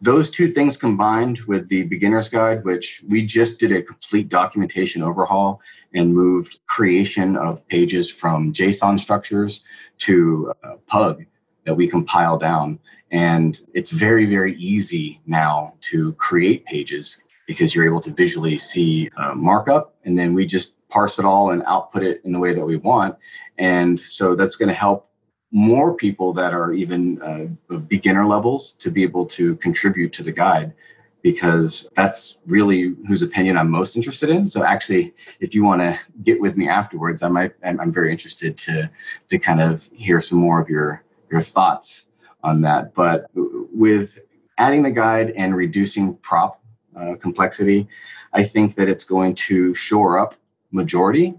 Those 0.00 0.30
two 0.30 0.50
things 0.50 0.76
combined 0.76 1.40
with 1.46 1.68
the 1.68 1.82
beginner's 1.84 2.28
guide 2.28 2.64
which 2.64 3.02
we 3.08 3.24
just 3.24 3.58
did 3.58 3.72
a 3.72 3.82
complete 3.82 4.28
documentation 4.28 5.02
overhaul 5.02 5.60
and 5.94 6.12
moved 6.12 6.58
creation 6.66 7.36
of 7.36 7.66
pages 7.68 8.10
from 8.10 8.52
json 8.52 8.98
structures 8.98 9.62
to 9.98 10.52
uh, 10.64 10.74
pug 10.88 11.24
that 11.64 11.74
we 11.74 11.88
compile 11.88 12.38
down. 12.38 12.78
And 13.10 13.60
it's 13.74 13.90
very, 13.90 14.26
very 14.26 14.56
easy 14.56 15.20
now 15.26 15.74
to 15.90 16.12
create 16.14 16.64
pages 16.64 17.20
because 17.46 17.74
you're 17.74 17.86
able 17.86 18.00
to 18.00 18.10
visually 18.10 18.58
see 18.58 19.10
markup 19.34 19.94
and 20.04 20.18
then 20.18 20.34
we 20.34 20.46
just 20.46 20.76
parse 20.88 21.18
it 21.18 21.24
all 21.24 21.50
and 21.50 21.62
output 21.66 22.02
it 22.02 22.20
in 22.24 22.32
the 22.32 22.38
way 22.38 22.54
that 22.54 22.64
we 22.64 22.76
want. 22.76 23.16
And 23.58 23.98
so 24.00 24.34
that's 24.34 24.56
going 24.56 24.68
to 24.68 24.74
help 24.74 25.10
more 25.54 25.94
people 25.94 26.32
that 26.32 26.52
are 26.52 26.72
even 26.72 27.22
uh, 27.22 27.76
beginner 27.76 28.26
levels 28.26 28.72
to 28.72 28.90
be 28.90 29.04
able 29.04 29.24
to 29.24 29.54
contribute 29.56 30.12
to 30.14 30.24
the 30.24 30.32
guide 30.32 30.74
because 31.22 31.88
that's 31.96 32.38
really 32.44 32.94
whose 33.06 33.22
opinion 33.22 33.56
I'm 33.56 33.70
most 33.70 33.94
interested 33.96 34.30
in. 34.30 34.48
So 34.48 34.64
actually, 34.64 35.14
if 35.38 35.54
you 35.54 35.62
want 35.62 35.80
to 35.80 35.98
get 36.24 36.40
with 36.40 36.56
me 36.56 36.68
afterwards, 36.68 37.22
I 37.22 37.28
might 37.28 37.54
I'm 37.62 37.92
very 37.92 38.10
interested 38.10 38.58
to 38.58 38.90
to 39.30 39.38
kind 39.38 39.62
of 39.62 39.88
hear 39.92 40.20
some 40.20 40.38
more 40.38 40.60
of 40.60 40.68
your 40.68 41.03
your 41.34 41.42
thoughts 41.42 42.06
on 42.44 42.60
that. 42.60 42.94
But 42.94 43.26
with 43.34 44.20
adding 44.56 44.84
the 44.84 44.90
guide 44.92 45.32
and 45.36 45.56
reducing 45.56 46.14
prop 46.18 46.62
uh, 46.96 47.16
complexity, 47.20 47.88
I 48.32 48.44
think 48.44 48.76
that 48.76 48.88
it's 48.88 49.02
going 49.02 49.34
to 49.46 49.74
shore 49.74 50.16
up 50.18 50.36
majority 50.70 51.34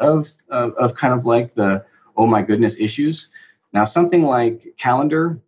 of, 0.00 0.32
of, 0.48 0.72
of 0.74 0.94
kind 0.94 1.12
of 1.12 1.26
like 1.26 1.54
the 1.54 1.84
oh 2.16 2.26
my 2.26 2.40
goodness 2.40 2.76
issues. 2.78 3.28
Now 3.74 3.84
something 3.84 4.22
like 4.22 4.74
calendar, 4.78 5.38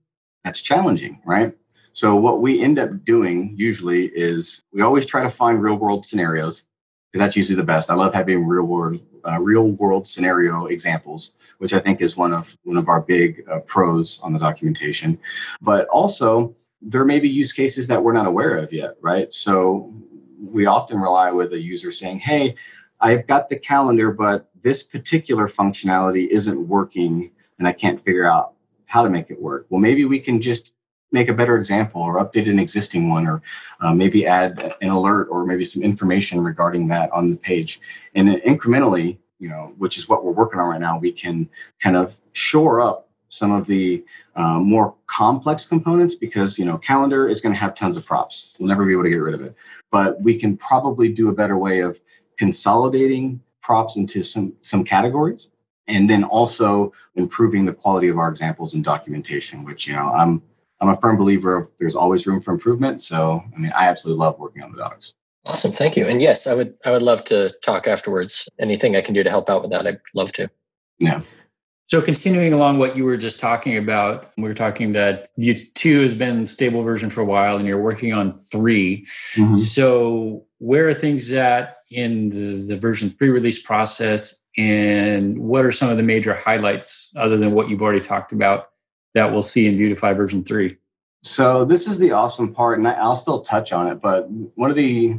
that's 0.44 0.61
challenging, 0.61 1.20
right? 1.24 1.57
So 1.92 2.16
what 2.16 2.42
we 2.42 2.62
end 2.62 2.78
up 2.78 3.05
doing 3.07 3.55
usually 3.57 4.07
is 4.09 4.62
we 4.72 4.82
always 4.82 5.07
try 5.07 5.22
to 5.22 5.30
find 5.30 5.62
real 5.62 5.76
world 5.76 6.05
scenarios 6.05 6.66
because 7.16 7.28
that's 7.28 7.36
usually 7.36 7.56
the 7.56 7.64
best. 7.64 7.88
I 7.88 7.94
love 7.94 8.12
having 8.12 8.46
real 8.46 8.64
world 8.64 9.00
uh, 9.24 9.40
real 9.40 9.70
world 9.70 10.06
scenario 10.06 10.66
examples, 10.66 11.32
which 11.58 11.72
I 11.72 11.78
think 11.78 12.02
is 12.02 12.14
one 12.14 12.34
of 12.34 12.54
one 12.64 12.76
of 12.76 12.90
our 12.90 13.00
big 13.00 13.42
uh, 13.50 13.60
pros 13.60 14.20
on 14.22 14.34
the 14.34 14.38
documentation. 14.38 15.18
But 15.62 15.88
also, 15.88 16.54
there 16.82 17.06
may 17.06 17.18
be 17.18 17.28
use 17.28 17.54
cases 17.54 17.86
that 17.86 18.02
we're 18.02 18.12
not 18.12 18.26
aware 18.26 18.58
of 18.58 18.70
yet, 18.70 18.96
right? 19.00 19.32
So 19.32 19.94
we 20.38 20.66
often 20.66 21.00
rely 21.00 21.30
with 21.32 21.54
a 21.54 21.58
user 21.58 21.90
saying, 21.90 22.18
"Hey, 22.18 22.54
I've 23.00 23.26
got 23.26 23.48
the 23.48 23.56
calendar, 23.56 24.10
but 24.10 24.50
this 24.60 24.82
particular 24.82 25.48
functionality 25.48 26.28
isn't 26.28 26.68
working, 26.68 27.30
and 27.58 27.66
I 27.66 27.72
can't 27.72 27.98
figure 28.04 28.30
out 28.30 28.52
how 28.84 29.02
to 29.02 29.08
make 29.08 29.30
it 29.30 29.40
work." 29.40 29.64
Well, 29.70 29.80
maybe 29.80 30.04
we 30.04 30.20
can 30.20 30.38
just 30.38 30.72
make 31.12 31.28
a 31.28 31.34
better 31.34 31.57
example 31.57 32.02
or 32.02 32.16
update 32.16 32.48
an 32.48 32.59
existing 32.59 33.09
one 33.09 33.26
or 33.26 33.42
uh, 33.80 33.94
maybe 33.94 34.26
add 34.26 34.74
an 34.80 34.88
alert 34.88 35.28
or 35.30 35.44
maybe 35.46 35.64
some 35.64 35.82
information 35.82 36.40
regarding 36.40 36.88
that 36.88 37.11
on 37.12 37.30
the 37.30 37.36
page. 37.36 37.80
And 38.14 38.28
incrementally 38.28 39.18
you 39.38 39.50
know 39.50 39.74
which 39.76 39.98
is 39.98 40.09
what 40.09 40.24
we're 40.24 40.32
working 40.32 40.59
on 40.59 40.66
right 40.66 40.80
now 40.80 40.98
we 40.98 41.12
can 41.12 41.46
kind 41.82 41.94
of 41.94 42.18
shore 42.32 42.80
up 42.80 43.07
some 43.28 43.52
of 43.52 43.66
the 43.66 44.04
uh, 44.36 44.59
more 44.59 44.94
complex 45.07 45.64
components 45.64 46.14
because 46.14 46.59
you 46.59 46.64
know 46.64 46.78
calendar 46.78 47.28
is 47.28 47.40
going 47.40 47.54
to 47.54 47.61
have 47.61 47.74
tons 47.74 47.96
of 47.96 48.07
props. 48.07 48.57
We'll 48.59 48.68
never 48.68 48.84
be 48.84 48.92
able 48.92 49.04
to 49.04 49.11
get 49.11 49.16
rid 49.16 49.34
of 49.34 49.42
it. 49.42 49.54
But 49.90 50.20
we 50.20 50.38
can 50.38 50.57
probably 50.57 51.09
do 51.09 51.28
a 51.28 51.32
better 51.32 51.57
way 51.57 51.80
of 51.80 52.00
consolidating 52.38 53.40
props 53.62 53.96
into 53.96 54.22
some 54.22 54.52
some 54.62 54.84
categories 54.84 55.48
and 55.88 56.09
then 56.11 56.24
also 56.24 56.92
improving 57.14 57.64
the 57.64 57.72
quality 57.72 58.09
of 58.09 58.18
our 58.18 58.28
examples 58.28 58.74
and 58.74 58.84
documentation 58.84 59.64
which 59.64 59.86
you 59.86 59.94
know 59.94 60.09
i'm 60.12 60.42
I'm 60.80 60.88
a 60.88 60.96
firm 61.00 61.16
believer 61.16 61.56
of 61.56 61.70
there's 61.78 61.94
always 61.94 62.26
room 62.26 62.40
for 62.40 62.52
improvement. 62.52 63.00
So, 63.00 63.42
I 63.54 63.58
mean, 63.58 63.72
I 63.72 63.86
absolutely 63.86 64.20
love 64.20 64.38
working 64.38 64.62
on 64.62 64.72
the 64.72 64.78
docs. 64.78 65.12
Awesome, 65.46 65.72
thank 65.72 65.96
you. 65.96 66.06
And 66.06 66.20
yes, 66.20 66.46
I 66.46 66.54
would 66.54 66.74
I 66.84 66.90
would 66.90 67.02
love 67.02 67.24
to 67.24 67.50
talk 67.62 67.86
afterwards. 67.86 68.48
Anything 68.58 68.96
I 68.96 69.00
can 69.00 69.14
do 69.14 69.22
to 69.22 69.30
help 69.30 69.48
out 69.48 69.62
with 69.62 69.70
that, 69.70 69.86
I'd 69.86 70.00
love 70.14 70.32
to. 70.32 70.50
Yeah. 70.98 71.20
So 71.88 72.02
continuing 72.02 72.52
along 72.52 72.78
what 72.78 72.96
you 72.96 73.04
were 73.04 73.16
just 73.16 73.38
talking 73.38 73.76
about, 73.76 74.32
we 74.36 74.42
were 74.42 74.54
talking 74.54 74.90
that 74.92 75.28
Vue 75.38 75.54
2 75.54 76.02
has 76.02 76.14
been 76.14 76.44
stable 76.44 76.82
version 76.82 77.10
for 77.10 77.20
a 77.20 77.24
while 77.24 77.56
and 77.56 77.66
you're 77.66 77.80
working 77.80 78.12
on 78.12 78.36
3. 78.36 79.06
Mm-hmm. 79.36 79.58
So 79.58 80.44
where 80.58 80.88
are 80.88 80.94
things 80.94 81.30
at 81.30 81.76
in 81.92 82.30
the, 82.30 82.64
the 82.64 82.76
version 82.76 83.10
3 83.10 83.28
release 83.28 83.62
process 83.62 84.34
and 84.58 85.38
what 85.38 85.64
are 85.64 85.70
some 85.70 85.88
of 85.88 85.96
the 85.96 86.02
major 86.02 86.34
highlights 86.34 87.12
other 87.14 87.36
than 87.36 87.52
what 87.52 87.68
you've 87.70 87.82
already 87.82 88.00
talked 88.00 88.32
about 88.32 88.70
that 89.16 89.32
we'll 89.32 89.42
see 89.42 89.66
in 89.66 89.76
Vuetify 89.78 90.14
version 90.14 90.44
3? 90.44 90.70
So 91.22 91.64
this 91.64 91.88
is 91.88 91.98
the 91.98 92.12
awesome 92.12 92.52
part, 92.52 92.78
and 92.78 92.86
I'll 92.86 93.16
still 93.16 93.40
touch 93.40 93.72
on 93.72 93.88
it, 93.88 94.02
but 94.02 94.28
one 94.56 94.68
of 94.68 94.76
the 94.76 95.18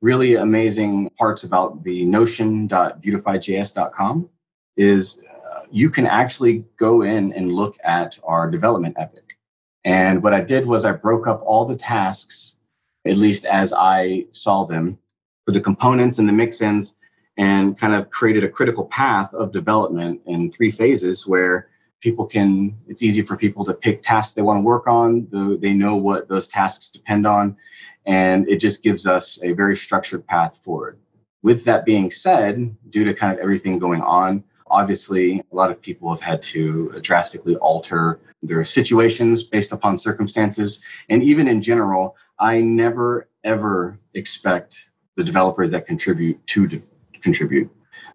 really 0.00 0.36
amazing 0.36 1.10
parts 1.18 1.44
about 1.44 1.84
the 1.84 2.06
notion.vuetifyjs.com 2.06 4.30
is 4.78 5.20
uh, 5.44 5.60
you 5.70 5.90
can 5.90 6.06
actually 6.06 6.64
go 6.78 7.02
in 7.02 7.34
and 7.34 7.52
look 7.52 7.76
at 7.84 8.18
our 8.24 8.50
development 8.50 8.96
epic. 8.98 9.36
And 9.84 10.22
what 10.22 10.32
I 10.32 10.40
did 10.40 10.64
was 10.66 10.86
I 10.86 10.92
broke 10.92 11.26
up 11.26 11.42
all 11.44 11.66
the 11.66 11.76
tasks, 11.76 12.56
at 13.04 13.18
least 13.18 13.44
as 13.44 13.74
I 13.74 14.24
saw 14.30 14.64
them, 14.64 14.96
for 15.44 15.52
the 15.52 15.60
components 15.60 16.18
and 16.18 16.26
the 16.26 16.32
mixins, 16.32 16.94
and 17.36 17.78
kind 17.78 17.92
of 17.92 18.08
created 18.08 18.42
a 18.42 18.48
critical 18.48 18.86
path 18.86 19.34
of 19.34 19.52
development 19.52 20.22
in 20.24 20.50
three 20.50 20.70
phases 20.70 21.26
where 21.26 21.68
people 22.04 22.26
can 22.26 22.76
it's 22.86 23.02
easy 23.02 23.22
for 23.22 23.34
people 23.34 23.64
to 23.64 23.72
pick 23.72 24.02
tasks 24.02 24.34
they 24.34 24.42
want 24.42 24.58
to 24.58 24.60
work 24.60 24.86
on 24.86 25.26
the, 25.30 25.56
they 25.62 25.72
know 25.72 25.96
what 25.96 26.28
those 26.28 26.46
tasks 26.46 26.90
depend 26.90 27.26
on 27.26 27.56
and 28.04 28.46
it 28.46 28.58
just 28.60 28.82
gives 28.82 29.06
us 29.06 29.38
a 29.42 29.54
very 29.54 29.74
structured 29.74 30.26
path 30.26 30.62
forward. 30.62 30.98
With 31.42 31.64
that 31.64 31.86
being 31.86 32.10
said 32.10 32.76
due 32.90 33.04
to 33.04 33.14
kind 33.14 33.32
of 33.32 33.38
everything 33.42 33.78
going 33.78 34.02
on 34.02 34.44
obviously 34.66 35.42
a 35.50 35.56
lot 35.56 35.70
of 35.70 35.80
people 35.80 36.12
have 36.12 36.20
had 36.20 36.42
to 36.42 36.92
drastically 37.00 37.56
alter 37.56 38.20
their 38.42 38.64
situations 38.66 39.42
based 39.42 39.72
upon 39.72 39.96
circumstances. 39.96 40.82
And 41.08 41.22
even 41.22 41.48
in 41.48 41.62
general 41.62 42.16
i 42.38 42.60
never 42.60 43.28
ever 43.44 43.98
expect 44.12 44.76
the 45.16 45.24
developers 45.24 45.70
that 45.70 45.86
contribute 45.86 46.38
to 46.48 46.66
de- 46.66 46.82
contribute. 47.22 47.70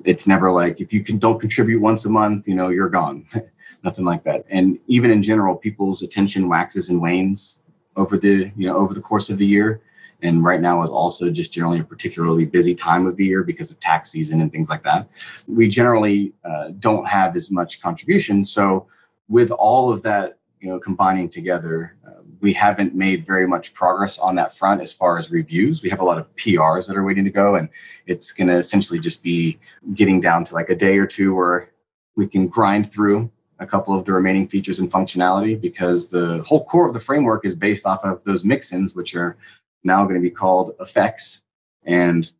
It's 0.05 0.27
never 0.27 0.51
like 0.51 0.79
if 0.79 0.93
you 0.93 1.03
can 1.03 1.17
don't 1.17 1.39
contribute 1.39 1.81
once 1.81 2.05
a 2.05 2.09
month 2.09 2.47
you 2.47 2.53
know 2.53 2.69
you're 2.69 2.95
gone 3.01 3.25
nothing 3.83 4.05
like 4.05 4.23
that. 4.23 4.45
And 4.49 4.79
even 4.87 5.11
in 5.11 5.23
general, 5.23 5.55
people's 5.55 6.01
attention 6.01 6.49
waxes 6.49 6.89
and 6.89 7.01
wanes 7.01 7.57
over 7.95 8.17
the 8.17 8.51
you 8.55 8.67
know 8.67 8.77
over 8.77 8.93
the 8.93 9.01
course 9.01 9.29
of 9.29 9.37
the 9.37 9.45
year. 9.45 9.81
And 10.21 10.43
right 10.43 10.59
now 10.59 10.83
is 10.83 10.89
also 10.89 11.29
just 11.29 11.53
generally 11.53 11.79
a 11.79 11.83
particularly 11.83 12.45
busy 12.45 12.75
time 12.75 13.07
of 13.07 13.15
the 13.15 13.25
year 13.25 13.41
because 13.41 13.71
of 13.71 13.79
tax 13.79 14.11
season 14.11 14.41
and 14.41 14.51
things 14.51 14.67
like 14.67 14.83
that. 14.83 15.07
We 15.47 15.69
generally 15.69 16.33
uh, 16.43 16.71
don't 16.79 17.07
have 17.07 17.37
as 17.37 17.49
much 17.49 17.81
contribution. 17.81 18.43
So 18.43 18.87
with 19.29 19.49
all 19.51 19.93
of 19.93 20.01
that, 20.01 20.37
you 20.59 20.67
know, 20.67 20.77
combining 20.77 21.29
together, 21.29 21.95
uh, 22.05 22.21
we 22.41 22.51
haven't 22.51 22.93
made 22.93 23.25
very 23.25 23.47
much 23.47 23.73
progress 23.73 24.17
on 24.17 24.35
that 24.35 24.57
front 24.57 24.81
as 24.81 24.91
far 24.91 25.17
as 25.17 25.31
reviews. 25.31 25.81
We 25.81 25.89
have 25.89 26.01
a 26.01 26.03
lot 26.03 26.17
of 26.17 26.35
PRs 26.35 26.85
that 26.87 26.97
are 26.97 27.05
waiting 27.05 27.23
to 27.23 27.31
go, 27.31 27.55
and 27.55 27.69
it's 28.05 28.33
going 28.33 28.49
to 28.49 28.57
essentially 28.57 28.99
just 28.99 29.23
be 29.23 29.57
getting 29.93 30.19
down 30.19 30.43
to 30.45 30.53
like 30.53 30.69
a 30.69 30.75
day 30.75 30.97
or 30.97 31.05
two 31.05 31.33
where 31.33 31.71
we 32.17 32.27
can 32.27 32.47
grind 32.47 32.91
through 32.91 33.31
a 33.59 33.67
couple 33.67 33.93
of 33.93 34.05
the 34.05 34.13
remaining 34.13 34.47
features 34.47 34.79
and 34.79 34.91
functionality 34.91 35.59
because 35.59 36.07
the 36.07 36.41
whole 36.43 36.65
core 36.65 36.87
of 36.87 36.93
the 36.93 36.99
framework 36.99 37.45
is 37.45 37.55
based 37.55 37.85
off 37.85 38.03
of 38.03 38.23
those 38.23 38.43
mixins, 38.43 38.95
which 38.95 39.15
are 39.15 39.37
now 39.83 40.03
going 40.03 40.15
to 40.15 40.21
be 40.21 40.29
called 40.29 40.75
effects. 40.79 41.43
And 41.83 42.31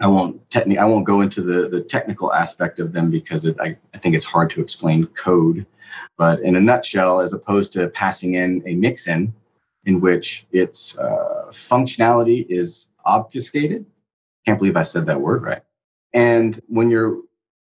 I 0.00 0.06
won't 0.06 0.48
techni- 0.48 0.78
I 0.78 0.84
won't 0.84 1.04
go 1.04 1.20
into 1.20 1.42
the 1.42 1.68
the 1.68 1.80
technical 1.80 2.32
aspect 2.32 2.78
of 2.78 2.92
them 2.92 3.10
because 3.10 3.44
it, 3.44 3.56
I, 3.60 3.76
I 3.94 3.98
think 3.98 4.14
it's 4.14 4.24
hard 4.24 4.50
to 4.50 4.60
explain 4.60 5.06
code. 5.08 5.66
But 6.16 6.40
in 6.40 6.56
a 6.56 6.60
nutshell, 6.60 7.20
as 7.20 7.32
opposed 7.32 7.72
to 7.72 7.88
passing 7.88 8.34
in 8.34 8.62
a 8.66 8.74
mixin 8.74 9.34
in 9.84 10.00
which 10.00 10.46
its 10.52 10.96
uh, 10.98 11.46
functionality 11.50 12.46
is 12.48 12.86
obfuscated, 13.04 13.86
can't 14.44 14.58
believe 14.58 14.76
I 14.76 14.82
said 14.82 15.06
that 15.06 15.20
word 15.20 15.42
right. 15.42 15.62
And 16.12 16.60
when 16.68 16.90
you're 16.90 17.22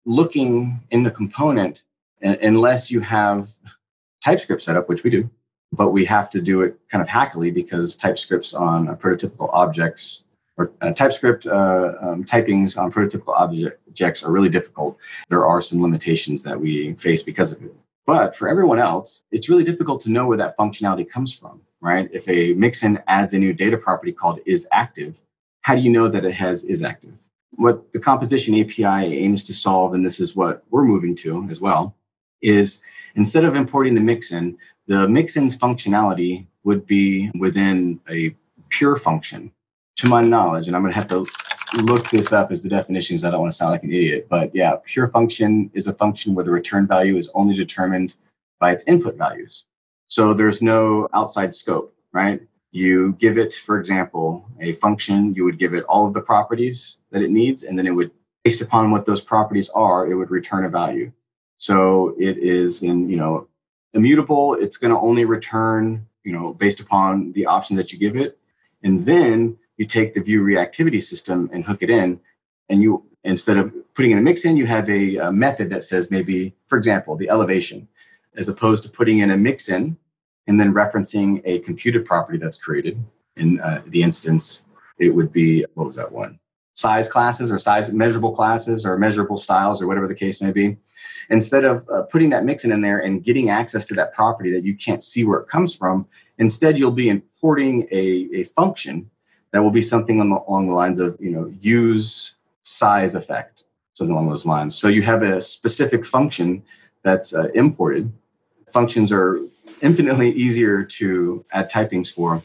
looking 0.05 0.82
in 0.91 1.03
the 1.03 1.12
component, 1.12 1.84
unless 2.22 2.91
you 2.91 2.99
have 2.99 3.49
TypeScript 4.24 4.61
set 4.61 4.76
up, 4.76 4.89
which 4.89 5.03
we 5.03 5.09
do, 5.09 5.30
but 5.72 5.89
we 5.89 6.03
have 6.05 6.30
to 6.32 6.41
do 6.41 6.61
it 6.61 6.80
kind 6.89 7.01
of 7.01 7.07
hackily 7.07 7.51
because 7.51 7.95
TypeScripts 7.95 8.53
on 8.53 8.88
prototypical 8.97 9.49
objects 9.53 10.24
or 10.59 10.74
uh, 10.82 10.91
TypeScript 10.91 11.47
uh, 11.47 11.93
um, 12.01 12.26
typings 12.26 12.78
on 12.78 12.91
prototypical 12.91 13.34
objects 13.34 14.24
are 14.24 14.32
really 14.32 14.49
difficult. 14.49 14.97
There 15.30 15.45
are 15.45 15.61
some 15.61 15.82
limitations 15.82 16.43
that 16.43 16.59
we 16.59 16.93
face 16.95 17.22
because 17.22 17.51
of 17.51 17.63
it. 17.63 17.74
But 18.05 18.36
for 18.36 18.49
everyone 18.49 18.80
else, 18.80 19.24
it's 19.32 19.49
really 19.49 19.63
difficult 19.63 20.01
to 20.01 20.11
know 20.11 20.28
where 20.28 20.38
that 20.38 20.57
functionality 20.57 21.07
comes 21.07 21.34
from, 21.34 21.61
right? 21.80 22.09
If 22.11 22.28
a 22.28 22.53
mixin 22.53 22.99
adds 23.07 23.34
a 23.34 23.39
new 23.39 23.53
data 23.53 23.78
property 23.78 24.11
called 24.11 24.39
is 24.45 24.67
active, 24.72 25.15
how 25.61 25.76
do 25.76 25.82
you 25.82 25.91
know 25.91 26.09
that 26.09 26.26
it 26.26 26.34
has 26.34 26.63
is 26.65 26.84
active? 26.84 27.13
What 27.51 27.93
the 27.93 27.99
composition 27.99 28.59
API 28.59 29.15
aims 29.17 29.43
to 29.45 29.53
solve, 29.53 29.93
and 29.93 30.05
this 30.05 30.20
is 30.20 30.36
what 30.36 30.63
we're 30.72 30.84
moving 30.84 31.15
to 31.17 31.47
as 31.49 31.61
well, 31.61 31.95
is 32.41 32.79
instead 33.15 33.45
of 33.45 33.55
importing 33.55 33.95
the 33.95 34.01
mixin, 34.01 34.57
the 34.87 35.07
mixin's 35.07 35.55
functionality 35.55 36.47
would 36.63 36.85
be 36.85 37.31
within 37.37 37.99
a 38.09 38.35
pure 38.69 38.95
function 38.95 39.51
to 39.97 40.07
my 40.07 40.21
knowledge, 40.21 40.67
and 40.67 40.75
I'm 40.75 40.81
going 40.81 40.93
to 40.93 40.99
have 40.99 41.07
to 41.09 41.25
look 41.81 42.09
this 42.09 42.31
up 42.31 42.51
as 42.51 42.61
the 42.61 42.69
definitions. 42.69 43.23
I 43.23 43.31
don't 43.31 43.41
want 43.41 43.51
to 43.51 43.57
sound 43.57 43.71
like 43.71 43.83
an 43.83 43.91
idiot, 43.91 44.27
but 44.29 44.55
yeah, 44.55 44.75
pure 44.85 45.09
function 45.09 45.69
is 45.73 45.87
a 45.87 45.93
function 45.93 46.33
where 46.33 46.45
the 46.45 46.51
return 46.51 46.87
value 46.87 47.17
is 47.17 47.29
only 47.33 47.55
determined 47.55 48.15
by 48.59 48.71
its 48.71 48.83
input 48.85 49.17
values. 49.17 49.65
So 50.07 50.33
there's 50.33 50.61
no 50.61 51.07
outside 51.13 51.53
scope, 51.53 51.93
right? 52.13 52.41
You 52.71 53.13
give 53.19 53.37
it, 53.37 53.53
for 53.53 53.77
example, 53.77 54.47
a 54.61 54.73
function, 54.73 55.33
you 55.33 55.43
would 55.43 55.59
give 55.59 55.73
it 55.73 55.83
all 55.83 56.07
of 56.07 56.13
the 56.13 56.21
properties 56.21 56.97
that 57.11 57.21
it 57.21 57.29
needs, 57.29 57.63
and 57.63 57.77
then 57.77 57.85
it 57.85 57.91
would, 57.91 58.11
based 58.43 58.61
upon 58.61 58.91
what 58.91 59.05
those 59.05 59.21
properties 59.21 59.69
are, 59.69 60.09
it 60.09 60.15
would 60.15 60.31
return 60.31 60.65
a 60.65 60.69
value. 60.69 61.11
So 61.60 62.16
it 62.18 62.38
is 62.38 62.84
in, 62.84 63.10
you 63.10 63.18
know, 63.18 63.47
immutable. 63.93 64.55
It's 64.55 64.78
going 64.78 64.93
to 64.93 64.99
only 64.99 65.26
return, 65.26 66.07
you 66.24 66.32
know, 66.32 66.53
based 66.53 66.80
upon 66.80 67.34
the 67.34 67.45
options 67.45 67.78
that 67.78 67.91
you 67.91 67.99
give 67.99 68.16
it. 68.16 68.38
And 68.84 69.05
then 69.05 69.57
you 69.76 69.86
take 69.86 70.14
the 70.14 70.22
Vue 70.22 70.41
reactivity 70.41 71.03
system 71.03 71.49
and 71.51 71.64
hook 71.66 71.80
it 71.82 71.89
in 71.89 72.20
and 72.70 72.82
you 72.82 73.03
instead 73.24 73.57
of 73.57 73.74
putting 73.93 74.12
in 74.12 74.18
a 74.18 74.22
mixin 74.22 74.55
you 74.55 74.66
have 74.66 74.89
a, 74.89 75.18
a, 75.18 75.32
method 75.32 75.70
that 75.70 75.84
says 75.84 76.10
maybe 76.10 76.55
for 76.68 76.78
example 76.78 77.18
the 77.18 77.30
elevation 77.30 77.88
as 78.38 78.47
opposed 78.47 78.84
to 78.84 78.89
putting 78.89 79.20
in 79.20 79.32
a 79.32 79.38
mixin 79.38 79.97
and 80.47 80.60
then 80.60 80.74
referencing 80.74 81.41
a 81.43 81.60
computed 81.60 82.05
property 82.05 82.38
that's 82.38 82.57
created 82.57 82.97
in 83.36 83.60
uh, 83.60 83.82
the 83.88 84.01
instance 84.01 84.64
it 84.97 85.10
would 85.10 85.32
be 85.34 85.66
what 85.74 85.88
was 85.88 85.95
that 85.95 86.12
one 86.12 86.39
size 86.74 87.10
classes 87.10 87.51
or 87.51 87.57
size 87.57 87.91
measurable 87.91 88.34
classes 88.34 88.86
or 88.86 88.97
measurable 88.97 89.38
styles 89.38 89.82
or 89.82 89.88
whatever 89.88 90.07
the 90.07 90.16
case 90.16 90.41
may 90.41 90.51
be 90.51 90.78
instead 91.30 91.63
of 91.63 91.88
uh, 91.89 92.03
putting 92.03 92.30
that 92.30 92.45
mixin 92.45 92.71
in 92.71 92.82
there 92.82 92.99
and 92.99 93.23
getting 93.23 93.49
access 93.49 93.86
to 93.86 93.93
that 93.93 94.13
property 94.13 94.51
that 94.51 94.63
you 94.63 94.75
can't 94.75 95.03
see 95.03 95.23
where 95.23 95.39
it 95.39 95.47
comes 95.47 95.73
from 95.73 96.05
instead 96.38 96.77
you'll 96.77 96.91
be 96.91 97.09
importing 97.09 97.88
a, 97.91 98.30
a 98.34 98.43
function 98.43 99.09
that 99.51 99.61
will 99.61 99.71
be 99.71 99.82
something 99.82 100.17
the, 100.17 100.23
along 100.47 100.67
the 100.67 100.73
lines 100.73 100.99
of 100.99 101.17
you 101.19 101.30
know 101.30 101.53
use 101.61 102.36
size 102.63 103.15
effect 103.15 103.63
something 103.99 104.13
along 104.13 104.30
those 104.30 104.45
lines. 104.45 104.75
So 104.77 104.88
you 104.88 105.01
have 105.03 105.23
a 105.23 105.39
specific 105.41 106.05
function 106.05 106.63
that's 107.03 107.34
uh, 107.34 107.49
imported. 107.53 108.11
Functions 108.73 109.11
are 109.11 109.39
infinitely 109.82 110.32
easier 110.32 110.84
to 110.84 111.45
add 111.51 111.69
typings 111.69 112.11
for. 112.11 112.41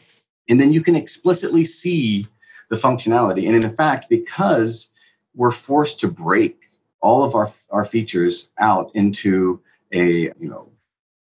And 0.49 0.61
then 0.61 0.73
you 0.73 0.83
can 0.83 0.97
explicitly 0.97 1.65
see 1.65 2.27
the 2.71 2.77
functionality. 2.77 3.47
And 3.47 3.65
in 3.65 3.77
fact 3.77 4.07
because 4.11 4.89
we're 5.35 5.53
forced 5.53 6.01
to 6.01 6.09
break 6.09 6.64
all 7.05 7.23
of 7.23 7.35
our, 7.35 7.53
our 7.71 7.85
features 7.85 8.49
out 8.59 8.91
into 8.95 9.61
a 9.93 10.05
you 10.43 10.49
know 10.53 10.69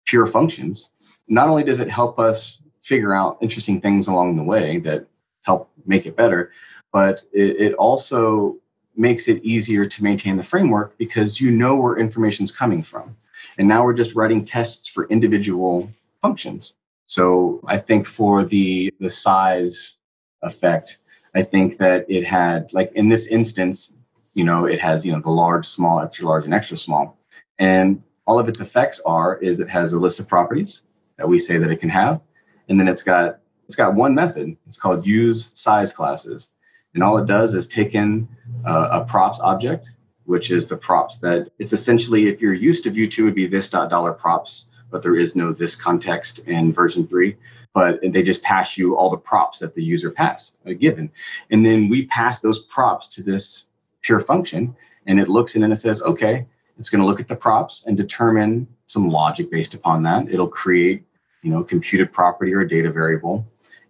pure 0.06 0.26
functions 0.26 0.90
not 1.28 1.50
only 1.50 1.64
does 1.64 1.80
it 1.80 1.90
help 1.90 2.20
us 2.20 2.62
figure 2.82 3.14
out 3.16 3.38
interesting 3.42 3.82
things 3.82 4.08
along 4.08 4.36
the 4.36 4.44
way 4.44 4.78
that 4.80 5.08
help 5.42 5.72
make 5.86 6.06
it 6.06 6.16
better. 6.16 6.52
But 6.92 7.24
it, 7.34 7.60
it 7.60 7.74
also 7.74 8.58
makes 8.96 9.28
it 9.28 9.44
easier 9.44 9.86
to 9.86 10.04
maintain 10.04 10.38
the 10.38 10.44
framework 10.44 10.98
because 10.98 11.42
you 11.42 11.52
know 11.52 11.76
where 11.76 11.98
information 11.98 12.44
is 12.44 12.52
coming 12.52 12.84
from. 12.84 13.16
And 13.58 13.68
now 13.68 13.84
we're 13.84 13.94
just 13.94 14.16
writing 14.16 14.46
tests 14.46 14.88
for 14.88 15.08
individual 15.10 15.92
functions. 16.22 16.74
So 17.08 17.60
I 17.68 17.78
think 17.78 18.08
for 18.08 18.44
the 18.44 18.92
the 19.00 19.10
size 19.10 19.98
effect, 20.42 20.98
I 21.36 21.44
think 21.44 21.78
that 21.78 22.06
it 22.10 22.24
had 22.24 22.72
like 22.74 22.92
in 22.94 23.10
this 23.10 23.28
instance, 23.28 23.94
you 24.36 24.44
know, 24.44 24.66
it 24.66 24.80
has 24.80 25.04
you 25.04 25.12
know 25.12 25.20
the 25.20 25.32
large, 25.32 25.66
small, 25.66 26.00
extra 26.00 26.28
large, 26.28 26.46
and 26.46 26.54
extra 26.54 26.78
small, 26.78 27.18
and 27.58 28.04
all 28.28 28.38
of 28.38 28.48
its 28.48 28.60
effects 28.60 29.00
are 29.06 29.38
is 29.38 29.60
it 29.60 29.70
has 29.70 29.94
a 29.94 30.00
list 30.00 30.20
of 30.20 30.28
properties 30.28 30.82
that 31.18 31.28
we 31.28 31.40
say 31.40 31.58
that 31.58 31.72
it 31.72 31.80
can 31.80 31.90
have, 31.90 32.22
and 32.70 32.80
then 32.80 32.88
it's 32.88 33.02
got 33.02 33.40
it's 33.68 33.76
got 33.76 33.96
one 33.96 34.14
method. 34.14 34.56
It's 34.68 34.78
called 34.78 35.06
use 35.06 35.50
size 35.54 35.92
classes. 35.92 36.50
And 36.94 37.04
all 37.04 37.18
it 37.18 37.26
does 37.26 37.54
is 37.54 37.68
take 37.68 37.94
in 37.94 38.28
uh, 38.66 38.90
a 38.92 39.06
props 39.06 39.40
object, 39.42 39.90
which 40.24 40.50
is 40.50 40.66
the 40.66 40.78
props 40.78 41.18
that 41.18 41.50
it's 41.60 41.74
essentially, 41.74 42.28
if 42.28 42.40
you're 42.40 42.54
used 42.54 42.84
to 42.84 42.90
Vue 42.90 43.10
2, 43.10 43.26
would 43.26 43.36
be 43.36 43.48
this 43.48 43.70
dot 43.70 43.90
dollar 43.90 44.14
props, 44.14 44.66
but 44.90 45.04
there 45.04 45.16
is 45.16 45.36
no 45.36 45.52
this 45.52 45.76
context 45.76 46.40
in 46.40 46.72
version 46.72 47.06
3. 47.06 47.36
But 47.74 48.00
they 48.02 48.24
just 48.24 48.42
pass 48.42 48.78
you 48.78 48.96
all 48.96 49.10
the 49.10 49.18
props 49.18 49.60
that 49.60 49.74
the 49.76 49.84
user 49.84 50.10
passed, 50.10 50.56
given. 50.80 51.12
And 51.52 51.66
then 51.66 51.90
we 51.90 52.06
pass 52.06 52.40
those 52.40 52.60
props 52.60 53.08
to 53.10 53.24
this 53.24 53.66
pure 54.06 54.20
function, 54.20 54.76
and 55.08 55.20
it 55.20 55.30
looks 55.30 55.56
in 55.56 55.64
and 55.64 55.74
it 55.74 55.78
says, 55.78 56.02
okay, 56.02 56.46
it's 56.78 56.90
going 56.90 57.02
to 57.02 57.08
look 57.08 57.20
at 57.20 57.28
the 57.28 57.36
props 57.36 57.84
and 57.86 57.98
determine 57.98 58.68
some 58.88 59.10
logic 59.10 59.50
based 59.50 59.74
upon 59.74 60.04
that. 60.04 60.30
It'll 60.30 60.48
create, 60.48 61.04
you 61.42 61.52
know, 61.52 61.64
computed 61.64 62.12
property 62.12 62.54
or 62.54 62.62
a 62.62 62.68
data 62.68 62.92
variable 62.92 63.46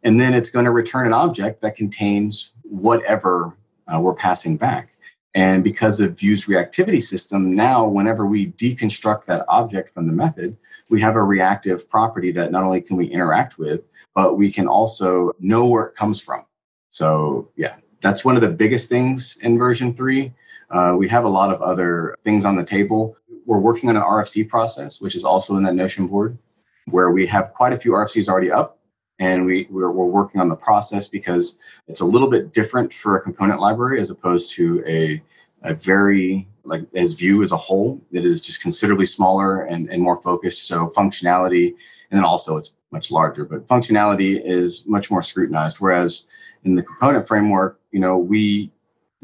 and 0.05 0.21
then 0.21 0.35
it's 0.35 0.51
going 0.51 0.65
to 0.65 0.71
return 0.71 1.07
an 1.07 1.13
object 1.13 1.61
that 1.61 1.75
contains 1.75 2.51
whatever 2.61 3.57
uh, 3.91 3.99
we're 3.99 4.13
passing 4.13 4.55
back. 4.55 4.91
And 5.33 5.63
because 5.63 5.99
of 5.99 6.17
Vue's 6.17 6.45
reactivity 6.45 7.01
system, 7.01 7.55
now 7.55 7.85
whenever 7.85 8.25
we 8.25 8.51
deconstruct 8.51 9.25
that 9.25 9.45
object 9.49 9.93
from 9.93 10.05
the 10.05 10.13
method, 10.13 10.55
we 10.89 11.01
have 11.01 11.15
a 11.15 11.23
reactive 11.23 11.89
property 11.89 12.31
that 12.33 12.51
not 12.51 12.63
only 12.63 12.81
can 12.81 12.95
we 12.95 13.07
interact 13.07 13.57
with, 13.57 13.81
but 14.13 14.37
we 14.37 14.51
can 14.51 14.67
also 14.67 15.33
know 15.39 15.65
where 15.65 15.85
it 15.85 15.95
comes 15.95 16.21
from. 16.21 16.45
So 16.89 17.49
yeah, 17.57 17.75
that's 18.01 18.23
one 18.23 18.35
of 18.35 18.41
the 18.41 18.49
biggest 18.49 18.89
things 18.89 19.37
in 19.41 19.57
version 19.57 19.93
three. 19.93 20.33
Uh, 20.69 20.95
we 20.97 21.07
have 21.07 21.25
a 21.25 21.29
lot 21.29 21.53
of 21.53 21.61
other 21.61 22.15
things 22.23 22.45
on 22.45 22.55
the 22.55 22.63
table. 22.63 23.15
We're 23.45 23.59
working 23.59 23.89
on 23.89 23.95
an 23.95 24.03
RFC 24.03 24.47
process, 24.49 24.99
which 24.99 25.15
is 25.15 25.23
also 25.23 25.57
in 25.57 25.63
that 25.63 25.75
Notion 25.75 26.07
board, 26.07 26.37
where 26.85 27.11
we 27.11 27.25
have 27.27 27.53
quite 27.53 27.73
a 27.73 27.77
few 27.77 27.91
RFCs 27.91 28.27
already 28.27 28.51
up 28.51 28.79
and 29.19 29.45
we 29.45 29.67
we're, 29.69 29.91
we're, 29.91 30.05
working 30.05 30.41
on 30.41 30.49
the 30.49 30.55
process 30.55 31.07
because 31.07 31.57
it's 31.87 32.01
a 32.01 32.05
little 32.05 32.29
bit 32.29 32.53
different 32.53 32.93
for 32.93 33.17
a 33.17 33.21
component 33.21 33.59
library 33.59 33.99
as 33.99 34.09
opposed 34.09 34.51
to 34.51 34.83
a, 34.85 35.21
a 35.63 35.73
very 35.73 36.47
like 36.63 36.83
as 36.95 37.13
Vue 37.13 37.41
as 37.41 37.51
a 37.51 37.57
whole 37.57 38.01
it 38.11 38.25
is 38.25 38.41
just 38.41 38.61
considerably 38.61 39.05
smaller 39.05 39.63
and, 39.63 39.89
and 39.89 40.01
more 40.01 40.21
focused 40.21 40.67
so 40.67 40.87
functionality 40.89 41.69
and 42.11 42.17
then 42.17 42.25
also 42.25 42.57
it's 42.57 42.71
much 42.91 43.11
larger 43.11 43.45
but 43.45 43.67
functionality 43.67 44.41
is 44.43 44.83
much 44.85 45.09
more 45.09 45.21
scrutinized 45.21 45.77
whereas 45.79 46.23
in 46.65 46.75
the 46.75 46.83
component 46.83 47.27
framework 47.27 47.79
you 47.91 47.99
know 47.99 48.17
we 48.17 48.71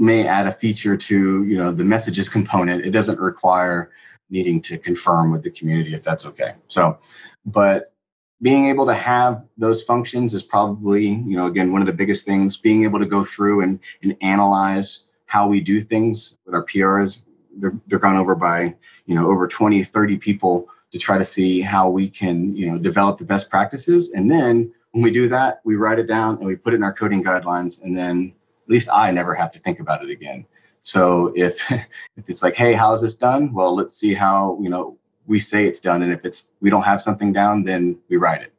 may 0.01 0.25
add 0.25 0.47
a 0.47 0.51
feature 0.51 0.97
to 0.97 1.43
you 1.43 1.55
know 1.55 1.71
the 1.71 1.85
messages 1.85 2.27
component. 2.27 2.85
It 2.85 2.91
doesn't 2.91 3.19
require 3.19 3.91
needing 4.29 4.61
to 4.61 4.77
confirm 4.77 5.31
with 5.31 5.43
the 5.43 5.51
community 5.51 5.93
if 5.93 6.03
that's 6.03 6.25
okay. 6.25 6.55
So 6.67 6.97
but 7.45 7.93
being 8.41 8.65
able 8.65 8.87
to 8.87 8.95
have 8.95 9.43
those 9.57 9.83
functions 9.83 10.33
is 10.33 10.41
probably 10.41 11.05
you 11.05 11.37
know 11.37 11.45
again 11.45 11.71
one 11.71 11.81
of 11.81 11.87
the 11.87 11.93
biggest 11.93 12.25
things. 12.25 12.57
Being 12.57 12.83
able 12.83 12.99
to 12.99 13.05
go 13.05 13.23
through 13.23 13.61
and, 13.61 13.79
and 14.01 14.17
analyze 14.21 15.03
how 15.25 15.47
we 15.47 15.61
do 15.61 15.79
things 15.79 16.35
with 16.45 16.53
our 16.53 16.65
prs 16.65 17.21
they're, 17.57 17.73
they're 17.87 17.99
gone 17.99 18.17
over 18.17 18.35
by 18.35 18.73
you 19.05 19.15
know 19.15 19.29
over 19.29 19.47
20 19.47 19.83
30 19.83 20.17
people 20.17 20.67
to 20.91 20.97
try 20.97 21.17
to 21.17 21.25
see 21.25 21.61
how 21.61 21.89
we 21.89 22.09
can 22.09 22.55
you 22.55 22.69
know 22.69 22.77
develop 22.77 23.17
the 23.17 23.25
best 23.25 23.49
practices. 23.49 24.11
And 24.13 24.29
then 24.29 24.73
When 24.91 25.03
we 25.03 25.11
do 25.11 25.29
that, 25.29 25.61
we 25.63 25.75
write 25.75 25.99
it 25.99 26.07
down 26.07 26.37
and 26.37 26.45
we 26.45 26.55
put 26.55 26.73
it 26.73 26.77
in 26.77 26.83
our 26.83 26.93
coding 26.93 27.23
guidelines, 27.23 27.81
and 27.81 27.97
then 27.97 28.33
at 28.65 28.69
least 28.69 28.89
I 28.91 29.11
never 29.11 29.33
have 29.33 29.51
to 29.53 29.59
think 29.59 29.79
about 29.79 30.03
it 30.03 30.09
again. 30.09 30.45
So 30.81 31.33
if 31.35 31.59
if 31.71 32.27
it's 32.27 32.43
like, 32.43 32.55
hey, 32.55 32.73
how's 32.73 33.01
this 33.01 33.15
done? 33.15 33.53
Well, 33.53 33.75
let's 33.75 33.95
see 33.95 34.13
how 34.13 34.57
you 34.61 34.69
know 34.69 34.97
we 35.27 35.39
say 35.39 35.65
it's 35.65 35.79
done, 35.79 36.01
and 36.01 36.11
if 36.11 36.25
it's 36.25 36.47
we 36.59 36.69
don't 36.69 36.83
have 36.83 37.01
something 37.01 37.31
down, 37.31 37.63
then 37.63 37.97
we 38.09 38.17
write 38.17 38.41
it. 38.41 38.53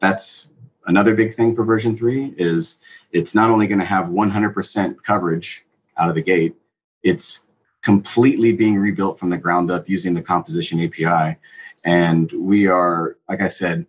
That's 0.00 0.48
another 0.86 1.14
big 1.14 1.34
thing 1.34 1.54
for 1.54 1.64
version 1.64 1.96
three 1.96 2.34
is 2.36 2.78
it's 3.12 3.34
not 3.34 3.50
only 3.50 3.66
going 3.66 3.78
to 3.78 3.84
have 3.84 4.06
100% 4.06 4.96
coverage 5.02 5.64
out 5.96 6.08
of 6.08 6.14
the 6.14 6.22
gate, 6.22 6.54
it's 7.02 7.46
completely 7.82 8.52
being 8.52 8.76
rebuilt 8.76 9.18
from 9.18 9.30
the 9.30 9.38
ground 9.38 9.70
up 9.70 9.88
using 9.88 10.12
the 10.12 10.22
composition 10.22 10.82
API. 10.82 11.38
And 11.84 12.30
we 12.32 12.66
are, 12.66 13.16
like 13.28 13.40
I 13.40 13.48
said, 13.48 13.86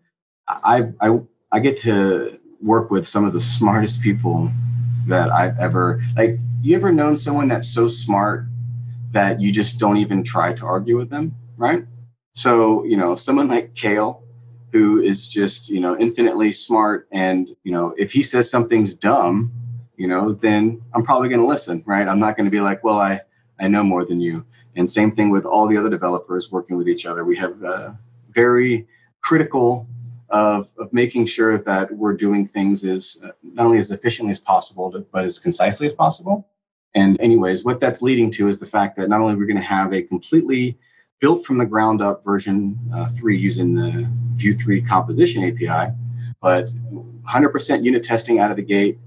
I 0.47 0.91
I 1.01 1.19
I 1.51 1.59
get 1.59 1.77
to 1.77 2.37
work 2.61 2.91
with 2.91 3.07
some 3.07 3.23
of 3.25 3.33
the 3.33 3.41
smartest 3.41 4.01
people 4.01 4.51
that 5.07 5.29
I've 5.31 5.57
ever 5.59 6.01
like. 6.15 6.39
You 6.61 6.75
ever 6.75 6.91
known 6.91 7.15
someone 7.15 7.47
that's 7.47 7.69
so 7.69 7.87
smart 7.87 8.45
that 9.11 9.39
you 9.39 9.51
just 9.51 9.79
don't 9.79 9.97
even 9.97 10.23
try 10.23 10.53
to 10.53 10.65
argue 10.65 10.97
with 10.97 11.09
them, 11.09 11.33
right? 11.55 11.85
So 12.33 12.83
you 12.83 12.97
know, 12.97 13.15
someone 13.15 13.47
like 13.47 13.73
Kael, 13.73 14.21
who 14.71 15.01
is 15.01 15.27
just 15.27 15.69
you 15.69 15.79
know 15.79 15.97
infinitely 15.97 16.51
smart, 16.51 17.07
and 17.11 17.49
you 17.63 17.71
know, 17.71 17.93
if 17.97 18.11
he 18.11 18.23
says 18.23 18.49
something's 18.49 18.93
dumb, 18.93 19.51
you 19.95 20.07
know, 20.07 20.33
then 20.33 20.81
I'm 20.93 21.03
probably 21.03 21.29
going 21.29 21.41
to 21.41 21.47
listen, 21.47 21.83
right? 21.85 22.07
I'm 22.07 22.19
not 22.19 22.35
going 22.35 22.45
to 22.45 22.51
be 22.51 22.59
like, 22.59 22.83
well, 22.83 22.99
I 22.99 23.21
I 23.59 23.67
know 23.67 23.83
more 23.83 24.03
than 24.03 24.19
you. 24.19 24.45
And 24.75 24.89
same 24.89 25.11
thing 25.11 25.31
with 25.31 25.45
all 25.45 25.67
the 25.67 25.77
other 25.77 25.89
developers 25.89 26.51
working 26.51 26.77
with 26.77 26.87
each 26.87 27.05
other. 27.05 27.23
We 27.23 27.35
have 27.37 27.63
uh, 27.63 27.91
very 28.29 28.87
critical 29.21 29.87
of, 30.29 30.71
of 30.77 30.91
making 30.93 31.25
sure 31.25 31.57
that 31.57 31.91
we're 31.91 32.13
doing 32.13 32.45
things 32.45 32.83
as 32.83 33.17
not 33.43 33.65
only 33.65 33.77
as 33.77 33.91
efficiently 33.91 34.31
as 34.31 34.39
possible, 34.39 35.05
but 35.11 35.23
as 35.23 35.39
concisely 35.39 35.87
as 35.87 35.93
possible. 35.93 36.47
And 36.95 37.19
anyways, 37.21 37.63
what 37.63 37.79
that's 37.79 38.01
leading 38.01 38.31
to 38.31 38.47
is 38.47 38.57
the 38.57 38.65
fact 38.65 38.97
that 38.97 39.09
not 39.09 39.21
only 39.21 39.35
we're 39.35 39.45
going 39.45 39.57
to 39.57 39.63
have 39.63 39.93
a 39.93 40.01
completely 40.01 40.77
built 41.19 41.45
from 41.45 41.57
the 41.57 41.65
ground 41.65 42.01
up 42.01 42.23
version 42.23 42.77
uh, 42.93 43.07
three 43.09 43.37
using 43.37 43.73
the 43.73 44.09
Vue 44.35 44.57
3 44.57 44.81
composition 44.81 45.43
API, 45.43 45.93
but 46.41 46.69
100% 47.27 47.83
unit 47.83 48.03
testing 48.03 48.39
out 48.39 48.51
of 48.51 48.57
the 48.57 48.63
gate. 48.63 48.99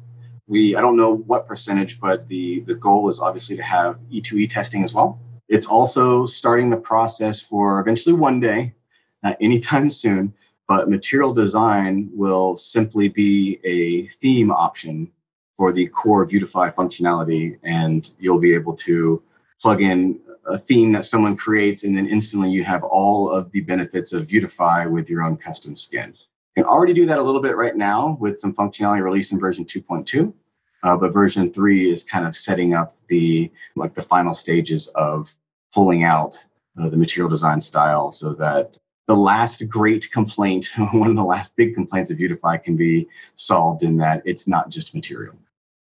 We 0.47 0.75
I 0.75 0.81
don't 0.81 0.97
know 0.97 1.17
what 1.17 1.47
percentage, 1.47 2.01
but 2.01 2.27
the 2.29 2.61
the 2.61 2.75
goal 2.75 3.09
is 3.09 3.21
obviously 3.21 3.57
to 3.57 3.63
have 3.63 3.99
E2E 4.13 4.51
testing 4.51 4.83
as 4.83 4.93
well. 4.93 5.21
It's 5.49 5.67
also 5.67 6.27
starting 6.27 6.71
the 6.71 6.77
process 6.77 7.41
for 7.41 7.81
eventually 7.81 8.15
one 8.15 8.41
day, 8.41 8.75
not 9.23 9.37
anytime 9.41 9.91
soon, 10.03 10.35
but 10.71 10.89
material 10.89 11.35
design 11.35 12.09
will 12.15 12.57
simply 12.57 13.09
be 13.09 13.59
a 13.65 14.07
theme 14.23 14.53
option 14.53 15.11
for 15.57 15.73
the 15.73 15.85
core 15.89 16.25
Vuetify 16.25 16.73
functionality. 16.73 17.59
And 17.65 18.09
you'll 18.21 18.39
be 18.39 18.55
able 18.55 18.77
to 18.77 19.21
plug 19.61 19.83
in 19.83 20.21
a 20.47 20.57
theme 20.57 20.93
that 20.93 21.07
someone 21.07 21.37
creates, 21.37 21.83
and 21.83 21.97
then 21.97 22.07
instantly 22.07 22.51
you 22.51 22.63
have 22.63 22.85
all 22.85 23.29
of 23.29 23.51
the 23.51 23.63
benefits 23.63 24.13
of 24.13 24.29
Vuetify 24.29 24.89
with 24.89 25.11
your 25.11 25.25
own 25.25 25.37
custom 25.37 25.77
skin. 25.77 26.15
You 26.55 26.63
can 26.63 26.71
already 26.71 26.95
do 26.95 27.05
that 27.05 27.19
a 27.19 27.23
little 27.23 27.43
bit 27.43 27.57
right 27.57 27.75
now 27.75 28.17
with 28.21 28.39
some 28.39 28.55
functionality 28.55 29.03
released 29.03 29.33
in 29.33 29.41
version 29.41 29.65
2.2. 29.65 30.33
Uh, 30.85 30.97
but 30.97 31.13
version 31.13 31.53
three 31.53 31.91
is 31.91 32.05
kind 32.05 32.25
of 32.25 32.37
setting 32.37 32.75
up 32.75 32.95
the 33.09 33.51
like 33.75 33.97
the 33.97 34.03
final 34.03 34.35
stages 34.35 34.87
of 34.95 35.35
pulling 35.75 36.05
out 36.05 36.39
uh, 36.81 36.89
the 36.89 36.97
material 36.97 37.29
design 37.29 37.61
style 37.61 38.13
so 38.13 38.33
that 38.35 38.79
the 39.11 39.17
last 39.17 39.69
great 39.69 40.09
complaint, 40.13 40.71
one 40.93 41.11
of 41.11 41.17
the 41.17 41.25
last 41.25 41.57
big 41.57 41.75
complaints 41.75 42.11
of 42.11 42.19
Vuetify 42.19 42.63
can 42.63 42.77
be 42.77 43.09
solved 43.35 43.83
in 43.83 43.97
that 43.97 44.23
it's 44.25 44.47
not 44.47 44.71
just 44.71 44.95
material. 44.95 45.35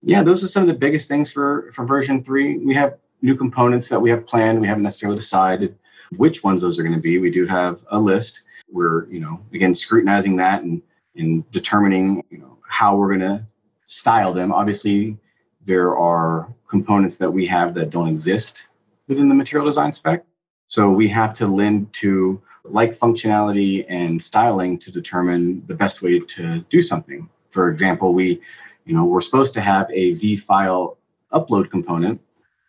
Yeah, 0.03 0.25
those 0.25 0.43
are 0.43 0.49
some 0.49 0.65
of 0.65 0.67
the 0.67 0.75
biggest 0.75 1.07
things 1.07 1.31
for, 1.31 1.71
for 1.73 1.87
version 1.87 2.25
three. 2.25 2.59
We 2.59 2.75
have 2.75 2.99
new 3.21 3.37
components 3.37 3.87
that 3.91 4.01
we 4.01 4.11
have 4.11 4.27
planned. 4.27 4.61
We 4.61 4.67
haven't 4.67 4.83
necessarily 4.83 5.21
decided 5.21 5.79
which 6.17 6.43
ones 6.43 6.63
those 6.63 6.81
are 6.81 6.83
going 6.83 6.97
to 6.97 7.01
be. 7.01 7.21
We 7.21 7.31
do 7.31 7.47
have 7.47 7.79
a 7.93 7.99
list. 8.01 8.41
We're, 8.69 9.07
you 9.07 9.21
know, 9.21 9.41
again, 9.55 9.73
scrutinizing 9.73 10.35
that 10.39 10.65
and, 10.65 10.83
and 11.15 11.49
determining, 11.53 12.25
you 12.29 12.39
know, 12.39 12.59
how 12.69 12.97
we're 12.97 13.17
going 13.17 13.21
to 13.21 13.47
style 13.87 14.33
them. 14.33 14.51
Obviously, 14.51 15.17
there 15.65 15.97
are 15.97 16.53
components 16.69 17.15
that 17.19 17.31
we 17.31 17.47
have 17.47 17.73
that 17.75 17.91
don't 17.91 18.09
exist 18.09 18.65
within 19.07 19.29
the 19.29 19.35
material 19.37 19.65
design 19.65 19.93
spec. 19.93 20.25
So 20.67 20.91
we 20.91 21.09
have 21.11 21.35
to 21.35 21.47
lend 21.47 21.93
to 22.01 22.43
like 22.65 22.99
functionality 22.99 23.85
and 23.89 24.23
styling 24.23 24.79
to 24.79 24.93
determine 24.93 25.65
the 25.67 25.75
best 25.75 26.03
way 26.03 26.21
to 26.21 26.61
do 26.71 26.81
something. 26.81 27.29
For 27.51 27.69
example, 27.69 28.15
we, 28.15 28.41
you 28.85 28.95
know, 28.95 29.05
we're 29.05 29.21
supposed 29.21 29.55
to 29.55 29.61
have 29.61 29.91
a 29.91 30.13
V 30.15 30.37
file 30.37 30.97
upload 31.33 31.71
component, 31.71 32.21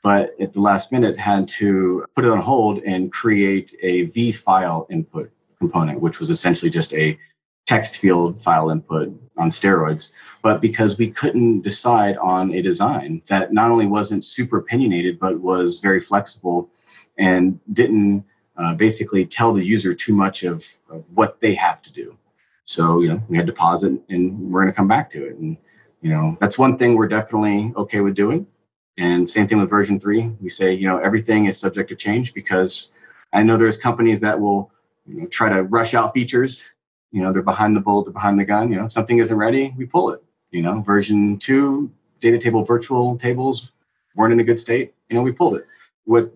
but 0.02 0.36
at 0.40 0.54
the 0.54 0.62
last 0.62 0.92
minute 0.92 1.18
had 1.18 1.48
to 1.48 2.06
put 2.16 2.26
it 2.26 2.32
on 2.32 2.40
hold 2.42 2.80
and 2.84 3.12
create 3.12 3.76
a 3.82 4.04
V 4.06 4.32
file 4.32 4.88
input 4.90 5.32
component, 5.60 6.02
which 6.02 6.20
was 6.20 6.30
essentially 6.30 6.70
just 6.70 6.94
a 6.94 7.18
text 7.66 7.98
field 7.98 8.42
file 8.42 8.70
input 8.70 9.08
on 9.38 9.50
steroids. 9.50 10.10
But 10.42 10.60
because 10.60 10.98
we 10.98 11.10
couldn't 11.10 11.62
decide 11.62 12.18
on 12.18 12.54
a 12.54 12.62
design 12.62 13.22
that 13.28 13.54
not 13.54 13.72
only 13.72 13.88
wasn't 13.88 14.26
super 14.26 14.58
opinionated, 14.58 15.20
but 15.20 15.40
was 15.40 15.80
very 15.80 16.02
flexible 16.02 16.70
and 17.18 17.60
didn't 17.72 18.26
uh, 18.58 18.74
basically 18.74 19.26
tell 19.26 19.54
the 19.54 19.64
user 19.64 19.94
too 19.94 20.16
much 20.16 20.44
of, 20.44 20.66
of, 20.90 21.04
what 21.14 21.40
they 21.40 21.54
have 21.56 21.82
to 21.82 21.92
do. 21.92 22.18
So, 22.66 23.02
you 23.02 23.10
know, 23.10 23.22
we 23.28 23.38
had 23.38 23.48
to 23.48 23.54
pause 23.54 23.84
it 23.84 23.94
and 24.10 24.52
we're 24.52 24.62
going 24.62 24.72
to 24.72 24.76
come 24.76 24.88
back 24.88 25.10
to 25.12 25.26
it. 25.26 25.38
And, 25.38 25.58
you 26.02 26.12
know, 26.12 26.38
that's 26.40 26.58
one 26.58 26.78
thing 26.78 26.96
we're 26.96 27.08
definitely 27.08 27.74
okay 27.76 28.00
with 28.00 28.16
doing. 28.16 28.46
And 28.98 29.30
same 29.30 29.48
thing 29.48 29.60
with 29.60 29.70
version 29.70 30.00
three. 30.00 30.32
We 30.40 30.50
say, 30.50 30.74
you 30.74 30.88
know, 30.88 31.00
everything 31.00 31.48
is 31.48 31.58
subject 31.58 31.90
to 31.90 31.96
change 31.96 32.34
because 32.34 32.90
I 33.34 33.42
know 33.42 33.58
there's 33.58 33.78
companies 33.78 34.20
that 34.20 34.40
will, 34.40 34.72
you 35.08 35.22
know, 35.22 35.28
try 35.28 35.50
to 35.50 35.64
rush 35.64 35.94
out 35.94 36.14
features. 36.14 36.64
You 37.12 37.22
know, 37.22 37.34
they're 37.34 37.42
behind 37.42 37.76
the 37.76 37.80
bullet, 37.80 38.06
they're 38.06 38.14
behind 38.14 38.40
the 38.40 38.46
gun. 38.46 38.72
You 38.72 38.78
know, 38.78 38.86
if 38.86 38.92
something 38.92 39.18
isn't 39.18 39.36
ready, 39.36 39.74
we 39.78 39.86
pull 39.86 40.12
it. 40.12 40.24
You 40.52 40.62
know, 40.62 40.82
version 40.82 41.38
two, 41.40 41.92
data 42.22 42.38
table 42.38 42.64
virtual 42.64 43.18
tables 43.18 43.72
weren't 44.16 44.34
in 44.34 44.40
a 44.40 44.44
good 44.44 44.60
state. 44.60 44.94
You 45.10 45.16
know, 45.16 45.24
we 45.24 45.32
pulled 45.32 45.56
it. 45.56 45.66
What 46.06 46.34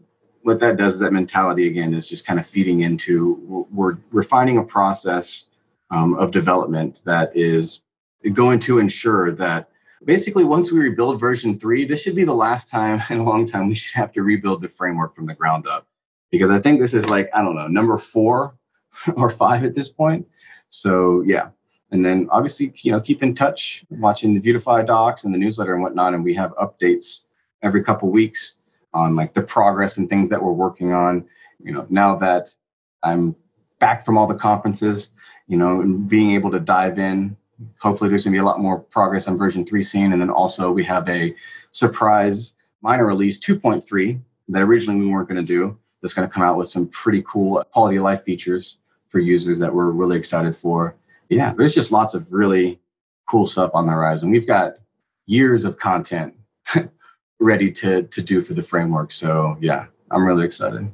what 0.47 0.61
that 0.61 0.77
does 0.77 0.93
is 0.93 0.99
that 1.01 1.11
mentality 1.11 1.67
again 1.67 1.93
is 1.93 2.07
just 2.07 2.25
kind 2.25 2.39
of 2.39 2.47
feeding 2.47 2.79
into 2.79 3.67
we're 3.69 4.23
finding 4.23 4.57
a 4.57 4.63
process 4.63 5.43
um, 5.91 6.13
of 6.13 6.31
development 6.31 7.01
that 7.03 7.35
is 7.35 7.81
going 8.31 8.57
to 8.57 8.79
ensure 8.79 9.33
that 9.33 9.69
basically 10.05 10.45
once 10.45 10.71
we 10.71 10.79
rebuild 10.79 11.19
version 11.19 11.59
three, 11.59 11.83
this 11.83 12.01
should 12.01 12.15
be 12.15 12.23
the 12.23 12.33
last 12.33 12.69
time 12.69 13.03
in 13.09 13.17
a 13.17 13.23
long 13.23 13.45
time 13.45 13.67
we 13.67 13.75
should 13.75 13.93
have 13.93 14.13
to 14.13 14.23
rebuild 14.23 14.61
the 14.61 14.69
framework 14.69 15.13
from 15.13 15.25
the 15.25 15.33
ground 15.33 15.67
up. 15.67 15.85
Because 16.31 16.49
I 16.49 16.59
think 16.59 16.79
this 16.79 16.93
is 16.93 17.09
like 17.09 17.29
I 17.33 17.41
don't 17.41 17.55
know 17.55 17.67
number 17.67 17.97
four 17.97 18.55
or 19.17 19.29
five 19.29 19.65
at 19.65 19.75
this 19.75 19.89
point. 19.89 20.25
So 20.69 21.23
yeah, 21.27 21.49
and 21.91 22.05
then 22.05 22.29
obviously 22.31 22.71
you 22.83 22.93
know 22.93 23.01
keep 23.01 23.21
in 23.21 23.35
touch, 23.35 23.83
watching 23.89 24.33
the 24.33 24.39
Vuetify 24.39 24.87
docs 24.87 25.25
and 25.25 25.33
the 25.33 25.37
newsletter 25.37 25.73
and 25.73 25.83
whatnot, 25.83 26.13
and 26.13 26.23
we 26.23 26.33
have 26.35 26.55
updates 26.55 27.23
every 27.63 27.83
couple 27.83 28.09
weeks 28.09 28.53
on 28.97 29.15
like 29.15 29.33
the 29.33 29.41
progress 29.41 29.97
and 29.97 30.09
things 30.09 30.29
that 30.29 30.41
we're 30.41 30.51
working 30.51 30.91
on. 30.91 31.25
You 31.63 31.71
know, 31.73 31.85
now 31.89 32.15
that 32.15 32.53
I'm 33.03 33.35
back 33.79 34.05
from 34.05 34.17
all 34.17 34.27
the 34.27 34.35
conferences, 34.35 35.09
you 35.47 35.57
know, 35.57 35.81
and 35.81 36.07
being 36.09 36.31
able 36.31 36.51
to 36.51 36.59
dive 36.59 36.99
in, 36.99 37.37
hopefully 37.79 38.09
there's 38.09 38.23
gonna 38.23 38.33
be 38.33 38.39
a 38.39 38.45
lot 38.45 38.59
more 38.59 38.79
progress 38.79 39.27
on 39.27 39.37
version 39.37 39.65
three 39.65 39.83
scene. 39.83 40.11
And 40.13 40.21
then 40.21 40.29
also 40.29 40.71
we 40.71 40.83
have 40.83 41.07
a 41.07 41.33
surprise 41.71 42.53
minor 42.81 43.05
release 43.05 43.37
2.3 43.39 44.19
that 44.49 44.61
originally 44.61 44.99
we 44.99 45.07
weren't 45.07 45.27
gonna 45.27 45.43
do. 45.43 45.77
That's 46.01 46.13
gonna 46.13 46.27
come 46.27 46.43
out 46.43 46.57
with 46.57 46.69
some 46.69 46.87
pretty 46.87 47.23
cool 47.27 47.63
quality 47.71 47.97
of 47.97 48.03
life 48.03 48.23
features 48.23 48.77
for 49.07 49.19
users 49.19 49.59
that 49.59 49.73
we're 49.73 49.91
really 49.91 50.17
excited 50.17 50.55
for. 50.57 50.95
Yeah, 51.29 51.53
there's 51.53 51.73
just 51.73 51.91
lots 51.91 52.13
of 52.13 52.31
really 52.31 52.79
cool 53.27 53.45
stuff 53.45 53.71
on 53.73 53.85
the 53.85 53.91
horizon. 53.91 54.31
We've 54.31 54.47
got 54.47 54.77
years 55.25 55.65
of 55.65 55.77
content 55.77 56.33
ready 57.39 57.71
to 57.71 58.03
to 58.03 58.21
do 58.21 58.41
for 58.41 58.53
the 58.53 58.63
framework. 58.63 59.11
So 59.11 59.57
yeah, 59.61 59.85
I'm 60.11 60.25
really 60.25 60.45
excited. 60.45 60.91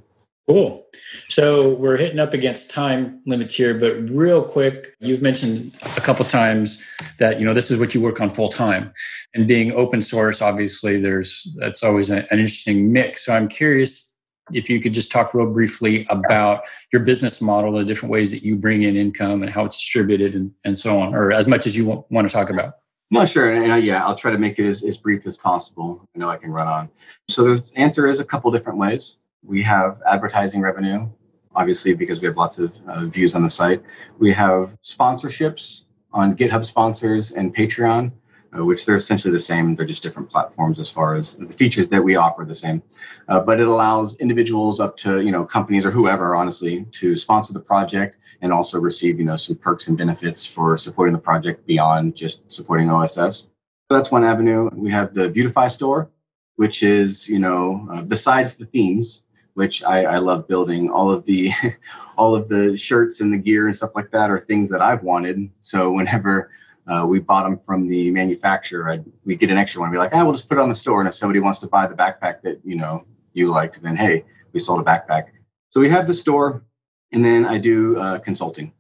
Cool. 0.47 0.85
So 1.29 1.75
we're 1.75 1.95
hitting 1.95 2.19
up 2.19 2.33
against 2.33 2.69
time 2.69 3.21
limits 3.25 3.55
here, 3.55 3.73
but 3.73 3.93
real 4.09 4.43
quick, 4.43 4.93
you've 4.99 5.21
mentioned 5.21 5.73
a 5.95 6.01
couple 6.01 6.25
times 6.25 6.85
that 7.17 7.39
you 7.39 7.45
know 7.45 7.53
this 7.53 7.71
is 7.71 7.79
what 7.79 7.95
you 7.95 8.01
work 8.01 8.19
on 8.19 8.29
full 8.29 8.49
time, 8.49 8.91
and 9.33 9.47
being 9.47 9.71
open 9.71 10.01
source, 10.01 10.41
obviously, 10.41 10.99
there's 10.99 11.47
that's 11.59 11.81
always 11.81 12.09
an 12.09 12.25
interesting 12.29 12.91
mix. 12.91 13.25
So 13.25 13.33
I'm 13.33 13.47
curious 13.47 14.17
if 14.51 14.69
you 14.69 14.81
could 14.81 14.93
just 14.93 15.09
talk 15.09 15.33
real 15.33 15.49
briefly 15.49 16.05
about 16.09 16.63
your 16.91 17.03
business 17.03 17.39
model, 17.39 17.71
the 17.71 17.85
different 17.85 18.11
ways 18.11 18.31
that 18.31 18.43
you 18.43 18.57
bring 18.57 18.81
in 18.81 18.97
income, 18.97 19.43
and 19.43 19.49
how 19.49 19.63
it's 19.63 19.79
distributed, 19.79 20.35
and, 20.35 20.51
and 20.65 20.77
so 20.77 20.99
on, 20.99 21.15
or 21.15 21.31
as 21.31 21.47
much 21.47 21.65
as 21.65 21.77
you 21.77 21.85
want, 21.85 22.11
want 22.11 22.27
to 22.27 22.33
talk 22.33 22.49
about. 22.49 22.73
No, 23.13 23.27
sure. 23.27 23.53
And, 23.53 23.71
uh, 23.71 23.75
yeah, 23.75 24.03
I'll 24.03 24.15
try 24.15 24.31
to 24.31 24.39
make 24.39 24.57
it 24.57 24.67
as, 24.67 24.83
as 24.83 24.97
brief 24.97 25.27
as 25.27 25.37
possible. 25.37 26.09
I 26.15 26.17
know 26.17 26.29
I 26.29 26.37
can 26.37 26.51
run 26.51 26.67
on. 26.67 26.89
So 27.29 27.43
the 27.43 27.63
answer 27.75 28.07
is 28.07 28.19
a 28.19 28.25
couple 28.25 28.49
different 28.49 28.79
ways. 28.79 29.17
We 29.43 29.61
have 29.61 30.01
advertising 30.09 30.61
revenue, 30.61 31.07
obviously, 31.53 31.93
because 31.93 32.21
we 32.21 32.25
have 32.25 32.37
lots 32.37 32.57
of 32.57 32.73
uh, 32.87 33.05
views 33.05 33.35
on 33.35 33.43
the 33.43 33.51
site. 33.51 33.83
We 34.17 34.31
have 34.31 34.75
sponsorships 34.81 35.81
on 36.11 36.35
GitHub 36.35 36.65
sponsors 36.65 37.29
and 37.29 37.55
Patreon, 37.55 38.11
uh, 38.57 38.63
which 38.63 38.85
they're 38.85 38.95
essentially 38.95 39.31
the 39.31 39.39
same. 39.39 39.75
They're 39.75 39.85
just 39.85 40.03
different 40.03 40.29
platforms 40.29 40.79
as 40.79 40.89
far 40.89 41.15
as 41.15 41.35
the 41.35 41.47
features 41.47 41.87
that 41.89 42.03
we 42.03 42.15
offer 42.15 42.43
the 42.45 42.55
same. 42.55 42.81
Uh, 43.27 43.39
but 43.39 43.59
it 43.59 43.67
allows 43.67 44.15
individuals 44.17 44.79
up 44.79 44.97
to 44.97 45.21
you 45.21 45.31
know 45.31 45.45
companies 45.45 45.85
or 45.85 45.91
whoever, 45.91 46.35
honestly, 46.35 46.85
to 46.93 47.17
sponsor 47.17 47.53
the 47.53 47.59
project 47.59 48.17
and 48.41 48.51
also 48.51 48.79
receive 48.79 49.19
you 49.19 49.25
know 49.25 49.35
some 49.35 49.55
perks 49.55 49.87
and 49.87 49.97
benefits 49.97 50.45
for 50.45 50.77
supporting 50.77 51.13
the 51.13 51.19
project 51.19 51.65
beyond 51.65 52.15
just 52.15 52.51
supporting 52.51 52.89
OSS. 52.89 53.15
So 53.15 53.97
that's 53.97 54.11
one 54.11 54.23
avenue. 54.23 54.69
We 54.73 54.91
have 54.91 55.13
the 55.13 55.29
Vuetify 55.29 55.69
store, 55.69 56.09
which 56.55 56.83
is 56.83 57.27
you 57.27 57.39
know 57.39 57.87
uh, 57.91 58.01
besides 58.01 58.55
the 58.55 58.65
themes 58.65 59.21
which 59.53 59.83
I, 59.83 60.05
I 60.05 60.17
love 60.17 60.47
building. 60.47 60.89
All 60.89 61.11
of 61.11 61.25
the 61.25 61.51
all 62.17 62.35
of 62.35 62.49
the 62.49 62.77
shirts 62.77 63.21
and 63.21 63.33
the 63.33 63.37
gear 63.37 63.67
and 63.67 63.75
stuff 63.75 63.91
like 63.95 64.11
that 64.11 64.29
are 64.29 64.39
things 64.39 64.69
that 64.69 64.81
I've 64.81 65.03
wanted. 65.03 65.49
So 65.61 65.91
whenever 65.91 66.51
uh, 66.87 67.05
we 67.07 67.19
bought 67.19 67.43
them 67.43 67.59
from 67.65 67.87
the 67.87 68.11
manufacturer, 68.11 68.89
I'd, 68.89 69.05
we 69.25 69.35
get 69.35 69.49
an 69.49 69.57
extra 69.57 69.79
one. 69.79 69.87
And 69.87 69.93
be 69.93 69.99
like, 69.99 70.11
ah, 70.13 70.23
we'll 70.23 70.33
just 70.33 70.49
put 70.49 70.57
it 70.57 70.61
on 70.61 70.69
the 70.69 70.75
store, 70.75 70.99
and 70.99 71.07
if 71.07 71.15
somebody 71.15 71.39
wants 71.39 71.59
to 71.59 71.67
buy 71.67 71.87
the 71.87 71.95
backpack 71.95 72.41
that 72.43 72.59
you 72.63 72.75
know 72.75 73.05
you 73.33 73.49
liked, 73.49 73.81
then 73.81 73.95
hey, 73.95 74.25
we 74.51 74.59
sold 74.59 74.79
a 74.79 74.83
backpack. 74.83 75.27
So 75.69 75.79
we 75.79 75.89
have 75.89 76.07
the 76.07 76.13
store, 76.13 76.63
and 77.11 77.23
then 77.23 77.45
I 77.45 77.57
do 77.57 77.97
uh, 77.97 78.19
consulting. 78.19 78.73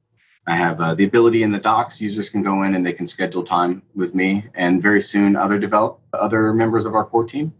I 0.45 0.55
have 0.55 0.81
uh, 0.81 0.93
the 0.93 1.05
ability 1.05 1.43
in 1.43 1.51
the 1.51 1.59
docs. 1.59 2.01
Users 2.01 2.29
can 2.29 2.43
go 2.43 2.63
in 2.63 2.75
and 2.75 2.85
they 2.85 2.91
can 2.91 3.07
schedule 3.07 3.43
time 3.43 3.81
with 3.95 4.13
me, 4.13 4.45
and 4.55 4.81
very 4.81 5.01
soon 5.01 5.35
other 5.35 5.57
develop 5.57 6.01
other 6.11 6.53
members 6.53 6.85
of 6.85 6.95
our 6.95 7.05
core 7.05 7.25
team 7.25 7.53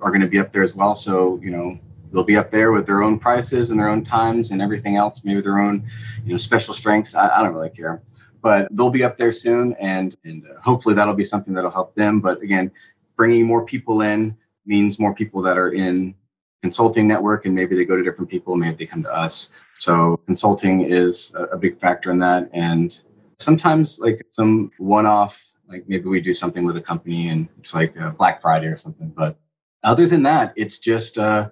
are 0.00 0.10
going 0.10 0.22
to 0.22 0.26
be 0.26 0.38
up 0.38 0.52
there 0.52 0.62
as 0.62 0.74
well. 0.74 0.94
So 0.94 1.38
you 1.42 1.50
know 1.50 1.78
they'll 2.12 2.24
be 2.24 2.36
up 2.36 2.50
there 2.50 2.72
with 2.72 2.86
their 2.86 3.02
own 3.02 3.18
prices 3.18 3.70
and 3.70 3.80
their 3.80 3.88
own 3.88 4.04
times 4.04 4.50
and 4.50 4.60
everything 4.60 4.96
else, 4.96 5.22
maybe 5.24 5.40
their 5.40 5.58
own, 5.58 5.88
you 6.24 6.32
know, 6.32 6.36
special 6.36 6.74
strengths. 6.74 7.14
I, 7.14 7.28
I 7.28 7.42
don't 7.42 7.54
really 7.54 7.70
care, 7.70 8.02
but 8.42 8.68
they'll 8.72 8.90
be 8.90 9.04
up 9.04 9.16
there 9.16 9.32
soon, 9.32 9.74
and 9.80 10.16
and 10.24 10.44
uh, 10.44 10.60
hopefully 10.60 10.94
that'll 10.94 11.14
be 11.14 11.24
something 11.24 11.54
that'll 11.54 11.70
help 11.70 11.94
them. 11.94 12.20
But 12.20 12.42
again, 12.42 12.70
bringing 13.16 13.46
more 13.46 13.64
people 13.64 14.02
in 14.02 14.36
means 14.66 14.98
more 14.98 15.14
people 15.14 15.42
that 15.42 15.58
are 15.58 15.72
in 15.72 16.14
consulting 16.62 17.08
network, 17.08 17.46
and 17.46 17.54
maybe 17.54 17.74
they 17.74 17.84
go 17.84 17.96
to 17.96 18.02
different 18.02 18.30
people, 18.30 18.56
maybe 18.56 18.76
they 18.76 18.86
come 18.86 19.02
to 19.02 19.12
us. 19.12 19.48
So 19.78 20.20
consulting 20.26 20.82
is 20.82 21.32
a, 21.34 21.56
big 21.56 21.80
factor 21.80 22.12
in 22.12 22.20
that, 22.20 22.48
and 22.52 22.96
sometimes 23.38 23.98
like 23.98 24.24
some 24.30 24.70
one-off 24.78 25.42
like 25.68 25.88
maybe 25.88 26.08
we 26.08 26.20
do 26.20 26.34
something 26.34 26.64
with 26.64 26.76
a 26.76 26.80
company 26.80 27.30
and 27.30 27.48
it's 27.58 27.74
like 27.74 27.94
Black 28.18 28.42
Friday 28.42 28.66
or 28.66 28.76
something. 28.76 29.08
But 29.08 29.38
other 29.82 30.06
than 30.06 30.22
that, 30.24 30.52
it's 30.54 30.78
just 30.78 31.18
uh, 31.18 31.48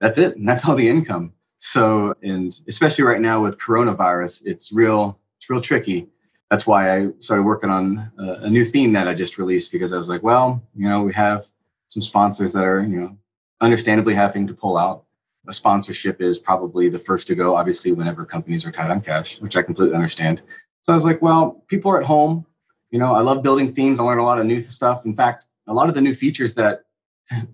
that's 0.00 0.18
it. 0.18 0.36
And 0.36 0.46
that's 0.48 0.68
all 0.68 0.76
the 0.76 0.88
income. 0.88 1.32
So, 1.60 2.14
and 2.22 2.58
especially 2.68 3.04
right 3.04 3.20
now 3.20 3.42
with 3.42 3.58
coronavirus, 3.58 4.42
it's 4.44 4.72
real, 4.72 5.18
it's 5.38 5.48
real 5.48 5.60
tricky. 5.60 6.08
That's 6.52 6.66
why 6.66 6.94
I 6.94 7.08
started 7.20 7.44
working 7.44 7.70
on 7.70 8.12
a, 8.18 8.32
a 8.42 8.50
new 8.50 8.62
theme 8.62 8.92
that 8.92 9.08
I 9.08 9.14
just 9.14 9.38
released 9.38 9.72
because 9.72 9.90
I 9.90 9.96
was 9.96 10.10
like, 10.10 10.22
well, 10.22 10.62
you 10.76 10.86
know, 10.86 11.00
we 11.00 11.14
have 11.14 11.46
some 11.88 12.02
sponsors 12.02 12.52
that 12.52 12.62
are, 12.62 12.82
you 12.82 13.00
know, 13.00 13.16
understandably 13.62 14.12
having 14.12 14.46
to 14.48 14.52
pull 14.52 14.76
out. 14.76 15.04
A 15.48 15.52
sponsorship 15.54 16.20
is 16.20 16.38
probably 16.38 16.90
the 16.90 16.98
first 16.98 17.26
to 17.28 17.34
go, 17.34 17.56
obviously, 17.56 17.92
whenever 17.92 18.26
companies 18.26 18.66
are 18.66 18.70
tight 18.70 18.90
on 18.90 19.00
cash, 19.00 19.40
which 19.40 19.56
I 19.56 19.62
completely 19.62 19.94
understand. 19.94 20.42
So 20.82 20.92
I 20.92 20.94
was 20.94 21.06
like, 21.06 21.22
well, 21.22 21.64
people 21.68 21.90
are 21.90 21.98
at 21.98 22.04
home. 22.04 22.44
You 22.90 22.98
know, 22.98 23.14
I 23.14 23.22
love 23.22 23.42
building 23.42 23.72
themes. 23.72 23.98
I 23.98 24.04
learned 24.04 24.20
a 24.20 24.24
lot 24.24 24.38
of 24.38 24.44
new 24.44 24.60
stuff. 24.60 25.06
In 25.06 25.16
fact, 25.16 25.46
a 25.68 25.72
lot 25.72 25.88
of 25.88 25.94
the 25.94 26.02
new 26.02 26.12
features 26.12 26.52
that 26.52 26.84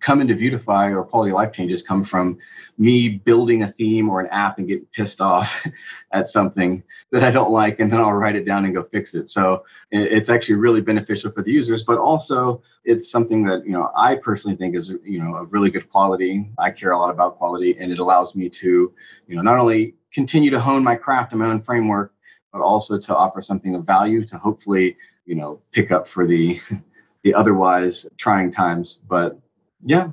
come 0.01 0.21
into 0.21 0.35
Vuetify 0.35 0.91
or 0.91 1.05
quality 1.05 1.33
life 1.33 1.53
changes 1.53 1.83
come 1.83 2.05
from 2.05 2.39
me 2.79 3.09
building 3.09 3.63
a 3.63 3.67
theme 3.67 4.09
or 4.09 4.21
an 4.21 4.29
app 4.29 4.59
and 4.59 4.69
getting 4.69 4.87
pissed 4.93 5.21
off 5.21 5.67
at 6.13 6.29
something 6.29 6.83
that 7.11 7.25
I 7.25 7.31
don't 7.31 7.51
like, 7.51 7.81
and 7.81 7.91
then 7.91 8.01
I'll 8.01 8.13
write 8.13 8.37
it 8.37 8.45
down 8.45 8.65
and 8.65 8.75
go 8.75 8.83
fix 8.83 9.15
it. 9.15 9.29
So 9.29 9.65
it's 9.91 10.29
actually 10.29 10.57
really 10.57 10.81
beneficial 10.81 11.31
for 11.33 11.43
the 11.43 11.51
users, 11.51 11.83
but 11.83 11.99
also 11.99 12.63
it's 12.85 13.11
something 13.11 13.45
that 13.45 13.65
you 13.65 13.73
know 13.73 13.91
I 13.97 14.15
personally 14.15 14.57
think 14.57 14.77
is 14.77 14.89
you 15.05 15.23
know 15.23 15.35
a 15.37 15.45
really 15.45 15.71
good 15.71 15.91
quality. 15.91 16.49
I 16.59 16.71
care 16.71 16.93
a 16.93 16.99
lot 16.99 17.11
about 17.11 17.39
quality, 17.39 17.77
and 17.79 17.93
it 17.93 17.99
allows 17.99 18.35
me 18.37 18.49
to 18.49 18.93
you 19.27 19.37
know 19.37 19.43
not 19.43 19.59
only 19.59 19.95
continue 20.13 20.51
to 20.51 20.61
hone 20.61 20.85
my 20.85 20.95
craft 20.95 21.33
and 21.33 21.41
my 21.41 21.47
own 21.47 21.61
framework, 21.61 22.13
but 22.53 22.61
also 22.63 22.99
to 22.99 23.15
offer 23.15 23.43
something 23.43 23.75
of 23.75 23.85
value 23.85 24.25
to 24.27 24.39
hopefully 24.39 24.97
you 25.27 25.35
know 25.35 25.61
pick 25.73 25.91
up 25.91 26.07
for 26.07 26.27
the 26.27 26.61
the 27.23 27.35
otherwise 27.35 28.07
trying 28.17 28.51
times, 28.51 29.01
but 29.09 29.41
yeah, 29.85 30.11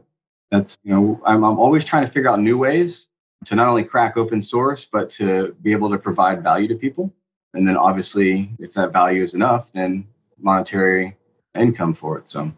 that's 0.51 0.77
you 0.83 0.93
know 0.93 1.21
I'm 1.25 1.43
I'm 1.43 1.59
always 1.59 1.85
trying 1.85 2.05
to 2.05 2.11
figure 2.11 2.29
out 2.29 2.39
new 2.39 2.57
ways 2.57 3.07
to 3.45 3.55
not 3.55 3.67
only 3.67 3.83
crack 3.83 4.17
open 4.17 4.41
source 4.41 4.85
but 4.85 5.09
to 5.11 5.55
be 5.61 5.71
able 5.71 5.89
to 5.89 5.97
provide 5.97 6.41
value 6.41 6.67
to 6.67 6.75
people. 6.75 7.13
And 7.53 7.67
then 7.67 7.77
obviously, 7.77 8.51
if 8.59 8.73
that 8.73 8.91
value 8.91 9.21
is 9.21 9.33
enough, 9.33 9.71
then 9.71 10.07
monetary 10.37 11.15
income 11.57 11.93
for 11.93 12.17
it. 12.17 12.29
So 12.29 12.51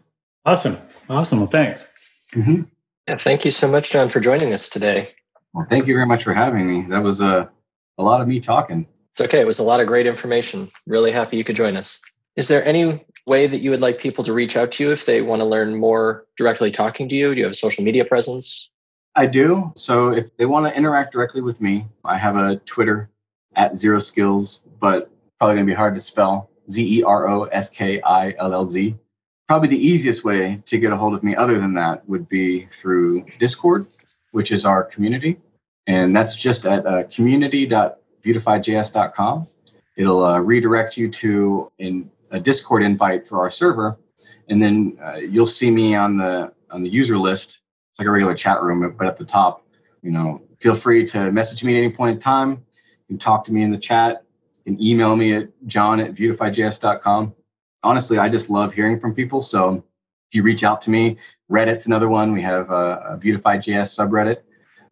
awesome, 0.44 0.76
awesome. 1.08 1.38
Well, 1.38 1.48
thanks. 1.48 1.90
Mm-hmm. 2.34 2.62
Yeah, 3.06 3.16
thank 3.16 3.44
you 3.44 3.50
so 3.50 3.68
much, 3.68 3.90
John, 3.90 4.08
for 4.08 4.20
joining 4.20 4.52
us 4.52 4.68
today. 4.68 5.10
Well, 5.54 5.66
thank 5.70 5.86
you 5.86 5.94
very 5.94 6.06
much 6.06 6.24
for 6.24 6.34
having 6.34 6.66
me. 6.66 6.88
That 6.88 7.02
was 7.02 7.20
a 7.20 7.50
a 7.96 8.02
lot 8.02 8.20
of 8.20 8.28
me 8.28 8.40
talking. 8.40 8.86
It's 9.12 9.20
okay. 9.20 9.40
It 9.40 9.46
was 9.46 9.58
a 9.58 9.64
lot 9.64 9.80
of 9.80 9.86
great 9.86 10.06
information. 10.06 10.70
Really 10.86 11.10
happy 11.10 11.36
you 11.36 11.44
could 11.44 11.56
join 11.56 11.76
us. 11.76 11.98
Is 12.38 12.46
there 12.46 12.64
any 12.64 13.04
way 13.26 13.48
that 13.48 13.58
you 13.58 13.70
would 13.70 13.80
like 13.80 13.98
people 13.98 14.22
to 14.22 14.32
reach 14.32 14.56
out 14.56 14.70
to 14.70 14.84
you 14.84 14.92
if 14.92 15.06
they 15.06 15.22
want 15.22 15.40
to 15.40 15.44
learn 15.44 15.74
more 15.74 16.24
directly 16.36 16.70
talking 16.70 17.08
to 17.08 17.16
you? 17.16 17.34
Do 17.34 17.40
you 17.40 17.46
have 17.46 17.50
a 17.50 17.56
social 17.56 17.82
media 17.82 18.04
presence? 18.04 18.70
I 19.16 19.26
do. 19.26 19.72
So 19.74 20.12
if 20.12 20.36
they 20.36 20.46
want 20.46 20.66
to 20.66 20.76
interact 20.76 21.12
directly 21.12 21.40
with 21.40 21.60
me, 21.60 21.84
I 22.04 22.16
have 22.16 22.36
a 22.36 22.58
Twitter 22.58 23.10
at 23.56 23.76
zero 23.76 23.98
skills, 23.98 24.60
but 24.78 25.10
probably 25.38 25.56
going 25.56 25.66
to 25.66 25.70
be 25.72 25.74
hard 25.74 25.96
to 25.96 26.00
spell 26.00 26.48
Z 26.70 27.00
E 27.00 27.02
R 27.02 27.28
O 27.28 27.46
S 27.46 27.68
K 27.70 28.00
I 28.02 28.36
L 28.38 28.54
L 28.54 28.64
Z. 28.64 28.94
Probably 29.48 29.68
the 29.68 29.84
easiest 29.84 30.22
way 30.22 30.62
to 30.66 30.78
get 30.78 30.92
a 30.92 30.96
hold 30.96 31.14
of 31.14 31.24
me, 31.24 31.34
other 31.34 31.58
than 31.58 31.74
that, 31.74 32.08
would 32.08 32.28
be 32.28 32.66
through 32.66 33.26
Discord, 33.40 33.84
which 34.30 34.52
is 34.52 34.64
our 34.64 34.84
community. 34.84 35.40
And 35.88 36.14
that's 36.14 36.36
just 36.36 36.66
at 36.66 36.86
uh, 36.86 37.02
community.vuetifyjs.com. 37.10 39.48
It'll 39.96 40.24
uh, 40.24 40.38
redirect 40.38 40.96
you 40.96 41.10
to 41.10 41.72
an 41.80 42.08
a 42.30 42.40
Discord 42.40 42.82
invite 42.82 43.26
for 43.26 43.40
our 43.40 43.50
server, 43.50 43.98
and 44.48 44.62
then 44.62 44.98
uh, 45.02 45.16
you'll 45.16 45.46
see 45.46 45.70
me 45.70 45.94
on 45.94 46.16
the 46.16 46.52
on 46.70 46.82
the 46.82 46.90
user 46.90 47.18
list. 47.18 47.58
It's 47.90 47.98
like 47.98 48.08
a 48.08 48.10
regular 48.10 48.34
chat 48.34 48.62
room, 48.62 48.94
but 48.96 49.06
at 49.06 49.18
the 49.18 49.24
top, 49.24 49.66
you 50.02 50.10
know, 50.10 50.42
feel 50.60 50.74
free 50.74 51.06
to 51.06 51.32
message 51.32 51.64
me 51.64 51.74
at 51.74 51.78
any 51.78 51.90
point 51.90 52.16
in 52.16 52.20
time. 52.20 52.50
You 52.50 53.14
can 53.14 53.18
talk 53.18 53.44
to 53.46 53.52
me 53.52 53.62
in 53.62 53.70
the 53.70 53.78
chat. 53.78 54.24
You 54.64 54.74
can 54.74 54.82
email 54.82 55.16
me 55.16 55.34
at 55.34 55.48
john 55.66 56.00
at 56.00 56.14
vuetifyjs.com. 56.14 57.34
Honestly, 57.82 58.18
I 58.18 58.28
just 58.28 58.50
love 58.50 58.74
hearing 58.74 59.00
from 59.00 59.14
people. 59.14 59.40
So 59.40 59.84
if 60.28 60.34
you 60.34 60.42
reach 60.42 60.64
out 60.64 60.80
to 60.82 60.90
me, 60.90 61.16
Reddit's 61.50 61.86
another 61.86 62.08
one. 62.08 62.32
We 62.32 62.42
have 62.42 62.70
a, 62.70 63.14
a 63.14 63.18
Vuetify.js 63.18 63.88
subreddit. 63.96 64.42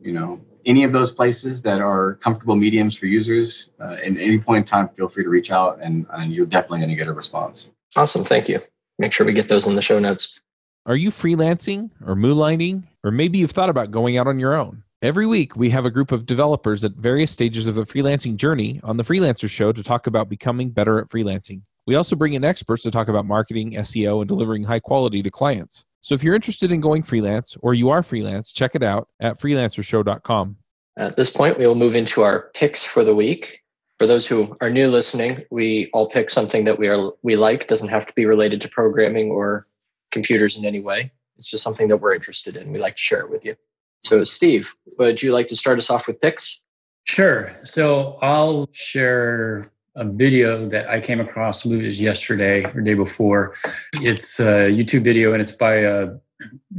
You 0.00 0.12
know, 0.12 0.40
any 0.66 0.84
of 0.84 0.92
those 0.92 1.10
places 1.10 1.62
that 1.62 1.80
are 1.80 2.16
comfortable 2.16 2.56
mediums 2.56 2.94
for 2.96 3.06
users, 3.06 3.70
uh, 3.80 3.94
at 3.94 4.04
any 4.04 4.38
point 4.38 4.58
in 4.58 4.64
time, 4.64 4.88
feel 4.90 5.08
free 5.08 5.24
to 5.24 5.30
reach 5.30 5.50
out 5.50 5.78
and, 5.80 6.06
and 6.12 6.32
you're 6.32 6.46
definitely 6.46 6.80
going 6.80 6.90
to 6.90 6.96
get 6.96 7.08
a 7.08 7.12
response. 7.12 7.68
Awesome. 7.94 8.24
Thank 8.24 8.48
you. 8.48 8.60
Make 8.98 9.12
sure 9.12 9.26
we 9.26 9.32
get 9.32 9.48
those 9.48 9.66
in 9.66 9.74
the 9.74 9.82
show 9.82 9.98
notes. 9.98 10.40
Are 10.84 10.96
you 10.96 11.10
freelancing 11.10 11.90
or 12.04 12.14
moonlighting? 12.14 12.84
Or 13.04 13.10
maybe 13.10 13.38
you've 13.38 13.52
thought 13.52 13.70
about 13.70 13.90
going 13.90 14.18
out 14.18 14.26
on 14.26 14.38
your 14.38 14.54
own? 14.54 14.82
Every 15.02 15.26
week, 15.26 15.56
we 15.56 15.70
have 15.70 15.84
a 15.84 15.90
group 15.90 16.10
of 16.10 16.26
developers 16.26 16.82
at 16.82 16.92
various 16.92 17.30
stages 17.30 17.68
of 17.68 17.74
the 17.74 17.84
freelancing 17.84 18.36
journey 18.36 18.80
on 18.82 18.96
the 18.96 19.04
Freelancer 19.04 19.48
Show 19.48 19.72
to 19.72 19.82
talk 19.82 20.06
about 20.06 20.28
becoming 20.28 20.70
better 20.70 20.98
at 20.98 21.08
freelancing. 21.08 21.62
We 21.86 21.94
also 21.94 22.16
bring 22.16 22.32
in 22.32 22.44
experts 22.44 22.82
to 22.82 22.90
talk 22.90 23.08
about 23.08 23.26
marketing, 23.26 23.74
SEO, 23.74 24.20
and 24.20 24.28
delivering 24.28 24.64
high 24.64 24.80
quality 24.80 25.22
to 25.22 25.30
clients. 25.30 25.84
So 26.06 26.14
if 26.14 26.22
you're 26.22 26.36
interested 26.36 26.70
in 26.70 26.80
going 26.80 27.02
freelance 27.02 27.56
or 27.62 27.74
you 27.74 27.90
are 27.90 28.00
freelance, 28.00 28.52
check 28.52 28.76
it 28.76 28.82
out 28.84 29.08
at 29.18 29.40
freelancershow.com. 29.40 30.56
At 30.96 31.16
this 31.16 31.30
point, 31.30 31.58
we 31.58 31.66
will 31.66 31.74
move 31.74 31.96
into 31.96 32.22
our 32.22 32.52
picks 32.54 32.84
for 32.84 33.02
the 33.02 33.12
week. 33.12 33.64
For 33.98 34.06
those 34.06 34.24
who 34.24 34.56
are 34.60 34.70
new 34.70 34.86
listening, 34.86 35.44
we 35.50 35.90
all 35.92 36.08
pick 36.08 36.30
something 36.30 36.62
that 36.62 36.78
we 36.78 36.86
are 36.86 37.10
we 37.24 37.34
like. 37.34 37.66
Doesn't 37.66 37.88
have 37.88 38.06
to 38.06 38.14
be 38.14 38.24
related 38.24 38.60
to 38.60 38.68
programming 38.68 39.32
or 39.32 39.66
computers 40.12 40.56
in 40.56 40.64
any 40.64 40.78
way. 40.78 41.10
It's 41.38 41.50
just 41.50 41.64
something 41.64 41.88
that 41.88 41.96
we're 41.96 42.14
interested 42.14 42.56
in. 42.56 42.70
We 42.70 42.78
like 42.78 42.94
to 42.94 43.02
share 43.02 43.22
it 43.22 43.30
with 43.32 43.44
you. 43.44 43.56
So, 44.04 44.22
Steve, 44.22 44.72
would 45.00 45.20
you 45.20 45.32
like 45.32 45.48
to 45.48 45.56
start 45.56 45.76
us 45.76 45.90
off 45.90 46.06
with 46.06 46.20
picks? 46.20 46.62
Sure. 47.02 47.50
So 47.64 48.16
I'll 48.22 48.68
share 48.70 49.72
a 49.96 50.04
video 50.04 50.68
that 50.68 50.88
I 50.88 51.00
came 51.00 51.20
across, 51.20 51.64
it 51.64 51.82
was 51.82 52.00
yesterday 52.00 52.64
or 52.64 52.80
day 52.82 52.94
before. 52.94 53.54
It's 53.94 54.38
a 54.38 54.70
YouTube 54.70 55.04
video 55.04 55.32
and 55.32 55.40
it's 55.40 55.50
by 55.50 55.76
a 55.76 56.10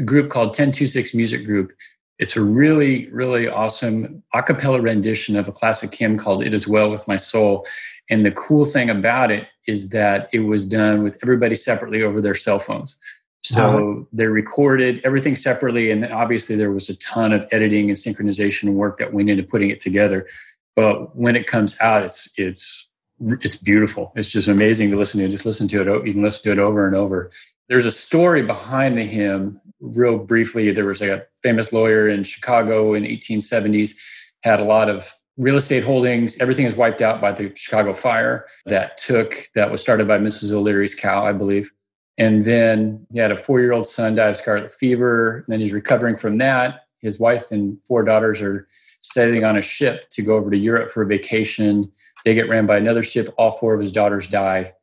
group 0.05 0.29
called 0.29 0.49
1026 0.49 1.13
Music 1.15 1.45
Group. 1.45 1.71
It's 2.19 2.35
a 2.35 2.41
really, 2.41 3.09
really 3.09 3.47
awesome 3.47 4.23
a 4.33 4.41
cappella 4.41 4.81
rendition 4.81 5.35
of 5.35 5.47
a 5.47 5.51
classic 5.51 5.93
hymn 5.93 6.17
called 6.17 6.43
It 6.43 6.53
Is 6.53 6.67
Well 6.67 6.89
With 6.89 7.07
My 7.07 7.17
Soul. 7.17 7.65
And 8.09 8.25
the 8.25 8.31
cool 8.31 8.65
thing 8.65 8.89
about 8.89 9.31
it 9.31 9.47
is 9.67 9.89
that 9.89 10.29
it 10.31 10.39
was 10.39 10.65
done 10.65 11.03
with 11.03 11.17
everybody 11.21 11.55
separately 11.55 12.03
over 12.03 12.21
their 12.21 12.35
cell 12.35 12.59
phones. 12.59 12.97
So 13.43 13.65
uh-huh. 13.65 14.03
they're 14.11 14.31
recorded 14.31 15.01
everything 15.03 15.35
separately. 15.35 15.91
And 15.91 16.03
then 16.03 16.11
obviously 16.11 16.55
there 16.55 16.71
was 16.71 16.89
a 16.89 16.97
ton 16.97 17.33
of 17.33 17.47
editing 17.51 17.89
and 17.89 17.97
synchronization 17.97 18.73
work 18.73 18.97
that 18.97 19.13
went 19.13 19.29
into 19.29 19.43
putting 19.43 19.69
it 19.69 19.81
together. 19.81 20.27
But 20.75 21.15
when 21.15 21.35
it 21.35 21.47
comes 21.47 21.75
out, 21.79 22.03
it's 22.03 22.29
it's 22.35 22.86
it's 23.19 23.55
beautiful. 23.55 24.11
It's 24.15 24.27
just 24.27 24.47
amazing 24.47 24.91
to 24.91 24.97
listen 24.97 25.19
to. 25.19 25.27
Just 25.27 25.45
listen 25.45 25.67
to 25.69 25.81
it. 25.81 26.07
You 26.07 26.13
can 26.13 26.21
listen 26.21 26.43
to 26.43 26.51
it 26.51 26.59
over 26.59 26.85
and 26.85 26.95
over. 26.95 27.31
There's 27.69 27.85
a 27.85 27.91
story 27.91 28.43
behind 28.43 28.97
the 28.97 29.03
hymn. 29.03 29.59
Real 29.79 30.17
briefly, 30.17 30.71
there 30.71 30.85
was 30.85 31.01
a 31.01 31.25
famous 31.43 31.73
lawyer 31.73 32.07
in 32.07 32.23
Chicago 32.23 32.93
in 32.93 33.03
1870s 33.03 33.95
had 34.43 34.59
a 34.59 34.63
lot 34.63 34.89
of 34.89 35.13
real 35.37 35.55
estate 35.55 35.83
holdings. 35.83 36.37
Everything 36.39 36.65
is 36.65 36.75
wiped 36.75 37.01
out 37.01 37.21
by 37.21 37.31
the 37.31 37.51
Chicago 37.55 37.93
fire 37.93 38.45
that 38.65 38.97
took 38.97 39.49
that 39.55 39.71
was 39.71 39.81
started 39.81 40.07
by 40.07 40.17
Mrs. 40.17 40.51
O'Leary's 40.51 40.95
cow, 40.95 41.25
I 41.25 41.33
believe. 41.33 41.71
And 42.17 42.45
then 42.45 43.05
he 43.11 43.19
had 43.19 43.31
a 43.31 43.37
four-year-old 43.37 43.85
son 43.85 44.15
died 44.15 44.31
of 44.31 44.37
scarlet 44.37 44.71
fever. 44.71 45.37
And 45.37 45.45
then 45.47 45.59
he's 45.59 45.73
recovering 45.73 46.17
from 46.17 46.39
that. 46.39 46.85
His 46.99 47.19
wife 47.19 47.51
and 47.51 47.77
four 47.85 48.03
daughters 48.03 48.41
are 48.41 48.67
sailing 49.01 49.43
on 49.43 49.57
a 49.57 49.61
ship 49.61 50.09
to 50.11 50.23
go 50.23 50.35
over 50.35 50.49
to 50.49 50.57
Europe 50.57 50.89
for 50.89 51.03
a 51.03 51.07
vacation. 51.07 51.91
They 52.27 52.33
get 52.33 52.49
ran 52.49 52.65
by 52.65 52.75
another 52.75 53.03
ship. 53.03 53.33
All 53.37 53.51
four 53.51 53.73
of 53.73 53.79
his 53.79 53.93
daughters 53.93 54.27
die. 54.27 54.73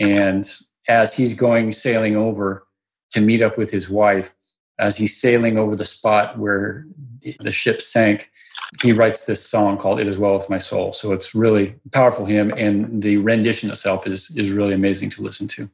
And 0.00 0.50
as 0.88 1.14
he's 1.14 1.34
going 1.34 1.72
sailing 1.72 2.16
over 2.16 2.66
to 3.10 3.20
meet 3.20 3.42
up 3.42 3.58
with 3.58 3.70
his 3.70 3.90
wife, 3.90 4.34
as 4.78 4.96
he's 4.96 5.14
sailing 5.14 5.58
over 5.58 5.76
the 5.76 5.84
spot 5.84 6.38
where 6.38 6.86
the 7.40 7.52
ship 7.52 7.82
sank, 7.82 8.30
he 8.82 8.92
writes 8.92 9.26
this 9.26 9.44
song 9.44 9.76
called 9.76 10.00
"It 10.00 10.06
Is 10.06 10.16
Well 10.16 10.36
with 10.36 10.48
My 10.48 10.56
Soul." 10.56 10.94
So 10.94 11.12
it's 11.12 11.34
really 11.34 11.74
powerful 11.92 12.24
hymn, 12.24 12.50
and 12.56 13.02
the 13.02 13.18
rendition 13.18 13.70
itself 13.70 14.06
is 14.06 14.30
is 14.30 14.50
really 14.50 14.72
amazing 14.72 15.10
to 15.10 15.22
listen 15.22 15.46
to. 15.48 15.68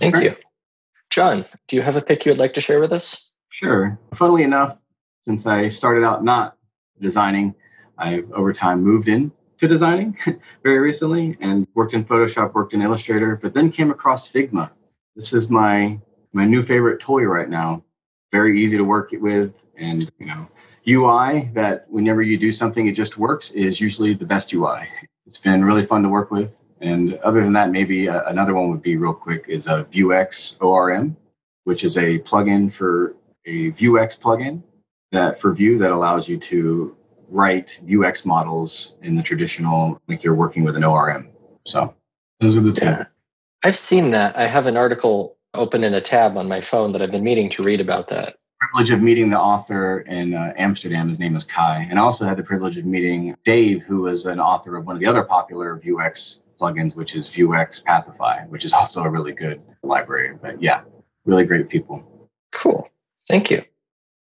Thank 0.00 0.16
you, 0.16 0.34
John. 1.10 1.44
Do 1.68 1.76
you 1.76 1.82
have 1.82 1.94
a 1.94 2.02
pick 2.02 2.26
you 2.26 2.32
would 2.32 2.40
like 2.40 2.54
to 2.54 2.60
share 2.60 2.80
with 2.80 2.92
us? 2.92 3.30
Sure. 3.50 3.96
Funnily 4.16 4.42
enough, 4.42 4.76
since 5.20 5.46
I 5.46 5.68
started 5.68 6.02
out 6.02 6.24
not 6.24 6.56
designing, 7.00 7.54
I've 7.98 8.28
over 8.32 8.52
time 8.52 8.82
moved 8.82 9.06
in 9.08 9.30
to 9.60 9.68
designing 9.68 10.16
very 10.62 10.78
recently 10.78 11.36
and 11.40 11.66
worked 11.74 11.92
in 11.92 12.04
Photoshop, 12.04 12.54
worked 12.54 12.72
in 12.72 12.80
Illustrator, 12.82 13.38
but 13.40 13.52
then 13.54 13.70
came 13.70 13.90
across 13.90 14.30
Figma. 14.30 14.70
This 15.14 15.32
is 15.32 15.48
my 15.50 16.00
my 16.32 16.44
new 16.44 16.62
favorite 16.62 17.00
toy 17.00 17.24
right 17.24 17.48
now. 17.48 17.82
Very 18.32 18.62
easy 18.62 18.76
to 18.76 18.84
work 18.84 19.10
with, 19.12 19.52
and 19.76 20.10
you 20.18 20.26
know 20.26 20.48
UI 20.88 21.50
that 21.52 21.84
whenever 21.90 22.22
you 22.22 22.38
do 22.38 22.50
something, 22.50 22.86
it 22.86 22.92
just 22.92 23.18
works 23.18 23.50
is 23.50 23.80
usually 23.80 24.14
the 24.14 24.24
best 24.24 24.52
UI. 24.52 24.88
It's 25.26 25.38
been 25.38 25.64
really 25.64 25.84
fun 25.84 26.02
to 26.02 26.08
work 26.08 26.30
with. 26.30 26.56
And 26.80 27.14
other 27.18 27.42
than 27.42 27.52
that, 27.52 27.70
maybe 27.70 28.08
uh, 28.08 28.22
another 28.30 28.54
one 28.54 28.70
would 28.70 28.80
be 28.80 28.96
real 28.96 29.12
quick 29.12 29.44
is 29.46 29.66
a 29.66 29.84
Vuex 29.92 30.56
ORM, 30.62 31.14
which 31.64 31.84
is 31.84 31.98
a 31.98 32.18
plugin 32.20 32.72
for 32.72 33.14
a 33.44 33.72
Vuex 33.72 34.18
plugin 34.18 34.62
that 35.12 35.38
for 35.38 35.52
Vue 35.52 35.76
that 35.76 35.92
allows 35.92 36.28
you 36.28 36.38
to 36.38 36.96
write 37.30 37.78
Vuex 37.84 38.26
models 38.26 38.96
in 39.02 39.14
the 39.14 39.22
traditional, 39.22 40.00
like 40.08 40.22
you're 40.22 40.34
working 40.34 40.64
with 40.64 40.76
an 40.76 40.84
ORM. 40.84 41.28
So 41.66 41.94
those 42.40 42.56
are 42.56 42.60
the 42.60 42.72
two. 42.72 42.84
Yeah. 42.84 43.04
I've 43.64 43.76
seen 43.76 44.10
that. 44.10 44.36
I 44.36 44.46
have 44.46 44.66
an 44.66 44.76
article 44.76 45.36
open 45.54 45.84
in 45.84 45.94
a 45.94 46.00
tab 46.00 46.36
on 46.36 46.48
my 46.48 46.60
phone 46.60 46.92
that 46.92 47.02
I've 47.02 47.10
been 47.10 47.24
meaning 47.24 47.50
to 47.50 47.62
read 47.62 47.80
about 47.80 48.08
that 48.08 48.36
privilege 48.60 48.90
of 48.90 49.00
meeting 49.00 49.30
the 49.30 49.40
author 49.40 50.00
in 50.00 50.34
uh, 50.34 50.52
Amsterdam. 50.56 51.08
His 51.08 51.18
name 51.18 51.34
is 51.34 51.44
Kai. 51.44 51.86
And 51.88 51.98
I 51.98 52.02
also 52.02 52.26
had 52.26 52.36
the 52.36 52.42
privilege 52.42 52.76
of 52.76 52.84
meeting 52.84 53.34
Dave, 53.44 53.82
who 53.82 54.06
is 54.06 54.26
an 54.26 54.38
author 54.38 54.76
of 54.76 54.86
one 54.86 54.96
of 54.96 55.00
the 55.00 55.06
other 55.06 55.24
popular 55.24 55.80
Vuex 55.82 56.40
plugins, 56.60 56.94
which 56.94 57.14
is 57.14 57.26
Vuex 57.26 57.82
Pathify, 57.82 58.44
which 58.46 58.66
is 58.66 58.72
also 58.72 59.02
a 59.02 59.08
really 59.08 59.32
good 59.32 59.62
library. 59.82 60.36
But 60.40 60.62
yeah, 60.62 60.82
really 61.24 61.44
great 61.44 61.70
people. 61.70 62.28
Cool. 62.52 62.88
Thank 63.28 63.50
you. 63.50 63.64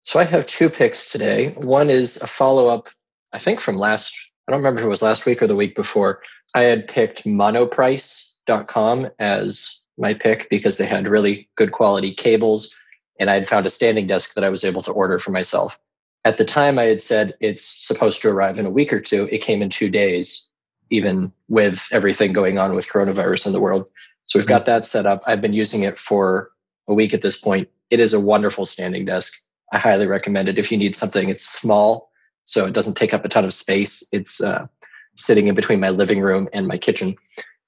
So 0.03 0.20
I 0.20 0.24
have 0.24 0.45
two 0.45 0.70
picks 0.70 1.12
today. 1.12 1.51
One 1.51 1.89
is 1.89 2.18
a 2.18 2.28
follow 2.28 2.68
up, 2.68 2.89
I 3.34 3.39
think 3.39 3.59
from 3.59 3.77
last, 3.77 4.15
I 4.47 4.51
don't 4.51 4.59
remember 4.59 4.82
if 4.82 4.86
it 4.86 4.89
was 4.89 5.01
last 5.01 5.25
week 5.25 5.41
or 5.41 5.47
the 5.47 5.55
week 5.55 5.75
before. 5.75 6.21
I 6.55 6.63
had 6.63 6.88
picked 6.88 7.25
monoprice.com 7.25 9.09
as 9.19 9.80
my 9.97 10.13
pick 10.13 10.49
because 10.49 10.77
they 10.77 10.86
had 10.86 11.07
really 11.07 11.49
good 11.55 11.71
quality 11.71 12.13
cables 12.13 12.73
and 13.19 13.30
I 13.30 13.36
had 13.36 13.47
found 13.47 13.65
a 13.65 13.69
standing 13.69 14.07
desk 14.07 14.34
that 14.34 14.43
I 14.43 14.49
was 14.49 14.63
able 14.63 14.82
to 14.84 14.91
order 14.91 15.19
for 15.19 15.32
myself. 15.32 15.77
At 16.25 16.38
the 16.38 16.45
time, 16.45 16.80
I 16.80 16.86
had 16.86 17.01
said 17.01 17.34
it's 17.41 17.63
supposed 17.63 18.21
to 18.21 18.30
arrive 18.30 18.57
in 18.57 18.65
a 18.65 18.71
week 18.71 18.91
or 18.91 18.99
two. 18.99 19.30
It 19.32 19.41
came 19.41 19.61
in 19.61 19.69
two 19.69 19.89
days, 19.89 20.47
even 20.89 21.32
with 21.47 21.88
everything 21.91 22.34
going 22.34 22.57
on 22.57 22.73
with 22.75 22.89
coronavirus 22.89 23.47
in 23.47 23.53
the 23.53 23.59
world. 23.59 23.89
So 24.25 24.39
we've 24.39 24.47
got 24.47 24.65
that 24.65 24.86
set 24.86 25.05
up. 25.05 25.21
I've 25.27 25.41
been 25.41 25.53
using 25.53 25.84
it 25.84 25.97
for 25.97 26.51
a 26.88 26.93
week 26.93 27.13
at 27.13 27.21
this 27.21 27.38
point. 27.38 27.69
It 27.89 27.99
is 27.99 28.13
a 28.13 28.19
wonderful 28.19 28.65
standing 28.65 29.05
desk. 29.05 29.34
I 29.71 29.77
highly 29.77 30.07
recommend 30.07 30.49
it 30.49 30.57
if 30.57 30.71
you 30.71 30.77
need 30.77 30.95
something. 30.95 31.30
It's 31.30 31.47
small, 31.47 32.09
so 32.46 32.66
it 32.66 32.74
doesn't 32.74 32.96
take 32.96 33.14
up 33.14 33.26
a 33.26 33.30
ton 33.30 33.46
of 33.46 33.54
space. 33.54 34.04
It's 34.12 34.42
uh, 34.42 34.68
sitting 35.16 35.48
in 35.48 35.56
between 35.56 35.80
my 35.80 35.90
living 35.90 36.22
room 36.22 36.50
and 36.54 36.68
my 36.68 36.78
kitchen. 36.78 37.16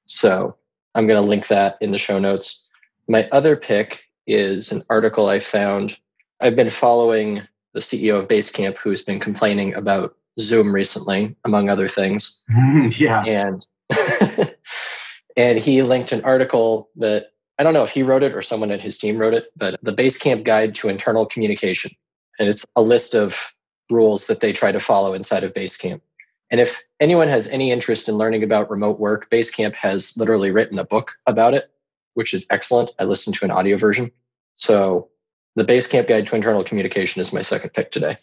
So 0.06 0.56
I'm 0.96 1.08
going 1.08 1.22
to 1.22 1.28
link 1.28 1.48
that 1.48 1.78
in 1.82 1.92
the 1.92 1.98
show 1.98 2.20
notes. 2.20 2.68
My 3.08 3.28
other 3.32 3.56
pick 3.56 4.04
is 4.28 4.72
an 4.72 4.84
article 4.90 5.28
I 5.28 5.40
found. 5.40 5.98
I've 6.40 6.56
been 6.56 6.70
following 6.70 7.42
the 7.74 7.80
CEO 7.80 8.18
of 8.18 8.28
Basecamp 8.28 8.78
who's 8.78 9.02
been 9.02 9.20
complaining 9.20 9.74
about 9.76 10.16
Zoom 10.40 10.74
recently, 10.74 11.36
among 11.46 11.70
other 11.70 11.88
things. 11.88 12.42
yeah. 12.98 13.24
And 13.26 13.66
and 15.38 15.60
he 15.60 15.82
linked 15.84 16.12
an 16.12 16.24
article 16.24 16.90
that 16.96 17.32
I 17.60 17.64
don't 17.64 17.74
know 17.74 17.84
if 17.84 17.92
he 17.92 18.04
wrote 18.04 18.24
it 18.24 18.34
or 18.34 18.42
someone 18.42 18.72
at 18.72 18.82
his 18.82 18.98
team 18.98 19.18
wrote 19.18 19.34
it, 19.34 19.52
but 19.56 19.80
the 19.84 19.94
Basecamp 19.94 20.44
Guide 20.44 20.74
to 20.76 20.90
Internal 20.90 21.26
Communication. 21.26 21.92
And 22.40 22.50
it's 22.50 22.66
a 22.76 22.82
list 22.82 23.14
of 23.14 23.54
rules 23.92 24.28
that 24.28 24.40
they 24.40 24.54
try 24.54 24.72
to 24.72 24.80
follow 24.80 25.14
inside 25.14 25.44
of 25.44 25.54
Basecamp. 25.54 26.02
And 26.50 26.60
if 26.60 26.84
anyone 27.00 27.28
has 27.28 27.48
any 27.48 27.72
interest 27.72 28.10
in 28.10 28.16
learning 28.16 28.44
about 28.44 28.70
remote 28.70 29.00
work, 29.00 29.30
Basecamp 29.30 29.76
has 29.76 30.18
literally 30.18 30.52
written 30.52 30.80
a 30.80 30.84
book 30.84 31.14
about 31.28 31.54
it 31.54 31.72
which 32.14 32.34
is 32.34 32.46
excellent. 32.50 32.92
I 33.00 33.06
listened 33.06 33.36
to 33.38 33.46
an 33.46 33.52
audio 33.52 33.78
version. 33.78 34.12
So 34.56 35.10
the 35.56 35.64
Basecamp 35.64 36.08
Guide 36.08 36.28
to 36.28 36.36
Internal 36.36 36.64
Communication 36.64 37.22
is 37.22 37.34
my 37.34 37.42
second 37.42 37.72
pick 37.72 37.92
today. 37.92 38.18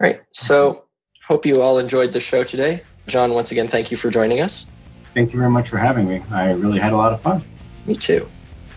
All 0.00 0.08
right. 0.08 0.20
So 0.32 0.84
hope 1.26 1.46
you 1.46 1.62
all 1.62 1.78
enjoyed 1.78 2.12
the 2.12 2.20
show 2.20 2.44
today. 2.44 2.82
John, 3.06 3.32
once 3.32 3.50
again, 3.50 3.68
thank 3.68 3.90
you 3.90 3.96
for 3.96 4.10
joining 4.10 4.40
us. 4.40 4.66
Thank 5.14 5.32
you 5.32 5.38
very 5.38 5.50
much 5.50 5.68
for 5.68 5.78
having 5.78 6.08
me. 6.08 6.22
I 6.30 6.52
really 6.52 6.78
had 6.78 6.92
a 6.92 6.96
lot 6.96 7.12
of 7.12 7.20
fun. 7.20 7.44
Me 7.86 7.96
too. 7.96 8.28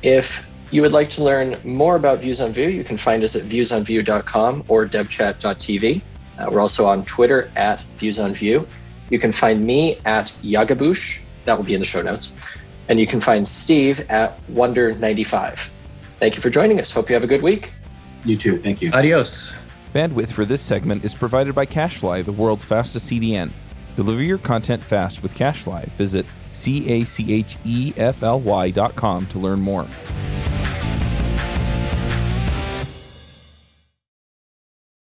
If 0.02 0.48
you 0.72 0.82
would 0.82 0.92
like 0.92 1.10
to 1.12 1.24
learn 1.24 1.60
more 1.64 1.96
about 1.96 2.20
Views 2.20 2.42
on 2.42 2.52
Vue, 2.52 2.68
you 2.68 2.84
can 2.84 2.98
find 2.98 3.24
us 3.24 3.36
at 3.36 3.44
viewsonvue.com 3.44 4.64
or 4.68 4.88
devchat.tv. 4.88 6.02
Uh, 6.38 6.50
we're 6.52 6.60
also 6.60 6.86
on 6.86 7.06
Twitter 7.06 7.52
at 7.56 7.82
Views 7.98 8.20
on 8.20 8.34
Vue. 8.34 8.68
You 9.10 9.20
can 9.20 9.32
find 9.32 9.66
me 9.66 10.00
at 10.06 10.28
Yagabush. 10.42 11.20
That 11.46 11.58
will 11.58 11.66
be 11.66 11.74
in 11.74 11.80
the 11.80 11.86
show 11.86 12.02
notes. 12.02 12.34
And 12.88 13.00
you 13.00 13.08
can 13.08 13.22
find 13.22 13.48
Steve 13.48 14.06
at 14.10 14.46
Wonder95. 14.48 15.70
Thank 16.20 16.36
you 16.36 16.42
for 16.42 16.50
joining 16.50 16.80
us. 16.80 16.92
Hope 16.92 17.10
you 17.10 17.16
have 17.16 17.24
a 17.24 17.28
good 17.28 17.42
week. 17.42 17.74
You 18.26 18.38
too. 18.38 18.60
Thank 18.60 18.82
you. 18.82 18.92
Adios. 18.92 19.54
Bandwidth 19.94 20.32
for 20.32 20.46
this 20.46 20.62
segment 20.62 21.06
is 21.06 21.14
provided 21.14 21.54
by 21.54 21.66
CacheFly, 21.66 22.26
the 22.26 22.32
world's 22.32 22.66
fastest 22.66 23.12
CDN. 23.12 23.52
Deliver 23.96 24.24
your 24.24 24.40
content 24.40 24.84
fast 24.84 25.22
with 25.22 25.36
CacheFly. 25.36 25.92
Visit 25.92 26.26
C 26.50 26.88
A 26.90 27.04
C 27.04 27.32
H 27.34 27.58
E 27.64 27.94
F 27.96 28.24
L 28.24 28.40
Y 28.40 28.72
dot 28.72 28.96
com 28.96 29.28
to 29.28 29.38
learn 29.38 29.60
more. 29.60 29.88